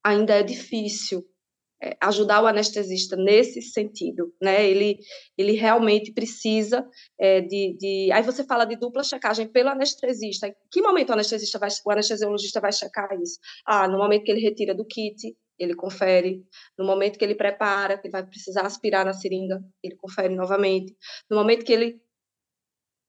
ainda 0.05 0.35
é 0.35 0.43
difícil 0.43 1.25
é, 1.83 1.97
ajudar 2.01 2.43
o 2.43 2.47
anestesista 2.47 3.17
nesse 3.17 3.61
sentido, 3.61 4.33
né? 4.41 4.65
Ele, 4.67 4.99
ele 5.37 5.53
realmente 5.53 6.13
precisa 6.13 6.87
é, 7.19 7.41
de, 7.41 7.77
de. 7.79 8.11
Aí 8.13 8.23
você 8.23 8.45
fala 8.45 8.65
de 8.65 8.77
dupla 8.77 9.03
checagem 9.03 9.49
pelo 9.49 9.71
anestesista. 9.71 10.47
Em 10.47 10.55
que 10.71 10.81
momento 10.81 11.11
o 11.11 11.13
anestesista 11.13 11.59
vai, 11.59 11.69
o 11.85 11.91
anestesiologista 11.91 12.61
vai 12.61 12.73
checar 12.73 13.09
isso? 13.21 13.39
Ah, 13.67 13.89
no 13.89 13.99
momento 13.99 14.25
que 14.25 14.31
ele 14.31 14.41
retira 14.41 14.75
do 14.75 14.87
kit, 14.87 15.37
ele 15.59 15.75
confere. 15.75 16.45
No 16.79 16.85
momento 16.85 17.19
que 17.19 17.25
ele 17.25 17.35
prepara, 17.35 17.99
que 17.99 18.07
ele 18.07 18.13
vai 18.13 18.27
precisar 18.27 18.67
aspirar 18.67 19.05
na 19.05 19.13
seringa, 19.13 19.63
ele 19.83 19.97
confere 19.97 20.35
novamente. 20.35 20.97
No 21.31 21.37
momento 21.37 21.65
que 21.65 21.73
ele 21.73 22.01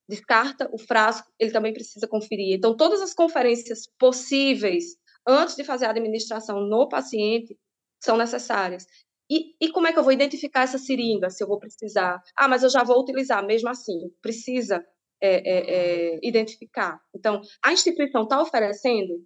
descarta 0.08 0.70
o 0.72 0.78
frasco, 0.78 1.32
ele 1.40 1.52
também 1.52 1.74
precisa 1.74 2.08
conferir. 2.08 2.56
Então, 2.56 2.76
todas 2.76 3.02
as 3.02 3.14
conferências 3.14 3.88
possíveis 3.98 4.96
antes 5.28 5.56
de 5.56 5.64
fazer 5.64 5.86
a 5.86 5.90
administração 5.90 6.62
no 6.62 6.88
paciente 6.88 7.58
são 8.04 8.16
necessárias. 8.16 8.86
E, 9.30 9.56
e, 9.60 9.72
como 9.72 9.88
é 9.88 9.94
que 9.94 9.98
eu 9.98 10.04
vou 10.04 10.14
identificar 10.14 10.62
essa 10.62 10.78
seringa, 10.78 11.32
se 11.32 11.44
eu 11.44 11.48
vou 11.48 11.58
precisar? 11.58 12.22
Ah, 12.38 12.48
mas 12.48 12.62
eu 12.62 12.70
já 12.70 12.84
vou 12.84 13.02
utilizar, 13.02 13.44
mesmo 13.44 13.70
assim, 13.70 14.12
precisa 14.22 14.86
é, 15.20 15.30
é, 15.30 16.16
é, 16.16 16.20
identificar. 16.22 17.02
Então, 17.16 17.42
a 17.64 17.74
instituição 17.74 18.24
está 18.24 18.40
oferecendo 18.40 19.26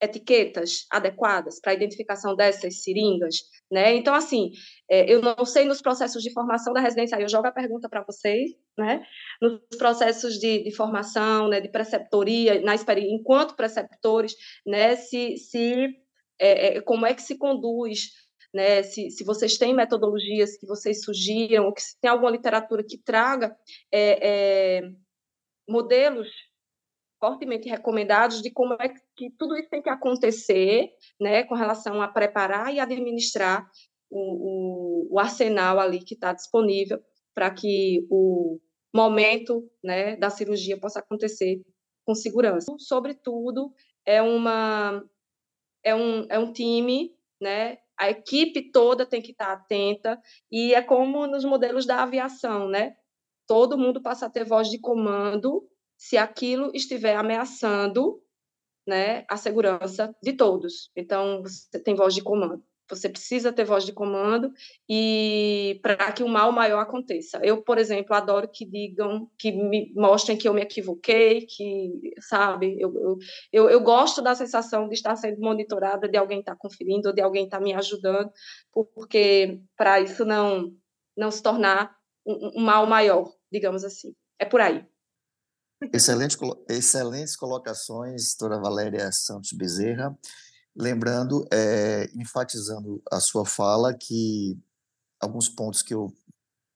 etiquetas 0.00 0.86
adequadas 0.90 1.60
para 1.60 1.72
a 1.72 1.74
identificação 1.74 2.34
dessas 2.34 2.82
seringas, 2.82 3.36
né? 3.70 3.94
Então, 3.94 4.14
assim, 4.14 4.50
é, 4.90 5.12
eu 5.12 5.20
não 5.20 5.44
sei 5.44 5.64
nos 5.64 5.82
processos 5.82 6.22
de 6.22 6.32
formação 6.32 6.72
da 6.72 6.80
residência, 6.80 7.16
aí 7.16 7.22
eu 7.22 7.28
jogo 7.28 7.46
a 7.46 7.52
pergunta 7.52 7.88
para 7.88 8.02
vocês, 8.02 8.52
né? 8.78 9.04
Nos 9.40 9.60
processos 9.76 10.38
de, 10.38 10.64
de 10.64 10.74
formação, 10.74 11.48
né, 11.48 11.60
de 11.60 11.68
preceptoria, 11.68 12.60
na 12.62 12.74
enquanto 12.98 13.54
preceptores, 13.54 14.34
né, 14.66 14.96
se, 14.96 15.36
se 15.36 15.74
é, 16.38 16.78
é, 16.78 16.80
como 16.80 17.06
é 17.06 17.14
que 17.14 17.22
se 17.22 17.36
conduz 17.36 18.10
né, 18.52 18.82
se, 18.82 19.10
se 19.10 19.24
vocês 19.24 19.56
têm 19.56 19.74
metodologias 19.74 20.56
que 20.56 20.66
vocês 20.66 21.04
sugiram, 21.04 21.66
ou 21.66 21.72
que 21.72 21.82
se 21.82 22.00
tem 22.00 22.10
alguma 22.10 22.30
literatura 22.30 22.82
que 22.82 22.98
traga 22.98 23.56
é, 23.92 24.28
é, 24.78 24.90
modelos 25.68 26.28
fortemente 27.20 27.68
recomendados 27.68 28.40
de 28.40 28.50
como 28.50 28.74
é 28.80 28.88
que 29.14 29.30
tudo 29.38 29.56
isso 29.56 29.68
tem 29.68 29.82
que 29.82 29.90
acontecer, 29.90 30.88
né, 31.20 31.44
com 31.44 31.54
relação 31.54 32.00
a 32.00 32.08
preparar 32.08 32.74
e 32.74 32.80
administrar 32.80 33.68
o, 34.10 35.10
o, 35.10 35.14
o 35.14 35.18
arsenal 35.20 35.78
ali 35.78 36.02
que 36.02 36.14
está 36.14 36.32
disponível 36.32 36.98
para 37.34 37.50
que 37.50 38.06
o 38.10 38.58
momento, 38.92 39.70
né, 39.84 40.16
da 40.16 40.30
cirurgia 40.30 40.80
possa 40.80 40.98
acontecer 40.98 41.62
com 42.04 42.14
segurança. 42.14 42.74
Sobretudo, 42.78 43.72
é 44.04 44.20
uma 44.20 45.04
é 45.84 45.94
um, 45.94 46.26
é 46.28 46.38
um 46.38 46.52
time, 46.52 47.14
né? 47.40 47.78
A 47.98 48.10
equipe 48.10 48.70
toda 48.70 49.06
tem 49.06 49.22
que 49.22 49.32
estar 49.32 49.52
atenta 49.52 50.20
e 50.50 50.74
é 50.74 50.82
como 50.82 51.26
nos 51.26 51.44
modelos 51.44 51.86
da 51.86 52.02
aviação, 52.02 52.68
né? 52.68 52.96
Todo 53.46 53.78
mundo 53.78 54.02
passa 54.02 54.26
a 54.26 54.30
ter 54.30 54.44
voz 54.44 54.68
de 54.68 54.78
comando 54.78 55.69
se 56.00 56.16
aquilo 56.16 56.70
estiver 56.74 57.14
ameaçando 57.14 58.22
né, 58.88 59.26
a 59.28 59.36
segurança 59.36 60.16
de 60.22 60.32
todos. 60.32 60.90
Então, 60.96 61.42
você 61.42 61.78
tem 61.78 61.94
voz 61.94 62.14
de 62.14 62.22
comando. 62.22 62.64
você 62.88 63.06
precisa 63.06 63.52
ter 63.52 63.66
voz 63.66 63.84
de 63.84 63.92
comando 63.92 64.50
e 64.88 65.78
para 65.82 66.10
que 66.10 66.22
o 66.22 66.28
mal 66.28 66.50
maior 66.52 66.80
aconteça. 66.80 67.38
Eu, 67.44 67.62
por 67.62 67.76
exemplo, 67.76 68.16
adoro 68.16 68.48
que 68.48 68.64
digam, 68.64 69.30
que 69.38 69.52
me 69.52 69.92
mostrem 69.94 70.38
que 70.38 70.48
eu 70.48 70.54
me 70.54 70.62
equivoquei, 70.62 71.42
que, 71.42 72.14
sabe, 72.18 72.80
eu, 72.80 73.18
eu, 73.52 73.68
eu, 73.68 73.80
gosto 73.80 74.22
da 74.22 74.34
sensação 74.34 74.88
de 74.88 74.94
estar 74.94 75.14
sendo 75.16 75.38
monitorada, 75.38 76.08
de 76.08 76.16
alguém 76.16 76.40
estar 76.40 76.56
conferindo, 76.56 77.12
de 77.12 77.20
alguém 77.20 77.44
estar 77.44 77.60
me 77.60 77.74
ajudando, 77.74 78.32
porque 78.72 79.60
para 79.76 80.00
isso 80.00 80.24
não, 80.24 80.74
não 81.14 81.30
se 81.30 81.42
tornar 81.42 81.94
um, 82.26 82.58
um 82.58 82.62
mal 82.62 82.86
maior, 82.86 83.30
digamos 83.52 83.84
assim. 83.84 84.14
É 84.38 84.46
por 84.46 84.62
aí. 84.62 84.82
Excelente, 85.82 86.36
excelentes 86.68 87.34
colocações, 87.34 88.34
doutora 88.36 88.60
Valéria 88.60 89.10
Santos 89.10 89.52
Bezerra. 89.52 90.16
Lembrando, 90.76 91.48
é, 91.50 92.10
enfatizando 92.14 93.02
a 93.10 93.18
sua 93.18 93.46
fala, 93.46 93.94
que 93.94 94.58
alguns 95.18 95.48
pontos 95.48 95.80
que 95.80 95.94
eu, 95.94 96.14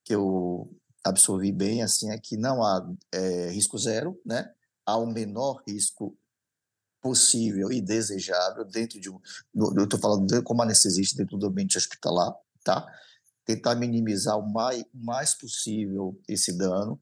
que 0.05 0.15
eu 0.15 0.75
absorvi 1.05 1.53
bem, 1.53 1.83
assim, 1.83 2.11
é 2.11 2.19
que 2.19 2.37
não 2.39 2.63
há 2.65 2.91
é, 3.13 3.51
risco 3.51 3.77
zero, 3.79 4.19
né? 4.25 4.51
Há 4.87 4.97
o 4.97 5.05
um 5.05 5.13
menor 5.13 5.63
risco 5.69 6.17
possível 7.03 7.71
e 7.71 7.83
desejável 7.83 8.65
dentro 8.65 8.99
de 8.99 9.11
um, 9.11 9.21
eu 9.55 9.85
estou 9.85 10.01
falando 10.01 10.43
como 10.43 10.63
anestesista 10.63 11.19
dentro 11.19 11.37
do 11.37 11.47
ambiente 11.47 11.77
hospitalar, 11.77 12.35
tá? 12.65 12.87
Tentar 13.45 13.75
minimizar 13.75 14.39
o 14.39 14.51
mais, 14.51 14.83
o 14.83 15.05
mais 15.05 15.35
possível 15.35 16.19
esse 16.27 16.57
dano 16.57 16.99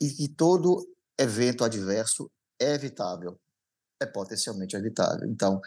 e 0.00 0.10
que 0.10 0.28
todo 0.28 0.88
evento 1.18 1.64
adverso 1.64 2.30
é 2.58 2.74
evitável, 2.74 3.38
é 4.00 4.06
potencialmente 4.06 4.74
evitável. 4.74 5.28
Então, 5.28 5.60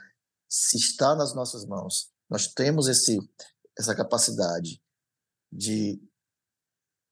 se 0.50 0.78
está 0.78 1.16
nas 1.16 1.34
nossas 1.34 1.66
mãos, 1.66 2.12
nós 2.30 2.48
temos 2.48 2.88
esse, 2.88 3.20
essa 3.78 3.96
capacidade 3.96 4.82
de 5.52 6.02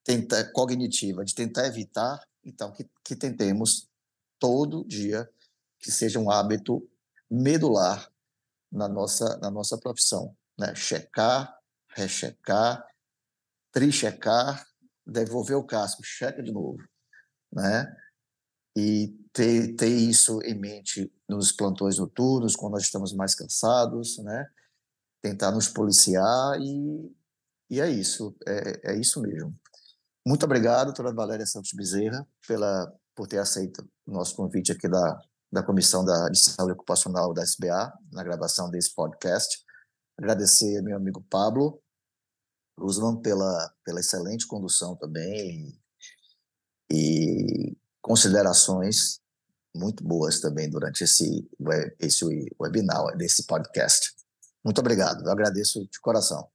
tentar 0.03 0.51
cognitiva, 0.51 1.23
de 1.23 1.35
tentar 1.35 1.67
evitar, 1.67 2.19
então 2.43 2.71
que, 2.71 2.89
que 3.03 3.15
tentemos 3.15 3.87
todo 4.39 4.85
dia 4.85 5.29
que 5.79 5.91
seja 5.91 6.19
um 6.19 6.31
hábito 6.31 6.87
medular 7.29 8.11
na 8.71 8.87
nossa 8.87 9.37
na 9.37 9.51
nossa 9.51 9.77
profissão, 9.77 10.35
né? 10.57 10.73
Checar, 10.75 11.55
rechecar, 11.89 12.85
trichecar, 13.71 14.67
devolver 15.05 15.57
o 15.57 15.63
casco, 15.63 16.03
checa 16.03 16.41
de 16.41 16.51
novo, 16.51 16.77
né? 17.51 17.95
e 18.75 19.07
ter, 19.33 19.75
ter 19.75 19.89
isso 19.89 20.41
em 20.43 20.57
mente 20.57 21.11
nos 21.27 21.51
plantões 21.51 21.97
noturnos, 21.97 22.55
quando 22.55 22.73
nós 22.73 22.83
estamos 22.83 23.13
mais 23.13 23.35
cansados, 23.35 24.17
né? 24.19 24.49
Tentar 25.21 25.51
nos 25.51 25.67
policiar 25.67 26.59
e, 26.59 27.15
e 27.69 27.79
é 27.79 27.89
isso, 27.89 28.35
é, 28.47 28.91
é 28.93 28.99
isso 28.99 29.21
mesmo. 29.21 29.53
Muito 30.25 30.43
obrigado, 30.45 30.87
doutora 30.87 31.13
Valéria 31.13 31.45
Santos 31.45 31.71
Bezerra, 31.73 32.27
pela, 32.47 32.93
por 33.15 33.27
ter 33.27 33.39
aceito 33.39 33.87
o 34.05 34.11
nosso 34.11 34.35
convite 34.35 34.71
aqui 34.71 34.87
da, 34.87 35.21
da 35.51 35.63
Comissão 35.63 36.03
da, 36.03 36.29
de 36.29 36.39
Saúde 36.39 36.73
Ocupacional 36.73 37.33
da 37.33 37.43
SBA, 37.43 37.93
na 38.11 38.23
gravação 38.23 38.69
desse 38.69 38.93
podcast. 38.93 39.63
Agradecer 40.17 40.81
meu 40.81 40.95
amigo 40.95 41.25
Pablo 41.29 41.81
Usman 42.79 43.21
pela, 43.21 43.73
pela 43.83 43.99
excelente 43.99 44.47
condução 44.47 44.95
também 44.95 45.80
e, 46.91 47.77
considerações 48.01 49.21
muito 49.75 50.03
boas 50.03 50.41
também 50.41 50.69
durante 50.69 51.03
esse, 51.03 51.47
esse 51.99 52.25
webinar, 52.59 53.15
desse 53.15 53.45
podcast. 53.45 54.11
Muito 54.63 54.79
obrigado, 54.79 55.25
eu 55.25 55.31
agradeço 55.31 55.87
de 55.87 55.99
coração. 56.01 56.49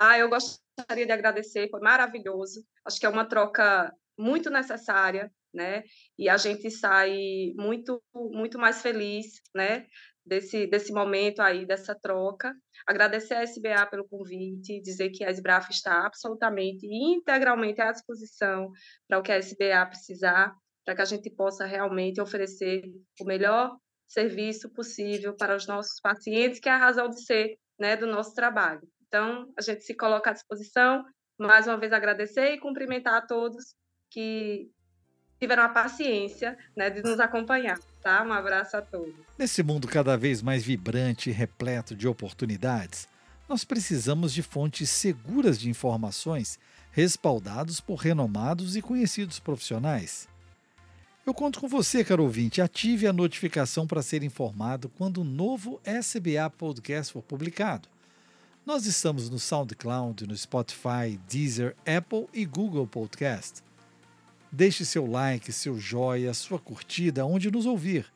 Ah, 0.00 0.18
eu 0.18 0.28
gostaria 0.28 1.04
de 1.04 1.12
agradecer, 1.12 1.68
foi 1.70 1.80
maravilhoso. 1.80 2.64
Acho 2.84 2.98
que 2.98 3.06
é 3.06 3.08
uma 3.08 3.28
troca 3.28 3.92
muito 4.16 4.48
necessária, 4.48 5.30
né? 5.52 5.82
E 6.16 6.28
a 6.28 6.36
gente 6.36 6.70
sai 6.70 7.52
muito, 7.56 8.02
muito 8.14 8.58
mais 8.58 8.80
feliz, 8.80 9.40
né? 9.54 9.86
Desse, 10.28 10.66
desse 10.66 10.92
momento 10.92 11.40
aí, 11.40 11.66
dessa 11.66 11.94
troca. 11.94 12.54
Agradecer 12.86 13.34
a 13.34 13.42
SBA 13.42 13.86
pelo 13.86 14.06
convite, 14.06 14.80
dizer 14.82 15.08
que 15.10 15.24
a 15.24 15.30
SBRAF 15.30 15.70
está 15.70 16.06
absolutamente 16.06 16.86
e 16.86 17.14
integralmente 17.14 17.80
à 17.80 17.90
disposição 17.90 18.70
para 19.08 19.18
o 19.18 19.22
que 19.22 19.32
a 19.32 19.38
SBA 19.38 19.86
precisar, 19.86 20.54
para 20.84 20.94
que 20.94 21.02
a 21.02 21.06
gente 21.06 21.30
possa 21.30 21.64
realmente 21.64 22.20
oferecer 22.20 22.82
o 23.20 23.24
melhor 23.24 23.74
serviço 24.06 24.70
possível 24.70 25.34
para 25.34 25.56
os 25.56 25.66
nossos 25.66 25.98
pacientes, 26.00 26.60
que 26.60 26.68
é 26.68 26.72
a 26.72 26.78
razão 26.78 27.08
de 27.08 27.24
ser 27.24 27.56
né, 27.78 27.96
do 27.96 28.06
nosso 28.06 28.34
trabalho. 28.34 28.82
Então, 29.06 29.50
a 29.58 29.62
gente 29.62 29.82
se 29.82 29.94
coloca 29.94 30.30
à 30.30 30.32
disposição. 30.34 31.04
Mais 31.38 31.66
uma 31.66 31.78
vez, 31.78 31.92
agradecer 31.92 32.52
e 32.52 32.60
cumprimentar 32.60 33.14
a 33.14 33.26
todos 33.26 33.74
que 34.10 34.70
tiveram 35.38 35.62
a 35.62 35.68
paciência 35.68 36.56
né, 36.76 36.90
de 36.90 37.02
nos 37.02 37.20
acompanhar. 37.20 37.78
Tá? 38.02 38.22
Um 38.24 38.32
abraço 38.32 38.76
a 38.76 38.82
todos. 38.82 39.14
Nesse 39.38 39.62
mundo 39.62 39.86
cada 39.86 40.16
vez 40.16 40.42
mais 40.42 40.64
vibrante 40.64 41.30
e 41.30 41.32
repleto 41.32 41.94
de 41.94 42.08
oportunidades, 42.08 43.08
nós 43.48 43.64
precisamos 43.64 44.32
de 44.32 44.42
fontes 44.42 44.90
seguras 44.90 45.58
de 45.58 45.70
informações 45.70 46.58
respaldados 46.90 47.80
por 47.80 47.96
renomados 47.96 48.76
e 48.76 48.82
conhecidos 48.82 49.38
profissionais. 49.38 50.28
Eu 51.24 51.34
conto 51.34 51.60
com 51.60 51.68
você, 51.68 52.02
caro 52.02 52.22
ouvinte. 52.22 52.62
Ative 52.62 53.06
a 53.06 53.12
notificação 53.12 53.86
para 53.86 54.02
ser 54.02 54.22
informado 54.22 54.88
quando 54.88 55.20
o 55.20 55.24
novo 55.24 55.80
SBA 55.84 56.48
Podcast 56.56 57.12
for 57.12 57.22
publicado. 57.22 57.88
Nós 58.64 58.86
estamos 58.86 59.30
no 59.30 59.38
SoundCloud, 59.38 60.26
no 60.26 60.36
Spotify, 60.36 61.18
Deezer, 61.28 61.76
Apple 61.86 62.26
e 62.32 62.44
Google 62.44 62.86
Podcast. 62.86 63.67
Deixe 64.50 64.84
seu 64.84 65.06
like, 65.06 65.52
seu 65.52 65.78
joia, 65.78 66.32
sua 66.32 66.58
curtida 66.58 67.26
onde 67.26 67.50
nos 67.50 67.66
ouvir. 67.66 68.06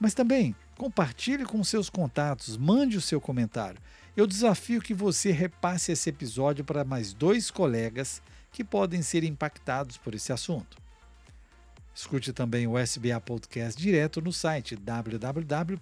Mas 0.00 0.14
também 0.14 0.54
compartilhe 0.76 1.44
com 1.44 1.62
seus 1.62 1.88
contatos, 1.88 2.56
mande 2.56 2.96
o 2.96 3.00
seu 3.00 3.20
comentário. 3.20 3.80
Eu 4.16 4.26
desafio 4.26 4.82
que 4.82 4.92
você 4.92 5.30
repasse 5.30 5.92
esse 5.92 6.10
episódio 6.10 6.64
para 6.64 6.84
mais 6.84 7.12
dois 7.12 7.50
colegas 7.50 8.20
que 8.50 8.64
podem 8.64 9.00
ser 9.00 9.22
impactados 9.24 9.96
por 9.96 10.14
esse 10.14 10.32
assunto. 10.32 10.76
Escute 11.94 12.32
também 12.32 12.66
o 12.66 12.78
SBA 12.78 13.20
Podcast 13.20 13.80
direto 13.80 14.20
no 14.20 14.32
site 14.32 14.74
www.sbahq.org. 14.76 15.78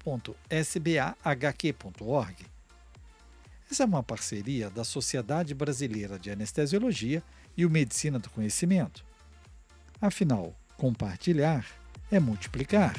Essa 3.71 3.85
é 3.85 3.87
uma 3.87 4.03
parceria 4.03 4.69
da 4.69 4.83
Sociedade 4.83 5.55
Brasileira 5.55 6.19
de 6.19 6.31
Anestesiologia 6.31 7.23
e 7.57 7.65
o 7.65 7.71
Medicina 7.71 8.19
do 8.19 8.29
Conhecimento. 8.29 9.09
Afinal, 10.01 10.55
compartilhar 10.79 11.65
é 12.11 12.19
multiplicar. 12.19 12.95